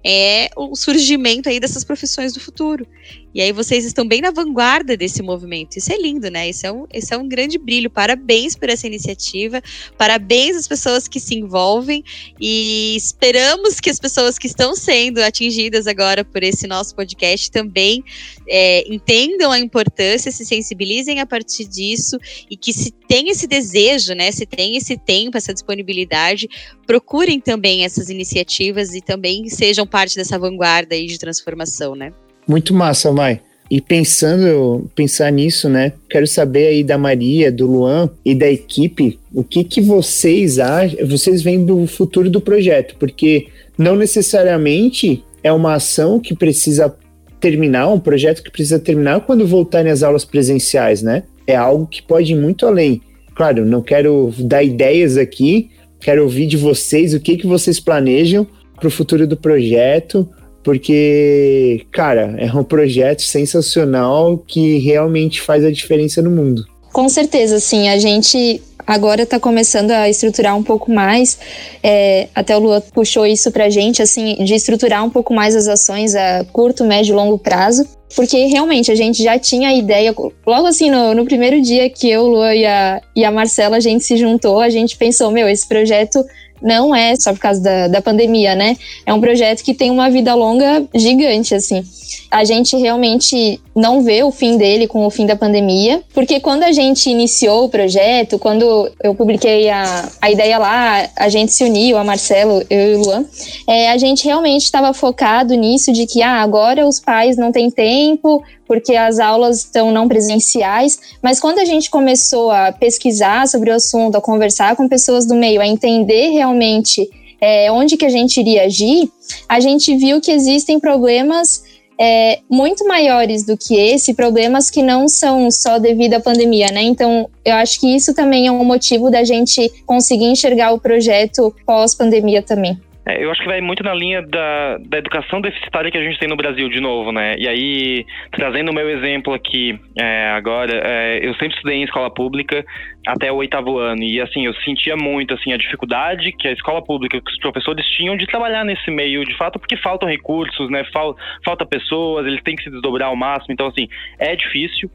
é 0.05 0.49
o 0.55 0.75
surgimento 0.75 1.49
aí 1.49 1.59
dessas 1.59 1.83
profissões 1.83 2.33
do 2.33 2.39
futuro. 2.39 2.87
E 3.35 3.41
aí 3.41 3.51
vocês 3.51 3.83
estão 3.83 4.07
bem 4.07 4.21
na 4.21 4.31
vanguarda 4.31 4.95
desse 4.95 5.21
movimento. 5.21 5.75
Isso 5.75 5.91
é 5.91 5.97
lindo, 5.97 6.31
né? 6.31 6.49
Isso 6.49 6.65
é 6.65 6.71
um, 6.71 6.85
isso 6.93 7.13
é 7.13 7.17
um 7.17 7.27
grande 7.27 7.57
brilho. 7.57 7.89
Parabéns 7.89 8.55
por 8.55 8.69
essa 8.69 8.87
iniciativa. 8.87 9.61
Parabéns 9.97 10.55
às 10.55 10.69
pessoas 10.69 11.05
que 11.05 11.19
se 11.19 11.35
envolvem. 11.35 12.01
E 12.39 12.95
esperamos 12.95 13.81
que 13.81 13.89
as 13.89 13.99
pessoas 13.99 14.39
que 14.39 14.47
estão 14.47 14.73
sendo 14.73 15.19
atingidas 15.19 15.85
agora 15.85 16.23
por 16.23 16.43
esse 16.43 16.65
nosso 16.65 16.95
podcast 16.95 17.51
também 17.51 18.01
é, 18.47 18.87
entendam 18.87 19.51
a 19.51 19.59
importância, 19.59 20.31
se 20.31 20.45
sensibilizem 20.45 21.19
a 21.19 21.25
partir 21.25 21.65
disso 21.65 22.17
e 22.49 22.55
que 22.55 22.71
se 22.71 22.89
tem 23.05 23.27
esse 23.27 23.47
desejo, 23.47 24.13
né? 24.13 24.31
Se 24.31 24.45
tem 24.45 24.77
esse 24.77 24.95
tempo, 24.95 25.35
essa 25.35 25.53
disponibilidade, 25.53 26.47
procurem 26.87 27.41
também 27.41 27.83
essas 27.83 28.09
iniciativas 28.09 28.95
e 28.95 29.01
também 29.01 29.49
sejam 29.49 29.85
parte 29.85 30.15
dessa 30.15 30.39
vanguarda 30.39 30.95
aí 30.95 31.05
de 31.05 31.19
transformação, 31.19 31.95
né? 31.95 32.13
Muito 32.47 32.73
massa, 32.73 33.11
Mai. 33.11 33.41
E 33.69 33.81
pensando, 33.81 34.87
pensar 34.93 35.31
nisso, 35.31 35.67
né? 35.67 35.93
Quero 36.09 36.27
saber 36.27 36.67
aí 36.67 36.83
da 36.83 36.97
Maria, 36.97 37.51
do 37.51 37.65
Luan 37.65 38.09
e 38.23 38.35
da 38.35 38.47
equipe, 38.47 39.19
o 39.33 39.43
que 39.43 39.63
que 39.63 39.81
vocês 39.81 40.59
acham, 40.59 41.07
vocês 41.07 41.41
veem 41.41 41.65
do 41.65 41.87
futuro 41.87 42.29
do 42.29 42.39
projeto, 42.39 42.95
porque 42.99 43.47
não 43.75 43.95
necessariamente 43.95 45.23
é 45.43 45.51
uma 45.51 45.73
ação 45.73 46.19
que 46.19 46.35
precisa 46.35 46.95
terminar, 47.39 47.91
um 47.91 47.99
projeto 47.99 48.43
que 48.43 48.51
precisa 48.51 48.79
terminar 48.79 49.21
quando 49.21 49.47
voltarem 49.47 49.91
as 49.91 50.03
aulas 50.03 50.25
presenciais, 50.25 51.01
né? 51.01 51.23
É 51.47 51.55
algo 51.55 51.87
que 51.87 52.01
pode 52.01 52.33
ir 52.33 52.35
muito 52.35 52.67
além. 52.67 53.01
Claro, 53.35 53.65
não 53.65 53.81
quero 53.81 54.31
dar 54.39 54.63
ideias 54.63 55.17
aqui, 55.17 55.69
quero 55.99 56.23
ouvir 56.23 56.45
de 56.45 56.55
vocês 56.55 57.13
o 57.13 57.19
que 57.19 57.35
que 57.35 57.47
vocês 57.47 57.79
planejam 57.79 58.47
para 58.75 58.87
o 58.87 58.91
futuro 58.91 59.27
do 59.27 59.35
projeto, 59.35 60.27
porque, 60.65 61.85
cara, 61.91 62.33
é 62.39 62.51
um 62.51 62.63
projeto 62.63 63.21
sensacional 63.21 64.35
que 64.39 64.79
realmente 64.79 65.39
faz 65.39 65.63
a 65.63 65.71
diferença 65.71 66.23
no 66.23 66.31
mundo. 66.31 66.65
Com 66.91 67.07
certeza, 67.07 67.59
sim. 67.59 67.87
A 67.87 67.99
gente 67.99 68.59
agora 68.87 69.21
está 69.21 69.39
começando 69.39 69.91
a 69.91 70.09
estruturar 70.09 70.57
um 70.57 70.63
pouco 70.63 70.91
mais. 70.91 71.37
É, 71.83 72.29
até 72.33 72.57
o 72.57 72.59
Lua 72.59 72.81
puxou 72.81 73.27
isso 73.27 73.51
para 73.51 73.65
a 73.65 73.69
gente, 73.69 74.01
assim, 74.01 74.43
de 74.43 74.55
estruturar 74.55 75.05
um 75.05 75.09
pouco 75.09 75.35
mais 75.35 75.55
as 75.55 75.67
ações 75.67 76.15
a 76.15 76.43
curto, 76.51 76.83
médio 76.83 77.13
e 77.13 77.15
longo 77.15 77.37
prazo. 77.37 77.85
Porque 78.15 78.45
realmente 78.45 78.91
a 78.91 78.95
gente 78.95 79.21
já 79.21 79.37
tinha 79.37 79.69
a 79.69 79.73
ideia, 79.73 80.15
logo 80.47 80.67
assim, 80.67 80.89
no, 80.89 81.13
no 81.13 81.25
primeiro 81.25 81.61
dia 81.61 81.89
que 81.91 82.09
eu, 82.09 82.25
Lua 82.25 82.55
e 82.55 82.65
a, 82.65 83.01
e 83.15 83.23
a 83.23 83.29
Marcela, 83.29 83.77
a 83.77 83.79
gente 83.79 84.03
se 84.03 84.17
juntou, 84.17 84.59
a 84.61 84.69
gente 84.69 84.97
pensou, 84.97 85.29
meu, 85.29 85.47
esse 85.47 85.67
projeto 85.67 86.25
não 86.61 86.95
é 86.95 87.15
só 87.15 87.33
por 87.33 87.39
causa 87.39 87.61
da, 87.61 87.87
da 87.87 88.01
pandemia, 88.01 88.55
né? 88.55 88.77
É 89.05 89.13
um 89.13 89.21
projeto 89.21 89.63
que 89.63 89.73
tem 89.73 89.91
uma 89.91 90.09
vida 90.09 90.33
longa 90.33 90.85
gigante, 90.93 91.53
assim. 91.53 91.83
A 92.31 92.43
gente 92.43 92.75
realmente 92.75 93.59
não 93.75 94.01
vê 94.01 94.23
o 94.23 94.31
fim 94.31 94.57
dele 94.57 94.87
com 94.87 95.05
o 95.05 95.09
fim 95.09 95.25
da 95.25 95.35
pandemia, 95.35 96.01
porque 96.13 96.39
quando 96.39 96.63
a 96.63 96.71
gente 96.71 97.09
iniciou 97.09 97.65
o 97.65 97.69
projeto, 97.69 98.39
quando 98.39 98.89
eu 99.03 99.13
publiquei 99.15 99.69
a, 99.69 100.09
a 100.21 100.31
ideia 100.31 100.57
lá, 100.57 101.09
a 101.15 101.29
gente 101.29 101.51
se 101.51 101.63
uniu, 101.63 101.97
a 101.97 102.03
Marcelo, 102.03 102.63
eu 102.69 102.93
e 102.93 102.95
o 102.95 102.99
Luan, 102.99 103.25
é, 103.67 103.89
a 103.91 103.97
gente 103.97 104.25
realmente 104.25 104.63
estava 104.63 104.93
focado 104.93 105.53
nisso 105.55 105.91
de 105.91 106.05
que 106.05 106.21
ah, 106.21 106.41
agora 106.41 106.87
os 106.87 106.99
pais 106.99 107.37
não 107.37 107.51
têm 107.51 107.69
tempo, 107.69 108.43
porque 108.67 108.95
as 108.95 109.19
aulas 109.19 109.59
estão 109.59 109.91
não 109.91 110.07
presenciais, 110.07 110.99
mas 111.21 111.39
quando 111.39 111.59
a 111.59 111.65
gente 111.65 111.89
começou 111.89 112.51
a 112.51 112.71
pesquisar 112.71 113.47
sobre 113.47 113.71
o 113.71 113.75
assunto, 113.75 114.15
a 114.15 114.21
conversar 114.21 114.75
com 114.75 114.87
pessoas 114.87 115.25
do 115.25 115.35
meio, 115.35 115.61
a 115.61 115.67
entender 115.67 116.29
realmente 116.29 117.09
é, 117.39 117.71
onde 117.71 117.97
que 117.97 118.05
a 118.05 118.09
gente 118.09 118.39
iria 118.39 118.63
agir, 118.63 119.09
a 119.47 119.59
gente 119.59 119.95
viu 119.95 120.19
que 120.19 120.31
existem 120.31 120.79
problemas 120.79 121.63
é, 121.99 122.39
muito 122.49 122.85
maiores 122.87 123.45
do 123.45 123.57
que 123.57 123.75
esse, 123.75 124.13
problemas 124.13 124.69
que 124.69 124.81
não 124.81 125.07
são 125.07 125.49
só 125.49 125.79
devido 125.79 126.15
à 126.15 126.19
pandemia, 126.19 126.67
né? 126.67 126.83
Então, 126.83 127.29
eu 127.43 127.53
acho 127.55 127.79
que 127.79 127.95
isso 127.95 128.13
também 128.13 128.47
é 128.47 128.51
um 128.51 128.65
motivo 128.65 129.09
da 129.09 129.23
gente 129.23 129.71
conseguir 129.85 130.25
enxergar 130.25 130.73
o 130.73 130.79
projeto 130.79 131.55
pós-pandemia 131.65 132.41
também. 132.41 132.79
É, 133.07 133.23
eu 133.23 133.29
acho 133.31 133.41
que 133.41 133.47
vai 133.47 133.61
muito 133.61 133.83
na 133.83 133.93
linha 133.93 134.21
da, 134.21 134.77
da 134.79 134.97
educação 134.97 135.39
deficitária 135.39 135.91
que 135.91 135.97
a 135.97 136.03
gente 136.03 136.17
tem 136.19 136.27
no 136.27 136.35
Brasil, 136.35 136.67
de 136.69 136.81
novo, 136.81 137.11
né? 137.11 137.35
E 137.37 137.47
aí, 137.47 138.05
trazendo 138.31 138.71
o 138.71 138.73
meu 138.73 138.89
exemplo 138.89 139.33
aqui 139.33 139.79
é, 139.99 140.29
agora, 140.29 140.73
é, 140.83 141.19
eu 141.21 141.33
sempre 141.35 141.55
estudei 141.55 141.77
em 141.77 141.83
escola 141.83 142.09
pública 142.09 142.65
até 143.05 143.31
o 143.31 143.35
oitavo 143.35 143.77
ano. 143.77 144.03
E 144.03 144.19
assim, 144.19 144.45
eu 144.45 144.53
sentia 144.61 144.95
muito 144.95 145.33
assim, 145.33 145.53
a 145.53 145.57
dificuldade 145.57 146.31
que 146.31 146.47
a 146.47 146.51
escola 146.51 146.83
pública, 146.83 147.21
que 147.21 147.31
os 147.31 147.39
professores 147.39 147.85
tinham 147.91 148.17
de 148.17 148.25
trabalhar 148.25 148.65
nesse 148.65 148.89
meio, 148.89 149.23
de 149.23 149.37
fato, 149.37 149.59
porque 149.59 149.77
faltam 149.77 150.09
recursos, 150.09 150.69
né? 150.71 150.83
Fal, 150.91 151.15
falta 151.43 151.65
pessoas, 151.65 152.25
eles 152.25 152.41
têm 152.41 152.55
que 152.55 152.63
se 152.63 152.71
desdobrar 152.71 153.09
ao 153.09 153.15
máximo. 153.15 153.53
Então, 153.53 153.67
assim, 153.67 153.87
é 154.17 154.35
difícil. 154.35 154.89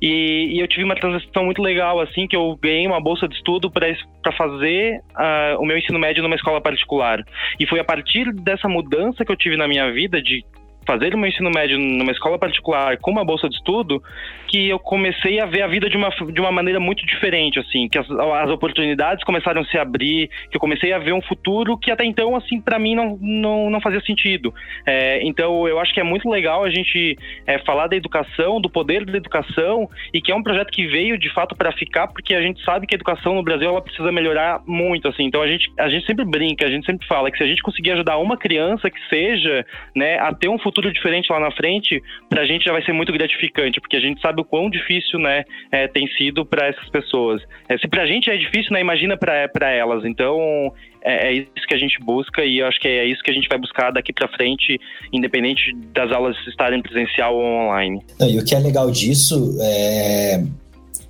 E, 0.00 0.54
e, 0.54 0.60
eu 0.60 0.68
tive 0.68 0.84
uma 0.84 0.94
transição 0.94 1.44
muito 1.44 1.60
legal, 1.60 2.00
assim, 2.00 2.26
que 2.26 2.36
eu 2.36 2.56
ganhei 2.62 2.86
uma 2.86 3.00
bolsa 3.00 3.26
de 3.28 3.34
estudo 3.34 3.70
para 3.70 4.32
fazer 4.32 5.00
uh, 5.14 5.60
o 5.60 5.66
meu 5.66 5.76
ensino 5.76 5.98
médio 5.98 6.22
numa 6.22 6.36
escola 6.36 6.60
particular. 6.60 7.22
E 7.58 7.66
foi 7.66 7.80
a 7.80 7.84
partir 7.84 8.32
dessa 8.32 8.68
mudança 8.68 9.24
que 9.24 9.32
eu 9.32 9.36
tive 9.36 9.56
na 9.56 9.66
minha 9.66 9.90
vida 9.92 10.20
de 10.20 10.44
fazer 10.86 11.14
o 11.14 11.18
meu 11.18 11.28
ensino 11.28 11.50
médio 11.50 11.78
numa 11.78 12.12
escola 12.12 12.38
particular 12.38 12.96
com 12.98 13.10
uma 13.10 13.24
bolsa 13.24 13.48
de 13.48 13.56
estudo 13.56 14.02
que 14.46 14.68
eu 14.68 14.78
comecei 14.78 15.40
a 15.40 15.46
ver 15.46 15.62
a 15.62 15.66
vida 15.66 15.88
de 15.88 15.96
uma, 15.96 16.10
de 16.10 16.40
uma 16.40 16.52
maneira 16.52 16.78
muito 16.78 17.04
diferente, 17.04 17.58
assim, 17.58 17.88
que 17.88 17.98
as, 17.98 18.08
as 18.10 18.50
oportunidades 18.50 19.24
começaram 19.24 19.60
a 19.60 19.64
se 19.64 19.76
abrir, 19.76 20.30
que 20.50 20.56
eu 20.56 20.60
comecei 20.60 20.92
a 20.92 20.98
ver 20.98 21.12
um 21.12 21.22
futuro 21.22 21.76
que 21.76 21.90
até 21.90 22.04
então, 22.04 22.36
assim, 22.36 22.60
para 22.60 22.78
mim 22.78 22.94
não, 22.94 23.18
não, 23.20 23.70
não 23.70 23.80
fazia 23.80 24.00
sentido. 24.02 24.54
É, 24.86 25.20
então, 25.26 25.66
eu 25.66 25.80
acho 25.80 25.92
que 25.92 26.00
é 26.00 26.04
muito 26.04 26.28
legal 26.28 26.64
a 26.64 26.70
gente 26.70 27.18
é, 27.46 27.58
falar 27.60 27.88
da 27.88 27.96
educação, 27.96 28.60
do 28.60 28.70
poder 28.70 29.04
da 29.04 29.16
educação, 29.16 29.88
e 30.12 30.20
que 30.20 30.30
é 30.30 30.34
um 30.34 30.42
projeto 30.42 30.70
que 30.70 30.86
veio 30.86 31.18
de 31.18 31.32
fato 31.32 31.56
para 31.56 31.72
ficar, 31.72 32.08
porque 32.08 32.34
a 32.34 32.40
gente 32.40 32.62
sabe 32.64 32.86
que 32.86 32.94
a 32.94 32.98
educação 32.98 33.34
no 33.34 33.42
Brasil 33.42 33.68
ela 33.68 33.82
precisa 33.82 34.12
melhorar 34.12 34.62
muito, 34.66 35.08
assim. 35.08 35.24
Então, 35.24 35.42
a 35.42 35.48
gente, 35.48 35.70
a 35.78 35.88
gente 35.88 36.06
sempre 36.06 36.24
brinca, 36.24 36.64
a 36.64 36.70
gente 36.70 36.86
sempre 36.86 37.06
fala 37.06 37.30
que 37.30 37.38
se 37.38 37.44
a 37.44 37.46
gente 37.46 37.62
conseguir 37.62 37.92
ajudar 37.92 38.18
uma 38.18 38.36
criança 38.36 38.90
que 38.90 39.00
seja, 39.08 39.66
né, 39.94 40.18
a 40.18 40.32
ter 40.32 40.48
um 40.48 40.58
futuro 40.58 40.75
futuro 40.76 40.92
diferente 40.92 41.32
lá 41.32 41.40
na 41.40 41.50
frente, 41.50 42.02
para 42.28 42.42
a 42.42 42.46
gente 42.46 42.64
já 42.64 42.72
vai 42.72 42.84
ser 42.84 42.92
muito 42.92 43.12
gratificante, 43.12 43.80
porque 43.80 43.96
a 43.96 44.00
gente 44.00 44.20
sabe 44.20 44.42
o 44.42 44.44
quão 44.44 44.68
difícil, 44.68 45.18
né, 45.18 45.44
é, 45.72 45.88
tem 45.88 46.06
sido 46.16 46.44
para 46.44 46.66
essas 46.68 46.88
pessoas. 46.90 47.42
É, 47.68 47.78
se 47.78 47.88
para 47.88 48.02
a 48.02 48.06
gente 48.06 48.30
é 48.30 48.36
difícil, 48.36 48.72
né, 48.72 48.80
imagina 48.80 49.16
para 49.16 49.70
elas. 49.70 50.04
Então, 50.04 50.72
é, 51.02 51.28
é, 51.28 51.32
isso 51.32 51.66
que 51.66 51.74
a 51.74 51.78
gente 51.78 51.98
busca 52.00 52.44
e 52.44 52.58
eu 52.58 52.66
acho 52.66 52.78
que 52.78 52.88
é 52.88 53.04
isso 53.04 53.22
que 53.22 53.30
a 53.30 53.34
gente 53.34 53.48
vai 53.48 53.58
buscar 53.58 53.90
daqui 53.90 54.12
para 54.12 54.28
frente, 54.28 54.78
independente 55.12 55.72
das 55.94 56.12
aulas 56.12 56.36
estarem 56.46 56.82
presencial 56.82 57.34
ou 57.34 57.42
online. 57.42 58.02
E 58.20 58.38
o 58.38 58.44
que 58.44 58.54
é 58.54 58.58
legal 58.58 58.90
disso 58.90 59.56
é 59.60 60.44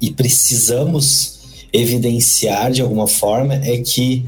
e 0.00 0.10
precisamos 0.10 1.66
evidenciar 1.72 2.70
de 2.70 2.82
alguma 2.82 3.06
forma 3.06 3.54
é 3.54 3.78
que 3.78 4.24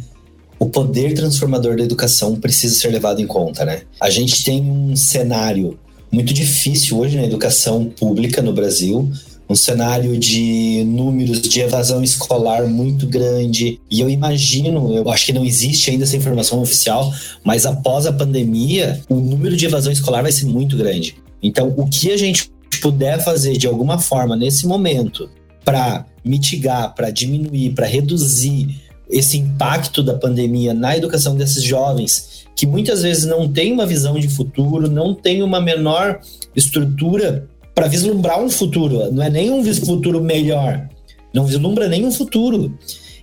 o 0.59 0.67
poder 0.67 1.15
transformador 1.15 1.77
da 1.77 1.85
educação 1.85 2.37
precisa 2.37 2.75
ser 2.75 2.89
levado 2.89 3.21
em 3.21 3.27
conta, 3.27 3.65
né? 3.65 3.83
A 4.01 4.11
gente 4.11 4.45
tem 4.45 4.61
um 4.63 4.97
cenário 4.97 5.79
muito 6.11 6.33
difícil 6.33 6.99
hoje 6.99 7.17
na 7.17 7.25
educação 7.25 7.85
pública 7.85 8.43
no 8.43 8.53
Brasil, 8.53 9.11
um 9.49 9.55
cenário 9.55 10.19
de 10.19 10.85
números 10.85 11.41
de 11.41 11.61
evasão 11.61 12.03
escolar 12.03 12.67
muito 12.67 13.07
grande. 13.07 13.81
E 13.91 14.01
eu 14.01 14.11
imagino, 14.11 14.95
eu 14.95 15.09
acho 15.11 15.27
que 15.27 15.33
não 15.33 15.45
existe 15.45 15.91
ainda 15.91 16.05
essa 16.05 16.17
informação 16.17 16.61
oficial, 16.61 17.13
mas 17.43 17.65
após 17.65 18.07
a 18.07 18.13
pandemia, 18.13 19.01
o 19.09 19.17
número 19.17 19.57
de 19.57 19.65
evasão 19.65 19.93
escolar 19.93 20.23
vai 20.23 20.33
ser 20.33 20.47
muito 20.47 20.77
grande. 20.77 21.17
Então, 21.43 21.73
o 21.77 21.87
que 21.87 22.11
a 22.11 22.17
gente 22.17 22.51
puder 22.83 23.23
fazer 23.25 23.57
de 23.57 23.67
alguma 23.67 23.99
forma 23.99 24.37
nesse 24.37 24.67
momento 24.67 25.31
para 25.65 26.05
mitigar, 26.25 26.95
para 26.95 27.11
diminuir, 27.11 27.71
para 27.71 27.87
reduzir 27.87 28.88
esse 29.11 29.39
impacto 29.39 30.03
da 30.03 30.15
pandemia 30.15 30.75
na 30.75 30.97
educação 30.97 31.37
desses 31.37 31.63
jovens, 31.63 32.47
que 32.55 32.67
muitas 32.67 33.03
vezes 33.03 33.25
não 33.25 33.49
têm 33.51 33.73
uma 33.73 33.87
visão 33.87 34.19
de 34.19 34.29
futuro, 34.29 34.91
não 34.91 35.15
têm 35.15 35.43
uma 35.43 35.61
menor 35.61 36.21
estrutura 36.55 37.49
para 37.75 37.87
vislumbrar 37.87 38.43
um 38.43 38.51
futuro, 38.51 39.11
não 39.13 39.23
é 39.23 39.31
nem 39.31 39.51
um 39.51 39.65
futuro 39.75 40.23
melhor, 40.23 40.89
não 41.33 41.47
vislumbra 41.47 41.89
nenhum 41.89 42.11
futuro. 42.11 42.77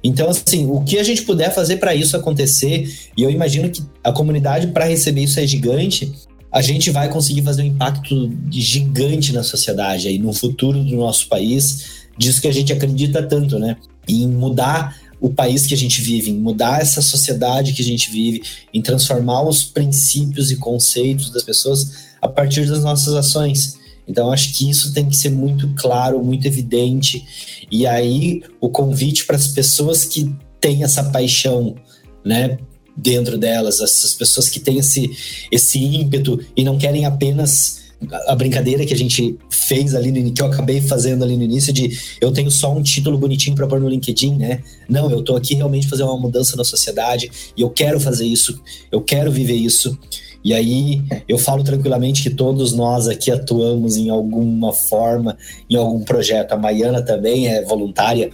Então, 0.04 0.30
assim, 0.30 0.68
o 0.68 0.82
que 0.82 1.00
a 1.00 1.04
gente 1.04 1.24
puder 1.24 1.54
fazer 1.54 1.78
para 1.78 1.96
isso 1.96 2.16
acontecer, 2.16 2.88
e 3.18 3.24
eu 3.24 3.30
imagino 3.30 3.70
que 3.70 3.84
a 4.04 4.12
comunidade 4.12 4.68
para 4.68 4.86
receber 4.86 5.24
isso 5.24 5.40
é 5.40 5.48
gigante, 5.48 6.14
a 6.52 6.62
gente 6.62 6.90
vai 6.90 7.10
conseguir 7.10 7.42
fazer 7.42 7.64
um 7.64 7.66
impacto 7.66 8.32
gigante 8.50 9.34
na 9.34 9.44
sociedade 9.44 10.08
aí 10.08 10.18
no 10.18 10.32
futuro 10.32 10.82
do 10.82 10.96
nosso 10.96 11.28
país, 11.28 12.06
disso 12.18 12.40
que 12.40 12.48
a 12.48 12.54
gente 12.54 12.72
acredita 12.72 13.22
tanto, 13.22 13.60
né? 13.60 13.76
Em 14.08 14.26
mudar 14.28 14.96
o 15.20 15.30
país 15.30 15.66
que 15.66 15.74
a 15.74 15.78
gente 15.78 16.02
vive, 16.02 16.32
em 16.32 16.38
mudar 16.38 16.82
essa 16.82 17.02
sociedade 17.02 17.74
que 17.74 17.82
a 17.82 17.86
gente 17.86 18.12
vive, 18.12 18.44
em 18.74 18.82
transformar 18.82 19.44
os 19.44 19.64
princípios 19.64 20.52
e 20.52 20.58
conceitos 20.58 21.30
das 21.30 21.44
pessoas 21.44 22.06
a 22.22 22.28
partir 22.28 22.68
das 22.68 22.84
nossas 22.84 23.14
ações. 23.14 23.78
Então, 24.08 24.32
acho 24.32 24.54
que 24.54 24.70
isso 24.70 24.94
tem 24.94 25.10
que 25.10 25.18
ser 25.18 25.30
muito 25.30 25.68
claro, 25.76 26.24
muito 26.24 26.46
evidente. 26.46 27.26
E 27.72 27.88
aí, 27.88 28.44
o 28.62 28.70
convite 28.70 29.26
para 29.26 29.36
as 29.36 29.48
pessoas 29.48 30.06
que 30.06 30.34
têm 30.60 30.84
essa 30.84 31.04
paixão, 31.06 31.76
né, 32.24 32.58
dentro 32.96 33.38
delas, 33.38 33.80
essas 33.80 34.14
pessoas 34.14 34.48
que 34.48 34.60
têm 34.60 34.78
esse, 34.78 35.12
esse 35.52 35.80
ímpeto 35.80 36.40
e 36.56 36.64
não 36.64 36.78
querem 36.78 37.06
apenas 37.06 37.85
a 38.28 38.36
brincadeira 38.36 38.86
que 38.86 38.94
a 38.94 38.98
gente 38.98 39.38
fez 39.50 39.96
ali 39.96 40.12
no, 40.12 40.32
que 40.32 40.42
eu 40.42 40.48
acabei 40.48 40.82
fazendo 40.82 41.24
ali 41.24 41.36
no 41.36 41.44
início 41.44 41.72
de 41.74 41.98
eu 42.22 42.32
tenho 42.32 42.52
só 42.52 42.74
um 42.74 42.82
título 42.82 43.18
bonitinho 43.18 43.56
para 43.56 43.68
pôr 43.68 43.80
no 43.80 43.90
LinkedIn, 43.90 44.36
né? 44.36 44.62
Não, 44.90 45.10
eu 45.10 45.22
tô 45.22 45.36
aqui 45.36 45.56
realmente 45.56 45.88
fazer 45.88 46.04
uma 46.04 46.18
mudança 46.18 46.56
na 46.56 46.64
sociedade 46.64 47.32
e 47.56 47.62
eu 47.62 47.70
quero 47.70 48.00
fazer 48.00 48.26
isso, 48.26 48.60
eu 48.92 49.02
quero 49.02 49.32
viver 49.32 49.56
isso. 49.56 49.98
E 50.46 50.54
aí 50.54 51.02
eu 51.28 51.40
falo 51.40 51.64
tranquilamente 51.64 52.22
que 52.22 52.30
todos 52.30 52.72
nós 52.72 53.08
aqui 53.08 53.32
atuamos 53.32 53.98
em 53.98 54.12
alguma 54.12 54.72
forma, 54.72 55.36
em 55.68 55.76
algum 55.76 56.04
projeto. 56.04 56.52
A 56.52 56.58
Maiana 56.58 57.02
também 57.02 57.48
é 57.48 57.64
voluntária 57.64 58.30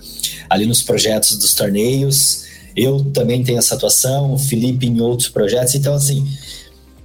ali 0.49 0.65
nos 0.65 0.84
projetos 0.84 1.38
dos 1.38 1.53
torneios. 1.53 2.43
Eu 2.76 3.01
também 3.13 3.41
tenho 3.43 3.59
essa 3.59 3.76
atuação, 3.76 4.34
o 4.34 4.38
Felipe 4.38 4.86
em 4.86 4.99
outros 4.99 5.30
projetos. 5.30 5.74
Então, 5.74 5.93
assim, 5.93 6.28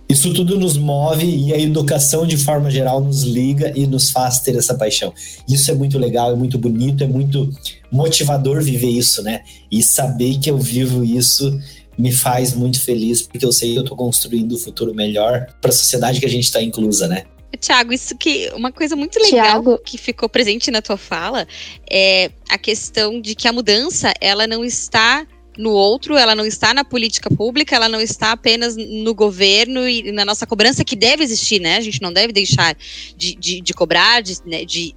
isso 0.08 0.32
tudo 0.32 0.58
nos 0.58 0.76
move 0.76 1.26
e 1.26 1.52
a 1.52 1.58
educação, 1.58 2.26
de 2.26 2.36
forma 2.36 2.70
geral, 2.70 3.00
nos 3.00 3.22
liga 3.22 3.72
e 3.74 3.86
nos 3.86 4.10
faz 4.10 4.38
ter 4.40 4.54
essa 4.54 4.74
paixão. 4.74 5.12
Isso 5.48 5.70
é 5.70 5.74
muito 5.74 5.98
legal, 5.98 6.32
é 6.32 6.36
muito 6.36 6.56
bonito, 6.58 7.02
é 7.02 7.06
muito 7.06 7.50
motivador 7.90 8.62
viver 8.62 8.90
isso, 8.90 9.22
né? 9.22 9.42
E 9.70 9.82
saber 9.82 10.38
que 10.38 10.50
eu 10.50 10.58
vivo 10.58 11.04
isso 11.04 11.58
me 11.98 12.12
faz 12.12 12.54
muito 12.54 12.80
feliz, 12.80 13.22
porque 13.22 13.44
eu 13.44 13.52
sei 13.52 13.72
que 13.72 13.78
eu 13.78 13.82
estou 13.82 13.96
construindo 13.96 14.54
um 14.54 14.58
futuro 14.58 14.94
melhor 14.94 15.46
para 15.60 15.70
a 15.70 15.74
sociedade 15.74 16.20
que 16.20 16.26
a 16.26 16.30
gente 16.30 16.44
está 16.44 16.62
inclusa, 16.62 17.08
né? 17.08 17.24
Tiago, 17.58 17.92
isso 17.92 18.14
que 18.16 18.50
uma 18.54 18.70
coisa 18.70 18.94
muito 18.94 19.18
legal 19.18 19.62
Thiago. 19.62 19.78
que 19.78 19.96
ficou 19.96 20.28
presente 20.28 20.70
na 20.70 20.82
tua 20.82 20.98
fala 20.98 21.46
é 21.90 22.30
a 22.50 22.58
questão 22.58 23.20
de 23.20 23.34
que 23.34 23.48
a 23.48 23.52
mudança 23.52 24.12
ela 24.20 24.46
não 24.46 24.62
está 24.62 25.26
no 25.56 25.70
outro, 25.70 26.16
ela 26.16 26.34
não 26.34 26.44
está 26.44 26.74
na 26.74 26.84
política 26.84 27.30
pública, 27.30 27.74
ela 27.74 27.88
não 27.88 28.00
está 28.00 28.32
apenas 28.32 28.76
no 28.76 29.14
governo 29.14 29.88
e 29.88 30.12
na 30.12 30.24
nossa 30.24 30.46
cobrança 30.46 30.84
que 30.84 30.96
deve 30.96 31.24
existir, 31.24 31.60
né? 31.60 31.76
A 31.76 31.80
gente 31.80 32.02
não 32.02 32.12
deve 32.12 32.32
deixar 32.32 32.76
de, 33.16 33.34
de, 33.34 33.60
de 33.60 33.74
cobrar, 33.74 34.20
de, 34.22 34.36
né, 34.44 34.64
de 34.64 34.94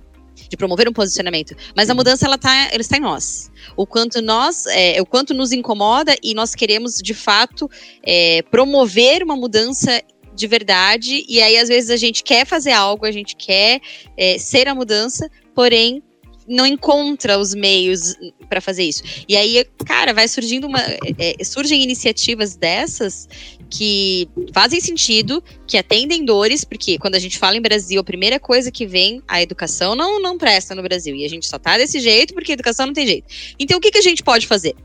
de 0.49 0.57
promover 0.57 0.89
um 0.89 0.93
posicionamento. 0.93 1.55
Mas 1.76 1.89
a 1.89 1.93
mudança 1.93 2.26
ela 2.26 2.38
tá, 2.38 2.70
ela 2.72 2.82
está 2.82 2.97
em 2.97 3.01
nós. 3.01 3.51
O 3.78 3.86
quanto 3.86 4.20
nós, 4.20 4.66
é, 4.66 4.99
o 4.99 5.05
quanto 5.05 5.34
nos 5.34 5.51
incomoda 5.51 6.16
e 6.24 6.34
nós 6.34 6.55
queremos 6.55 6.95
de 6.95 7.14
fato 7.14 7.70
é, 8.03 8.41
promover 8.41 9.22
uma 9.22 9.36
mudança 9.36 10.01
de 10.34 10.47
verdade. 10.47 11.24
E 11.28 11.41
aí 11.41 11.57
às 11.57 11.70
vezes 11.70 11.91
a 11.91 11.97
gente 11.97 12.24
quer 12.24 12.45
fazer 12.47 12.72
algo, 12.72 13.05
a 13.05 13.12
gente 13.12 13.36
quer 13.36 13.80
é, 14.18 14.39
ser 14.39 14.68
a 14.68 14.74
mudança, 14.74 15.30
porém 15.53 16.01
não 16.49 16.65
encontra 16.65 17.37
os 17.37 17.53
meios 17.53 18.15
para 18.49 18.59
fazer 18.59 18.83
isso. 18.83 19.03
E 19.27 19.37
aí, 19.37 19.63
cara, 19.85 20.13
vai 20.13 20.27
surgindo 20.27 20.67
uma. 20.67 20.79
É, 21.17 21.43
surgem 21.43 21.83
iniciativas 21.83 22.55
dessas 22.55 23.29
que 23.69 24.27
fazem 24.51 24.81
sentido, 24.81 25.43
que 25.67 25.77
atendem 25.77 26.25
dores, 26.25 26.63
porque 26.63 26.97
quando 26.97 27.15
a 27.15 27.19
gente 27.19 27.37
fala 27.37 27.55
em 27.55 27.61
Brasil, 27.61 28.01
a 28.01 28.03
primeira 28.03 28.39
coisa 28.39 28.71
que 28.71 28.85
vem, 28.85 29.21
a 29.27 29.41
educação 29.41 29.95
não, 29.95 30.19
não 30.19 30.37
presta 30.37 30.73
no 30.73 30.81
Brasil. 30.81 31.15
E 31.15 31.23
a 31.23 31.29
gente 31.29 31.45
só 31.45 31.59
tá 31.59 31.77
desse 31.77 31.99
jeito 31.99 32.33
porque 32.33 32.51
a 32.51 32.55
educação 32.55 32.87
não 32.87 32.93
tem 32.93 33.05
jeito. 33.05 33.27
Então, 33.59 33.77
o 33.77 33.81
que, 33.81 33.91
que 33.91 33.99
a 33.99 34.03
gente 34.03 34.23
pode 34.23 34.47
fazer? 34.47 34.75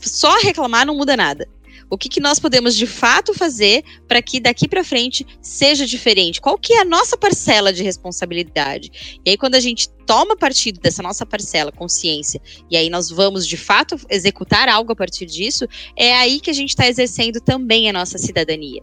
Só 0.00 0.40
reclamar 0.40 0.84
não 0.84 0.96
muda 0.96 1.16
nada. 1.16 1.46
O 1.90 1.98
que, 1.98 2.08
que 2.08 2.20
nós 2.20 2.38
podemos 2.38 2.76
de 2.76 2.86
fato 2.86 3.34
fazer 3.34 3.82
para 4.06 4.22
que 4.22 4.38
daqui 4.38 4.68
para 4.68 4.84
frente 4.84 5.26
seja 5.42 5.84
diferente? 5.84 6.40
Qual 6.40 6.56
que 6.56 6.72
é 6.72 6.80
a 6.80 6.84
nossa 6.84 7.16
parcela 7.16 7.72
de 7.72 7.82
responsabilidade? 7.82 9.20
E 9.26 9.30
aí, 9.30 9.36
quando 9.36 9.56
a 9.56 9.60
gente 9.60 9.88
toma 10.06 10.36
partido 10.36 10.80
dessa 10.80 11.02
nossa 11.02 11.26
parcela, 11.26 11.72
consciência, 11.72 12.40
e 12.70 12.76
aí 12.76 12.88
nós 12.88 13.10
vamos 13.10 13.44
de 13.44 13.56
fato 13.56 13.98
executar 14.08 14.68
algo 14.68 14.92
a 14.92 14.96
partir 14.96 15.26
disso, 15.26 15.66
é 15.96 16.14
aí 16.14 16.38
que 16.38 16.50
a 16.50 16.54
gente 16.54 16.70
está 16.70 16.86
exercendo 16.86 17.40
também 17.40 17.90
a 17.90 17.92
nossa 17.92 18.18
cidadania. 18.18 18.82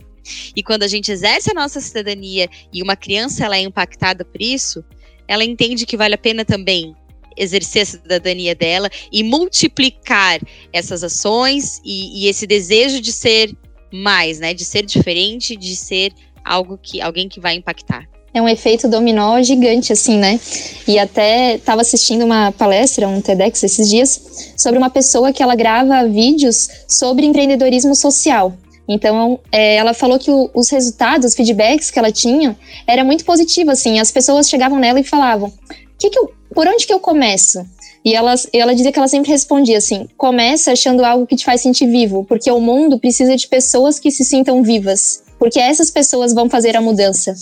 E 0.53 0.61
quando 0.61 0.83
a 0.83 0.87
gente 0.87 1.09
exerce 1.09 1.49
a 1.49 1.53
nossa 1.53 1.79
cidadania 1.79 2.49
e 2.73 2.83
uma 2.83 2.97
criança 2.97 3.45
ela 3.45 3.55
é 3.55 3.61
impactada 3.61 4.25
por 4.25 4.41
isso, 4.41 4.83
ela 5.25 5.45
entende 5.45 5.85
que 5.85 5.95
vale 5.95 6.15
a 6.15 6.17
pena 6.17 6.43
também 6.43 6.93
exercer 7.38 7.83
a 7.83 7.85
cidadania 7.85 8.55
dela 8.55 8.89
e 9.11 9.23
multiplicar 9.23 10.39
essas 10.73 11.03
ações 11.03 11.81
e, 11.85 12.23
e, 12.23 12.27
esse 12.29 12.47
desejo 12.47 12.99
de 12.99 13.11
ser 13.11 13.55
mais, 13.91 14.39
né? 14.39 14.53
De 14.53 14.65
ser 14.65 14.85
diferente, 14.85 15.55
de 15.55 15.75
ser 15.75 16.11
algo 16.43 16.77
que 16.81 17.01
alguém 17.01 17.29
que 17.29 17.39
vai 17.39 17.55
impactar. 17.55 18.07
É 18.33 18.41
um 18.41 18.47
efeito 18.47 18.88
dominó 18.88 19.41
gigante, 19.41 19.93
assim, 19.93 20.17
né? 20.17 20.39
E 20.88 20.99
até 20.99 21.55
estava 21.55 21.81
assistindo 21.81 22.23
uma 22.23 22.51
palestra, 22.51 23.07
um 23.07 23.21
TEDx 23.21 23.63
esses 23.63 23.89
dias, 23.89 24.53
sobre 24.55 24.77
uma 24.77 24.89
pessoa 24.89 25.33
que 25.33 25.41
ela 25.41 25.55
grava 25.55 26.07
vídeos 26.07 26.69
sobre 26.88 27.25
empreendedorismo 27.25 27.95
social. 27.95 28.53
Então, 28.88 29.39
é, 29.51 29.75
ela 29.75 29.93
falou 29.93 30.17
que 30.17 30.31
o, 30.31 30.49
os 30.53 30.69
resultados, 30.69 31.25
os 31.25 31.35
feedbacks 31.35 31.91
que 31.91 31.99
ela 31.99 32.11
tinha, 32.11 32.57
era 32.85 33.03
muito 33.03 33.25
positivo, 33.25 33.71
assim. 33.71 33.99
As 33.99 34.11
pessoas 34.11 34.49
chegavam 34.49 34.79
nela 34.79 34.99
e 34.99 35.03
falavam: 35.03 35.51
que 35.99 36.09
que 36.09 36.17
eu, 36.19 36.31
por 36.53 36.67
onde 36.67 36.85
que 36.85 36.93
eu 36.93 36.99
começo? 36.99 37.65
E 38.03 38.13
ela, 38.13 38.33
ela 38.53 38.73
dizia 38.73 38.91
que 38.91 38.99
ela 38.99 39.07
sempre 39.07 39.31
respondia 39.31 39.77
assim: 39.77 40.07
começa 40.17 40.71
achando 40.71 41.03
algo 41.03 41.27
que 41.27 41.35
te 41.35 41.45
faz 41.45 41.61
sentir 41.61 41.87
vivo, 41.87 42.23
porque 42.23 42.49
o 42.51 42.59
mundo 42.59 42.99
precisa 42.99 43.35
de 43.35 43.47
pessoas 43.47 43.99
que 43.99 44.11
se 44.11 44.23
sintam 44.23 44.63
vivas, 44.63 45.23
porque 45.37 45.59
essas 45.59 45.91
pessoas 45.91 46.33
vão 46.33 46.49
fazer 46.49 46.77
a 46.77 46.81
mudança. 46.81 47.35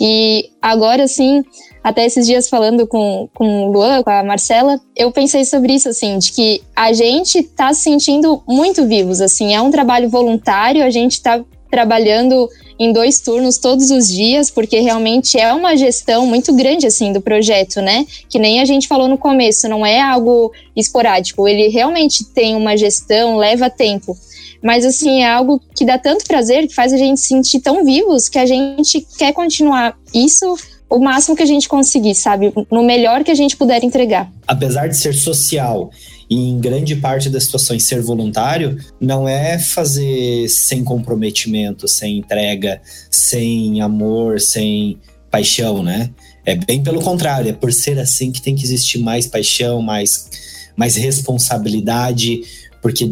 E 0.00 0.50
agora, 0.60 1.04
assim, 1.04 1.44
até 1.82 2.06
esses 2.06 2.26
dias 2.26 2.48
falando 2.48 2.86
com, 2.86 3.28
com 3.34 3.66
o 3.66 3.72
Luan, 3.72 4.02
com 4.02 4.10
a 4.10 4.22
Marcela, 4.22 4.80
eu 4.96 5.12
pensei 5.12 5.44
sobre 5.44 5.74
isso, 5.74 5.88
assim, 5.88 6.18
de 6.18 6.32
que 6.32 6.62
a 6.74 6.92
gente 6.92 7.42
tá 7.42 7.72
se 7.74 7.82
sentindo 7.82 8.42
muito 8.46 8.86
vivos, 8.86 9.20
assim, 9.20 9.54
é 9.54 9.60
um 9.60 9.70
trabalho 9.70 10.08
voluntário, 10.08 10.82
a 10.82 10.90
gente 10.90 11.20
tá 11.20 11.44
trabalhando 11.70 12.48
em 12.78 12.92
dois 12.92 13.20
turnos 13.20 13.58
todos 13.58 13.90
os 13.90 14.08
dias, 14.08 14.50
porque 14.50 14.80
realmente 14.80 15.38
é 15.38 15.52
uma 15.52 15.76
gestão 15.76 16.26
muito 16.26 16.52
grande 16.54 16.86
assim 16.86 17.12
do 17.12 17.20
projeto, 17.20 17.80
né? 17.80 18.06
Que 18.28 18.38
nem 18.38 18.60
a 18.60 18.64
gente 18.64 18.88
falou 18.88 19.08
no 19.08 19.18
começo, 19.18 19.68
não 19.68 19.84
é 19.84 20.00
algo 20.00 20.52
esporádico, 20.76 21.46
ele 21.46 21.68
realmente 21.68 22.24
tem 22.24 22.56
uma 22.56 22.76
gestão, 22.76 23.36
leva 23.36 23.70
tempo. 23.70 24.16
Mas 24.62 24.84
assim, 24.84 25.22
é 25.22 25.28
algo 25.30 25.60
que 25.76 25.84
dá 25.84 25.98
tanto 25.98 26.24
prazer, 26.24 26.66
que 26.66 26.74
faz 26.74 26.92
a 26.92 26.96
gente 26.96 27.20
se 27.20 27.28
sentir 27.28 27.60
tão 27.60 27.84
vivos 27.84 28.28
que 28.28 28.38
a 28.38 28.46
gente 28.46 29.06
quer 29.18 29.32
continuar 29.32 29.96
isso 30.12 30.56
o 30.88 30.98
máximo 30.98 31.36
que 31.36 31.42
a 31.42 31.46
gente 31.46 31.68
conseguir, 31.68 32.14
sabe? 32.14 32.52
No 32.70 32.82
melhor 32.82 33.24
que 33.24 33.30
a 33.30 33.34
gente 33.34 33.56
puder 33.56 33.82
entregar. 33.82 34.30
Apesar 34.46 34.86
de 34.86 34.96
ser 34.96 35.12
social 35.12 35.90
e 36.28 36.36
em 36.50 36.58
grande 36.58 36.96
parte 36.96 37.28
das 37.28 37.44
situações 37.44 37.84
ser 37.84 38.00
voluntário, 38.00 38.78
não 39.00 39.28
é 39.28 39.58
fazer 39.58 40.48
sem 40.48 40.82
comprometimento, 40.82 41.86
sem 41.86 42.18
entrega, 42.18 42.80
sem 43.10 43.80
amor, 43.80 44.40
sem 44.40 44.98
paixão, 45.30 45.82
né? 45.82 46.10
É 46.46 46.54
bem 46.54 46.82
pelo 46.82 47.00
contrário, 47.00 47.50
é 47.50 47.52
por 47.52 47.72
ser 47.72 47.98
assim 47.98 48.30
que 48.30 48.40
tem 48.40 48.54
que 48.54 48.64
existir 48.64 48.98
mais 48.98 49.26
paixão, 49.26 49.82
mais, 49.82 50.30
mais 50.76 50.96
responsabilidade, 50.96 52.42
porque 52.80 53.10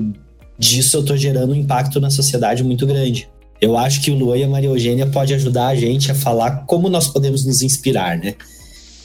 disso 0.59 0.99
eu 0.99 1.05
tô 1.05 1.17
gerando 1.17 1.53
um 1.53 1.57
impacto 1.57 2.01
na 2.01 2.11
sociedade 2.11 2.63
muito 2.63 2.87
grande. 2.87 3.29
Eu 3.61 3.77
acho 3.77 4.01
que 4.01 4.11
o 4.11 4.15
Luan 4.15 4.39
e 4.39 4.43
a 4.45 4.49
Maria 4.49 4.69
Eugênia 4.69 5.07
pode 5.07 5.33
ajudar 5.35 5.69
a 5.69 5.75
gente 5.75 6.11
a 6.11 6.15
falar 6.15 6.65
como 6.67 6.89
nós 6.89 7.09
podemos 7.09 7.45
nos 7.45 7.63
inspirar, 7.63 8.19
né? 8.19 8.35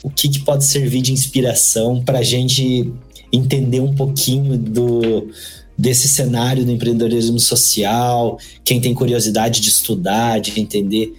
O 0.02 0.10
que, 0.10 0.28
que 0.28 0.40
pode 0.40 0.64
servir 0.64 1.00
de 1.00 1.12
inspiração 1.12 2.02
para 2.02 2.18
a 2.18 2.22
gente 2.22 2.92
entender 3.32 3.80
um 3.80 3.94
pouquinho 3.94 4.56
do, 4.56 5.28
desse 5.76 6.08
cenário 6.08 6.64
do 6.64 6.72
empreendedorismo 6.72 7.38
social, 7.38 8.38
quem 8.64 8.80
tem 8.80 8.94
curiosidade 8.94 9.60
de 9.60 9.68
estudar, 9.68 10.40
de 10.40 10.58
entender 10.60 11.14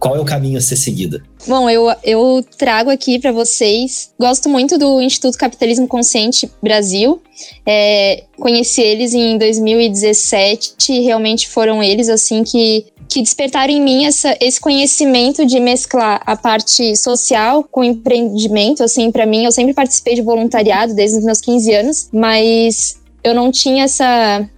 qual 0.00 0.16
é 0.16 0.20
o 0.20 0.24
caminho 0.24 0.56
a 0.56 0.62
ser 0.62 0.76
seguido? 0.76 1.22
Bom, 1.46 1.68
eu, 1.68 1.94
eu 2.02 2.42
trago 2.56 2.88
aqui 2.88 3.18
para 3.18 3.32
vocês. 3.32 4.10
Gosto 4.18 4.48
muito 4.48 4.78
do 4.78 4.98
Instituto 5.02 5.36
Capitalismo 5.36 5.86
Consciente 5.86 6.50
Brasil. 6.62 7.20
É, 7.66 8.24
conheci 8.38 8.80
eles 8.80 9.12
em 9.12 9.36
2017. 9.36 10.74
Realmente 11.02 11.46
foram 11.46 11.82
eles 11.82 12.08
assim 12.08 12.42
que 12.42 12.86
que 13.10 13.20
despertaram 13.20 13.72
em 13.72 13.82
mim 13.82 14.04
essa, 14.04 14.36
esse 14.40 14.60
conhecimento 14.60 15.44
de 15.44 15.58
mesclar 15.58 16.22
a 16.24 16.36
parte 16.36 16.96
social 16.96 17.64
com 17.64 17.82
empreendimento. 17.82 18.84
Assim, 18.84 19.10
para 19.10 19.26
mim, 19.26 19.44
eu 19.44 19.50
sempre 19.50 19.74
participei 19.74 20.14
de 20.14 20.22
voluntariado 20.22 20.94
desde 20.94 21.18
os 21.18 21.24
meus 21.24 21.40
15 21.40 21.74
anos, 21.74 22.08
mas 22.12 23.00
eu 23.24 23.34
não 23.34 23.50
tinha 23.50 23.84
essa 23.84 24.48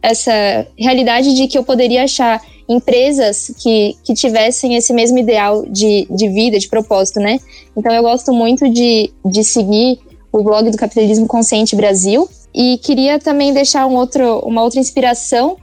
essa 0.00 0.66
realidade 0.78 1.34
de 1.34 1.48
que 1.48 1.58
eu 1.58 1.64
poderia 1.64 2.04
achar 2.04 2.40
empresas 2.68 3.52
que, 3.58 3.96
que 4.04 4.14
tivessem 4.14 4.76
esse 4.76 4.92
mesmo 4.92 5.18
ideal 5.18 5.64
de, 5.66 6.06
de 6.08 6.28
vida, 6.28 6.56
de 6.58 6.68
propósito, 6.68 7.18
né? 7.18 7.38
Então 7.76 7.92
eu 7.92 8.02
gosto 8.02 8.32
muito 8.32 8.68
de, 8.70 9.10
de 9.24 9.42
seguir 9.42 9.98
o 10.30 10.42
blog 10.42 10.70
do 10.70 10.76
Capitalismo 10.76 11.26
Consciente 11.26 11.74
Brasil 11.74 12.28
e 12.54 12.78
queria 12.78 13.18
também 13.18 13.52
deixar 13.52 13.86
um 13.86 13.96
outro, 13.96 14.38
uma 14.40 14.62
outra 14.62 14.78
inspiração. 14.78 15.56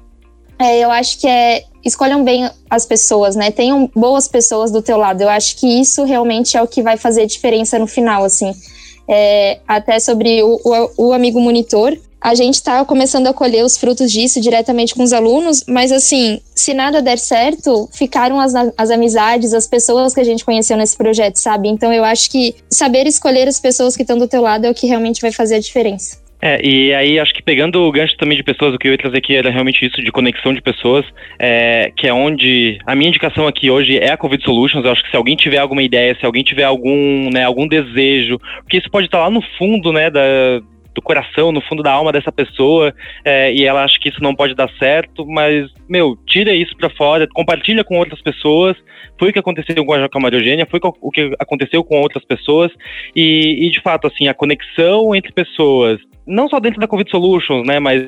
É, 0.60 0.80
eu 0.80 0.92
acho 0.92 1.20
que 1.20 1.28
é 1.28 1.64
escolham 1.86 2.24
bem 2.24 2.50
as 2.70 2.86
pessoas, 2.86 3.36
né? 3.36 3.52
Tenham 3.52 3.90
boas 3.96 4.28
pessoas 4.28 4.72
do 4.72 4.82
teu 4.82 4.98
lado. 4.98 5.22
Eu 5.22 5.30
acho 5.30 5.56
que 5.56 5.68
isso 5.68 6.04
realmente 6.04 6.58
é 6.58 6.62
o 6.62 6.68
que 6.68 6.82
vai 6.82 6.98
fazer 6.98 7.28
diferença 7.28 7.78
no 7.78 7.86
final, 7.86 8.24
assim. 8.24 8.52
É, 9.08 9.60
até 9.68 10.00
sobre 10.00 10.42
o, 10.42 10.60
o, 10.66 11.10
o 11.10 11.14
amigo 11.14 11.40
monitor, 11.40 11.96
a 12.20 12.34
gente 12.34 12.56
está 12.56 12.84
começando 12.84 13.28
a 13.28 13.34
colher 13.34 13.64
os 13.64 13.78
frutos 13.78 14.12
disso 14.12 14.42
diretamente 14.42 14.96
com 14.96 15.04
os 15.04 15.14
alunos, 15.14 15.64
mas 15.68 15.92
assim, 15.92 16.42
se 16.56 16.74
nada 16.74 17.00
der 17.00 17.20
certo, 17.20 17.88
ficaram 17.94 18.40
as, 18.40 18.52
as 18.76 18.90
amizades, 18.90 19.54
as 19.54 19.68
pessoas 19.68 20.12
que 20.12 20.20
a 20.20 20.24
gente 20.24 20.44
conheceu 20.44 20.76
nesse 20.76 20.98
projeto, 20.98 21.36
sabe? 21.36 21.70
Então 21.70 21.94
eu 21.94 22.04
acho 22.04 22.32
que 22.32 22.56
saber 22.68 23.06
escolher 23.06 23.48
as 23.48 23.60
pessoas 23.60 23.96
que 23.96 24.02
estão 24.02 24.18
do 24.18 24.28
teu 24.28 24.42
lado 24.42 24.66
é 24.66 24.72
o 24.72 24.74
que 24.74 24.88
realmente 24.88 25.22
vai 25.22 25.32
fazer 25.32 25.56
a 25.56 25.60
diferença. 25.60 26.25
É, 26.46 26.64
e 26.64 26.94
aí 26.94 27.20
acho 27.20 27.34
que 27.34 27.42
pegando 27.42 27.82
o 27.82 27.92
gancho 27.92 28.16
também 28.18 28.38
de 28.38 28.44
pessoas, 28.44 28.76
o 28.76 28.78
que 28.78 28.88
eu 28.88 28.92
ia 28.92 28.98
trazer 29.00 29.18
aqui 29.18 29.36
era 29.36 29.50
realmente 29.50 29.84
isso 29.84 30.00
de 30.00 30.12
conexão 30.12 30.54
de 30.54 30.62
pessoas, 30.62 31.04
é, 31.40 31.92
que 31.98 32.08
é 32.08 32.14
onde 32.14 32.78
a 32.86 32.94
minha 32.94 33.08
indicação 33.08 33.48
aqui 33.48 33.72
hoje 33.72 33.98
é 33.98 34.12
a 34.12 34.18
Covid 34.18 34.44
Solutions. 34.44 34.86
Eu 34.86 34.92
acho 34.92 35.04
que 35.04 35.10
se 35.10 35.18
alguém 35.18 35.36
tiver 35.36 35.58
alguma 35.58 35.82
ideia, 35.82 36.16
se 36.20 36.24
alguém 36.24 36.44
tiver 36.44 36.66
algum, 36.66 37.32
né, 37.34 37.44
algum 37.44 37.68
desejo, 37.68 38.38
porque 38.60 38.78
isso 38.78 38.92
pode 38.92 39.08
estar 39.08 39.22
lá 39.22 39.32
no 39.32 39.42
fundo, 39.58 39.92
né, 39.92 40.12
da, 40.12 40.22
do 40.94 41.02
coração, 41.02 41.52
no 41.52 41.62
fundo 41.62 41.82
da 41.82 41.92
alma 41.92 42.12
dessa 42.12 42.32
pessoa, 42.32 42.94
é, 43.26 43.52
e 43.52 43.66
ela 43.66 43.84
acha 43.84 44.00
que 44.00 44.10
isso 44.10 44.22
não 44.22 44.36
pode 44.36 44.54
dar 44.54 44.70
certo, 44.78 45.26
mas, 45.26 45.68
meu, 45.90 46.16
tira 46.28 46.54
isso 46.54 46.78
pra 46.78 46.92
fora, 46.92 47.28
compartilha 47.34 47.84
com 47.84 47.98
outras 47.98 48.22
pessoas. 48.22 48.78
Foi 49.18 49.30
o 49.30 49.34
que 49.34 49.40
aconteceu 49.40 49.84
com 49.84 49.94
a, 49.94 50.08
com 50.08 50.18
a 50.20 50.22
Maria 50.22 50.38
Eugênia, 50.38 50.68
foi 50.70 50.80
o 50.84 51.10
que 51.10 51.34
aconteceu 51.40 51.84
com 51.84 52.02
outras 52.02 52.24
pessoas, 52.24 52.72
e, 53.16 53.66
e 53.66 53.72
de 53.72 53.82
fato, 53.82 54.06
assim, 54.06 54.28
a 54.28 54.34
conexão 54.34 55.16
entre 55.16 55.32
pessoas, 55.32 56.00
não 56.26 56.50
só 56.50 56.60
dentro 56.60 56.80
da 56.80 56.88
Covid 56.88 57.10
Solutions, 57.10 57.66
né, 57.68 57.80
mas 57.80 58.04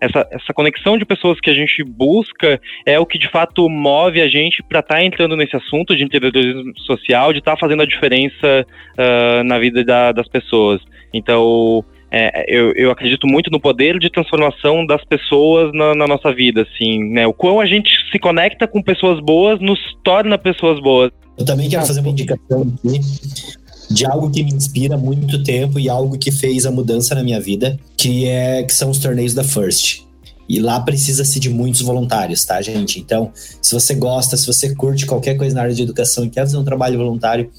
essa, 0.00 0.26
essa 0.30 0.52
conexão 0.52 0.98
de 0.98 1.04
pessoas 1.04 1.40
que 1.40 1.50
a 1.50 1.54
gente 1.54 1.82
busca 1.84 2.60
é 2.84 2.98
o 2.98 3.06
que 3.06 3.18
de 3.18 3.28
fato 3.28 3.68
move 3.68 4.20
a 4.20 4.28
gente 4.28 4.62
para 4.62 4.80
estar 4.80 4.96
tá 4.96 5.04
entrando 5.04 5.36
nesse 5.36 5.56
assunto 5.56 5.96
de 5.96 6.04
empreendedorismo 6.04 6.72
social, 6.80 7.32
de 7.32 7.38
estar 7.38 7.52
tá 7.52 7.56
fazendo 7.56 7.82
a 7.82 7.86
diferença 7.86 8.66
uh, 8.98 9.44
na 9.44 9.58
vida 9.58 9.84
da, 9.84 10.12
das 10.12 10.28
pessoas. 10.28 10.80
Então, 11.14 11.84
é, 12.10 12.44
eu, 12.46 12.72
eu, 12.72 12.90
acredito 12.90 13.26
muito 13.26 13.50
no 13.50 13.58
poder 13.58 13.98
de 13.98 14.10
transformação 14.10 14.84
das 14.84 15.02
pessoas 15.04 15.72
na, 15.72 15.94
na, 15.94 16.06
nossa 16.06 16.32
vida, 16.32 16.62
assim, 16.62 17.02
né? 17.04 17.26
O 17.26 17.32
quão 17.32 17.58
a 17.58 17.64
gente 17.64 17.90
se 18.10 18.18
conecta 18.18 18.66
com 18.66 18.82
pessoas 18.82 19.18
boas 19.18 19.58
nos 19.60 19.78
torna 20.04 20.36
pessoas 20.36 20.78
boas. 20.78 21.10
Eu 21.38 21.46
também 21.46 21.70
quero 21.70 21.86
fazer 21.86 22.00
uma 22.00 22.10
indicação 22.10 22.62
aqui 22.62 23.61
de 23.92 24.06
algo 24.06 24.30
que 24.30 24.42
me 24.42 24.52
inspira 24.52 24.94
há 24.94 24.98
muito 24.98 25.42
tempo 25.42 25.78
e 25.78 25.88
algo 25.88 26.18
que 26.18 26.30
fez 26.30 26.66
a 26.66 26.70
mudança 26.70 27.14
na 27.14 27.22
minha 27.22 27.40
vida, 27.40 27.78
que 27.96 28.26
é 28.26 28.62
que 28.62 28.74
são 28.74 28.90
os 28.90 28.98
torneios 28.98 29.34
da 29.34 29.44
First. 29.44 30.02
E 30.48 30.60
lá 30.60 30.80
precisa-se 30.80 31.38
de 31.38 31.48
muitos 31.48 31.80
voluntários, 31.82 32.44
tá, 32.44 32.60
gente? 32.60 32.98
Então, 32.98 33.32
se 33.34 33.72
você 33.72 33.94
gosta, 33.94 34.36
se 34.36 34.46
você 34.46 34.74
curte 34.74 35.06
qualquer 35.06 35.36
coisa 35.36 35.54
na 35.54 35.62
área 35.62 35.74
de 35.74 35.82
educação 35.82 36.24
e 36.24 36.30
quer 36.30 36.42
fazer 36.42 36.56
um 36.56 36.64
trabalho 36.64 36.98
voluntário, 36.98 37.50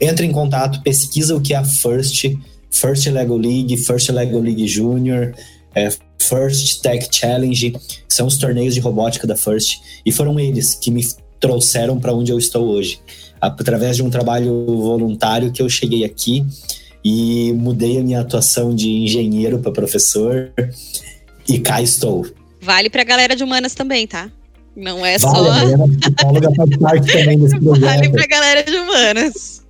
entre 0.00 0.26
em 0.26 0.32
contato, 0.32 0.82
pesquisa 0.82 1.34
o 1.34 1.40
que 1.40 1.54
é 1.54 1.56
a 1.56 1.64
First 1.64 2.26
First 2.70 3.06
Lego 3.06 3.36
League, 3.36 3.76
First 3.76 4.10
Lego 4.10 4.38
League 4.38 4.66
Junior, 4.68 5.34
é, 5.74 5.88
First 6.20 6.82
Tech 6.82 7.08
Challenge, 7.10 7.70
que 7.70 8.14
são 8.14 8.26
os 8.26 8.36
torneios 8.36 8.74
de 8.74 8.80
robótica 8.80 9.26
da 9.26 9.36
First, 9.36 9.80
e 10.04 10.12
foram 10.12 10.38
eles 10.38 10.74
que 10.74 10.90
me 10.90 11.04
trouxeram 11.40 11.98
para 11.98 12.12
onde 12.12 12.32
eu 12.32 12.38
estou 12.38 12.66
hoje. 12.68 13.00
Através 13.40 13.96
de 13.96 14.02
um 14.02 14.10
trabalho 14.10 14.64
voluntário 14.66 15.52
que 15.52 15.62
eu 15.62 15.68
cheguei 15.68 16.04
aqui 16.04 16.44
e 17.04 17.52
mudei 17.54 17.98
a 17.98 18.02
minha 18.02 18.20
atuação 18.20 18.74
de 18.74 18.90
engenheiro 18.90 19.58
para 19.58 19.72
professor 19.72 20.50
e 21.48 21.58
cá 21.58 21.80
estou. 21.80 22.26
Vale 22.60 22.90
para 22.90 23.02
a 23.02 23.04
galera 23.04 23.36
de 23.36 23.44
humanas 23.44 23.74
também, 23.74 24.06
tá? 24.06 24.30
Não 24.76 25.04
é 25.04 25.18
vale, 25.18 25.34
só. 25.34 25.50
A 25.50 25.88
psicóloga 25.88 26.54
faz 26.54 26.76
parte 26.76 27.12
também 27.12 27.38
desse 27.38 27.58
projeto. 27.60 27.84
Vale 27.84 28.08
para 28.10 28.24
a 28.24 28.26
galera 28.26 28.62
de 28.62 28.76
humanas. 28.76 29.66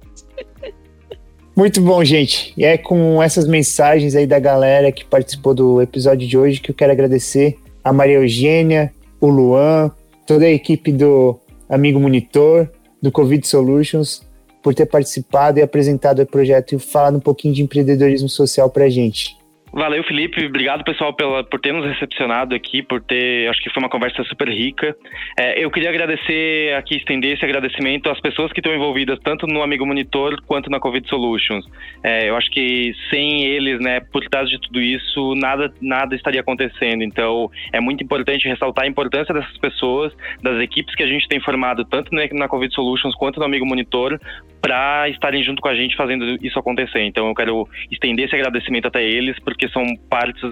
Muito 1.56 1.80
bom, 1.80 2.04
gente. 2.04 2.52
E 2.56 2.64
é 2.64 2.78
com 2.78 3.22
essas 3.22 3.46
mensagens 3.46 4.14
aí 4.14 4.26
da 4.26 4.38
galera 4.38 4.92
que 4.92 5.04
participou 5.04 5.54
do 5.54 5.82
episódio 5.82 6.28
de 6.28 6.38
hoje 6.38 6.60
que 6.60 6.70
eu 6.70 6.74
quero 6.74 6.92
agradecer 6.92 7.56
a 7.82 7.92
Maria 7.92 8.16
Eugênia, 8.16 8.92
o 9.20 9.28
Luan, 9.28 9.90
toda 10.26 10.44
a 10.44 10.50
equipe 10.50 10.92
do 10.92 11.38
Amigo 11.68 11.98
Monitor, 11.98 12.68
do 13.00 13.12
Covid 13.12 13.46
Solutions, 13.46 14.22
por 14.62 14.74
ter 14.74 14.86
participado 14.86 15.58
e 15.58 15.62
apresentado 15.62 16.20
o 16.20 16.26
projeto 16.26 16.74
e 16.74 16.78
falado 16.78 17.16
um 17.16 17.20
pouquinho 17.20 17.54
de 17.54 17.62
empreendedorismo 17.62 18.28
social 18.28 18.68
para 18.68 18.84
a 18.84 18.90
gente. 18.90 19.37
Valeu, 19.78 20.02
Felipe. 20.02 20.44
Obrigado, 20.44 20.82
pessoal, 20.82 21.12
pela, 21.14 21.44
por 21.44 21.60
ter 21.60 21.72
nos 21.72 21.86
recepcionado 21.86 22.52
aqui, 22.52 22.82
por 22.82 23.00
ter. 23.00 23.48
Acho 23.48 23.62
que 23.62 23.70
foi 23.70 23.80
uma 23.80 23.88
conversa 23.88 24.24
super 24.24 24.48
rica. 24.48 24.96
É, 25.38 25.64
eu 25.64 25.70
queria 25.70 25.88
agradecer 25.88 26.74
aqui, 26.74 26.96
estender 26.96 27.36
esse 27.36 27.44
agradecimento 27.44 28.10
às 28.10 28.20
pessoas 28.20 28.52
que 28.52 28.58
estão 28.58 28.74
envolvidas, 28.74 29.20
tanto 29.22 29.46
no 29.46 29.62
Amigo 29.62 29.86
Monitor 29.86 30.42
quanto 30.42 30.68
na 30.68 30.80
Covid 30.80 31.08
Solutions. 31.08 31.64
É, 32.02 32.28
eu 32.28 32.36
acho 32.36 32.50
que 32.50 32.92
sem 33.08 33.44
eles, 33.44 33.78
né, 33.78 34.00
por 34.00 34.24
trás 34.24 34.50
de 34.50 34.60
tudo 34.62 34.80
isso, 34.80 35.36
nada, 35.36 35.72
nada 35.80 36.16
estaria 36.16 36.40
acontecendo. 36.40 37.04
Então, 37.04 37.48
é 37.72 37.78
muito 37.78 38.02
importante 38.02 38.48
ressaltar 38.48 38.84
a 38.84 38.88
importância 38.88 39.32
dessas 39.32 39.58
pessoas, 39.58 40.12
das 40.42 40.60
equipes 40.60 40.92
que 40.96 41.04
a 41.04 41.06
gente 41.06 41.28
tem 41.28 41.38
formado, 41.38 41.84
tanto 41.84 42.10
na 42.12 42.48
Covid 42.48 42.74
Solutions 42.74 43.14
quanto 43.14 43.38
no 43.38 43.46
Amigo 43.46 43.64
Monitor, 43.64 44.18
para 44.60 45.08
estarem 45.08 45.42
junto 45.42 45.60
com 45.62 45.68
a 45.68 45.74
gente 45.74 45.96
fazendo 45.96 46.36
isso 46.44 46.58
acontecer. 46.58 47.02
Então, 47.02 47.28
eu 47.28 47.34
quero 47.34 47.68
estender 47.90 48.26
esse 48.26 48.34
agradecimento 48.34 48.86
até 48.86 49.02
eles, 49.02 49.36
porque 49.40 49.68
são 49.68 49.84
partes 50.08 50.42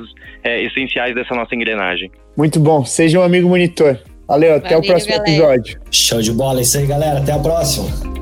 é, 0.42 0.62
essenciais 0.62 1.14
dessa 1.14 1.34
nossa 1.34 1.54
engrenagem. 1.54 2.10
Muito 2.36 2.60
bom. 2.60 2.84
Seja 2.84 3.20
um 3.20 3.22
amigo 3.22 3.48
monitor. 3.48 4.00
Valeu, 4.26 4.56
até 4.56 4.70
Valeu, 4.70 4.80
o 4.80 4.86
próximo 4.86 5.16
galera. 5.16 5.30
episódio. 5.30 5.80
Show 5.90 6.20
de 6.20 6.32
bola, 6.32 6.58
é 6.58 6.62
isso 6.62 6.78
aí, 6.78 6.86
galera. 6.86 7.20
Até 7.20 7.32
a 7.32 7.38
próxima. 7.38 8.16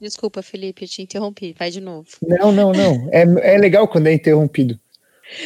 Desculpa, 0.00 0.42
Felipe, 0.42 0.84
eu 0.84 0.88
te 0.88 1.02
interrompi. 1.02 1.54
Vai 1.58 1.70
de 1.70 1.80
novo. 1.80 2.06
Não, 2.22 2.52
não, 2.52 2.72
não. 2.72 3.08
É, 3.12 3.54
é 3.54 3.58
legal 3.58 3.88
quando 3.88 4.06
é 4.06 4.12
interrompido. 4.12 4.78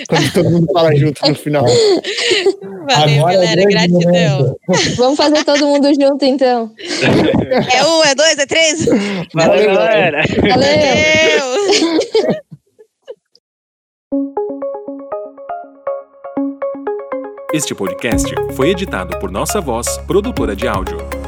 Quando 0.08 0.32
todo 0.32 0.50
mundo 0.50 0.66
fala 0.72 0.94
junto 0.96 1.28
no 1.28 1.34
final. 1.34 1.64
Valeu, 1.64 3.26
Agora 3.26 3.34
é 3.34 3.36
galera. 3.36 3.62
Gratidão. 3.64 4.00
momento. 4.00 4.56
Vamos 4.96 5.16
fazer 5.16 5.44
todo 5.44 5.66
mundo 5.66 5.88
junto, 6.00 6.24
então. 6.24 6.70
É 7.72 7.84
um, 7.84 8.04
é 8.04 8.14
dois, 8.14 8.38
é 8.38 8.46
três? 8.46 8.86
Valeu, 9.34 9.74
galera. 9.74 10.22
Valeu! 10.40 10.52
Valeu! 10.52 12.42
Este 17.54 17.74
podcast 17.74 18.32
foi 18.54 18.70
editado 18.70 19.18
por 19.18 19.30
Nossa 19.30 19.60
Voz, 19.60 19.98
produtora 20.06 20.56
de 20.56 20.66
áudio. 20.66 21.21